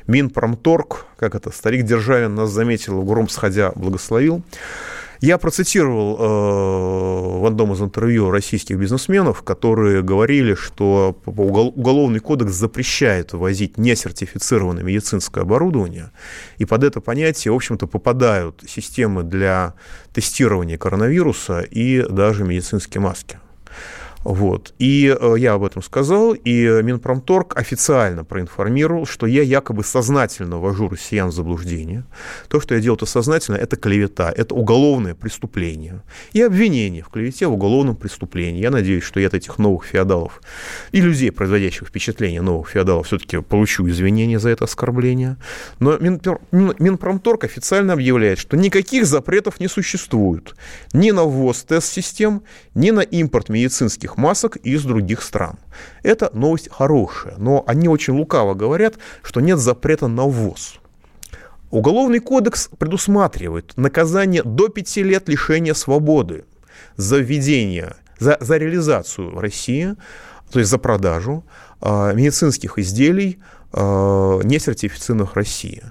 Минпромторг, 0.07 1.05
как 1.17 1.35
это 1.35 1.51
старик 1.51 1.85
Державин 1.85 2.35
нас 2.35 2.51
заметил, 2.51 3.01
в 3.01 3.05
гром 3.05 3.29
сходя 3.29 3.71
благословил. 3.75 4.43
Я 5.23 5.37
процитировал 5.37 6.17
э, 6.17 7.39
в 7.39 7.45
одном 7.45 7.71
из 7.71 7.81
интервью 7.81 8.29
российских 8.29 8.77
бизнесменов, 8.77 9.41
которые 9.41 10.01
говорили, 10.01 10.53
что 10.53 11.17
уголовный 11.25 12.19
кодекс 12.19 12.51
запрещает 12.51 13.31
ввозить 13.31 13.77
несертифицированное 13.77 14.83
медицинское 14.83 15.43
оборудование, 15.43 16.11
и 16.57 16.65
под 16.65 16.83
это 16.83 16.99
понятие, 16.99 17.53
в 17.53 17.55
общем-то, 17.55 17.87
попадают 17.87 18.65
системы 18.67 19.23
для 19.23 19.75
тестирования 20.13 20.77
коронавируса 20.77 21.61
и 21.61 22.01
даже 22.01 22.43
медицинские 22.43 22.99
маски. 22.99 23.39
Вот. 24.23 24.73
И 24.79 25.15
э, 25.19 25.35
я 25.37 25.53
об 25.53 25.63
этом 25.63 25.81
сказал, 25.81 26.33
и 26.33 26.81
Минпромторг 26.83 27.57
официально 27.57 28.23
проинформировал, 28.23 29.05
что 29.05 29.27
я 29.27 29.41
якобы 29.41 29.83
сознательно 29.83 30.59
ввожу 30.59 30.89
россиян 30.89 31.29
в 31.29 31.33
заблуждение. 31.33 32.05
То, 32.47 32.59
что 32.59 32.75
я 32.75 32.81
делаю 32.81 32.97
это 32.97 33.05
сознательно, 33.05 33.57
это 33.57 33.75
клевета, 33.75 34.31
это 34.35 34.55
уголовное 34.55 35.15
преступление. 35.15 36.01
И 36.31 36.41
обвинение 36.41 37.03
в 37.03 37.09
клевете 37.09 37.47
в 37.47 37.53
уголовном 37.53 37.95
преступлении. 37.95 38.61
Я 38.61 38.71
надеюсь, 38.71 39.03
что 39.03 39.19
я 39.19 39.27
от 39.27 39.33
этих 39.33 39.57
новых 39.57 39.85
феодалов 39.85 40.41
и 40.91 41.01
людей, 41.01 41.31
производящих 41.31 41.87
впечатление 41.87 42.41
новых 42.41 42.69
феодалов, 42.69 43.07
все-таки 43.07 43.41
получу 43.41 43.87
извинения 43.89 44.39
за 44.39 44.49
это 44.49 44.65
оскорбление. 44.65 45.37
Но 45.79 45.97
Минпромторг 45.97 47.43
официально 47.43 47.93
объявляет, 47.93 48.39
что 48.39 48.55
никаких 48.57 49.05
запретов 49.05 49.59
не 49.59 49.67
существует 49.67 50.55
ни 50.93 51.11
на 51.11 51.23
ввоз 51.23 51.63
тест-систем, 51.63 52.43
ни 52.75 52.91
на 52.91 53.01
импорт 53.01 53.49
медицинских 53.49 54.12
медицинских 54.13 54.17
масок 54.17 54.57
из 54.57 54.83
других 54.83 55.21
стран. 55.21 55.57
Это 56.03 56.29
новость 56.33 56.69
хорошая, 56.71 57.35
но 57.37 57.63
они 57.67 57.87
очень 57.87 58.13
лукаво 58.13 58.53
говорят, 58.53 58.95
что 59.23 59.41
нет 59.41 59.59
запрета 59.59 60.07
на 60.07 60.23
ввоз. 60.23 60.79
Уголовный 61.71 62.19
кодекс 62.19 62.69
предусматривает 62.77 63.73
наказание 63.77 64.43
до 64.43 64.69
5 64.69 64.97
лет 64.97 65.29
лишения 65.29 65.73
свободы 65.73 66.43
за 66.97 67.17
введение, 67.17 67.95
за, 68.19 68.37
за 68.39 68.57
реализацию 68.57 69.31
в 69.31 69.39
России, 69.39 69.95
то 70.51 70.59
есть 70.59 70.71
за 70.71 70.77
продажу 70.77 71.43
э, 71.81 72.13
медицинских 72.13 72.77
изделий, 72.77 73.39
э, 73.73 74.41
не 74.43 74.59
сертифицированных 74.59 75.31
в 75.31 75.35
России. 75.35 75.81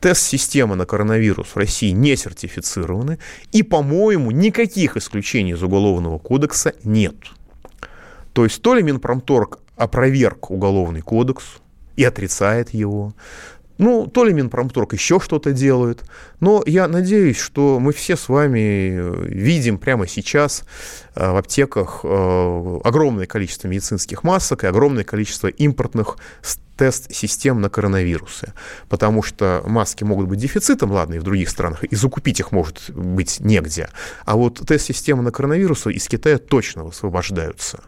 Тест-системы 0.00 0.76
на 0.76 0.84
коронавирус 0.86 1.48
в 1.54 1.58
России 1.58 1.92
не 1.92 2.16
сертифицированы, 2.16 3.18
и, 3.52 3.62
по-моему, 3.64 4.30
никаких 4.30 4.96
исключений 4.96 5.54
из 5.54 5.62
Уголовного 5.62 6.18
кодекса 6.18 6.72
нет. 6.84 7.14
То 8.34 8.44
есть 8.44 8.60
то 8.60 8.74
ли 8.74 8.82
Минпромторг 8.82 9.60
опроверг 9.76 10.50
уголовный 10.50 11.00
кодекс 11.00 11.44
и 11.96 12.04
отрицает 12.04 12.70
его, 12.70 13.14
ну, 13.78 14.06
то 14.06 14.24
ли 14.24 14.32
Минпромторг 14.32 14.92
еще 14.92 15.18
что-то 15.20 15.52
делает, 15.52 16.02
но 16.40 16.62
я 16.64 16.86
надеюсь, 16.86 17.38
что 17.38 17.78
мы 17.80 17.92
все 17.92 18.16
с 18.16 18.28
вами 18.28 18.58
э, 18.60 19.26
видим 19.28 19.78
прямо 19.78 20.06
сейчас 20.06 20.64
э, 21.14 21.30
в 21.30 21.36
аптеках 21.36 22.00
э, 22.04 22.80
огромное 22.84 23.26
количество 23.26 23.66
медицинских 23.66 24.22
масок 24.22 24.64
и 24.64 24.68
огромное 24.68 25.04
количество 25.04 25.48
импортных 25.48 26.16
тест-систем 26.76 27.60
на 27.60 27.68
коронавирусы. 27.68 28.52
Потому 28.88 29.22
что 29.22 29.62
маски 29.66 30.04
могут 30.04 30.28
быть 30.28 30.38
дефицитом, 30.38 30.92
ладно, 30.92 31.14
и 31.14 31.18
в 31.18 31.22
других 31.22 31.48
странах, 31.48 31.84
и 31.84 31.96
закупить 31.96 32.40
их 32.40 32.52
может 32.52 32.90
быть 32.90 33.40
негде. 33.40 33.88
А 34.24 34.36
вот 34.36 34.60
тест-системы 34.66 35.22
на 35.22 35.30
коронавирусы 35.30 35.92
из 35.92 36.08
Китая 36.08 36.38
точно 36.38 36.84
высвобождаются. 36.84 37.82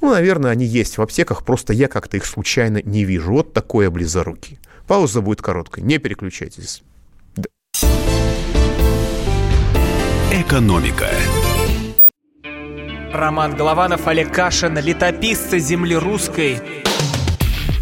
Ну, 0.00 0.10
наверное, 0.10 0.50
они 0.50 0.64
есть 0.64 0.98
в 0.98 1.02
аптеках, 1.02 1.44
просто 1.44 1.72
я 1.72 1.88
как-то 1.88 2.16
их 2.16 2.26
случайно 2.26 2.80
не 2.82 3.04
вижу. 3.04 3.32
Вот 3.32 3.52
такой 3.52 3.88
облизорукий. 3.88 4.58
Пауза 4.88 5.20
будет 5.20 5.42
короткой, 5.42 5.84
не 5.84 5.98
переключайтесь. 5.98 6.82
Экономика. 10.32 11.10
Роман 13.12 13.54
Голованов, 13.54 14.06
Олег 14.06 14.32
Кашин, 14.32 14.78
летописцы 14.78 15.58
земли 15.58 15.94
русской. 15.94 16.60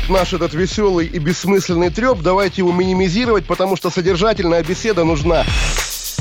Наш 0.08 0.32
этот 0.32 0.54
веселый 0.54 1.06
и 1.06 1.18
бессмысленный 1.18 1.90
треп, 1.90 2.20
давайте 2.22 2.62
его 2.62 2.72
минимизировать, 2.72 3.46
потому 3.46 3.76
что 3.76 3.90
содержательная 3.90 4.64
беседа 4.64 5.04
нужна. 5.04 5.44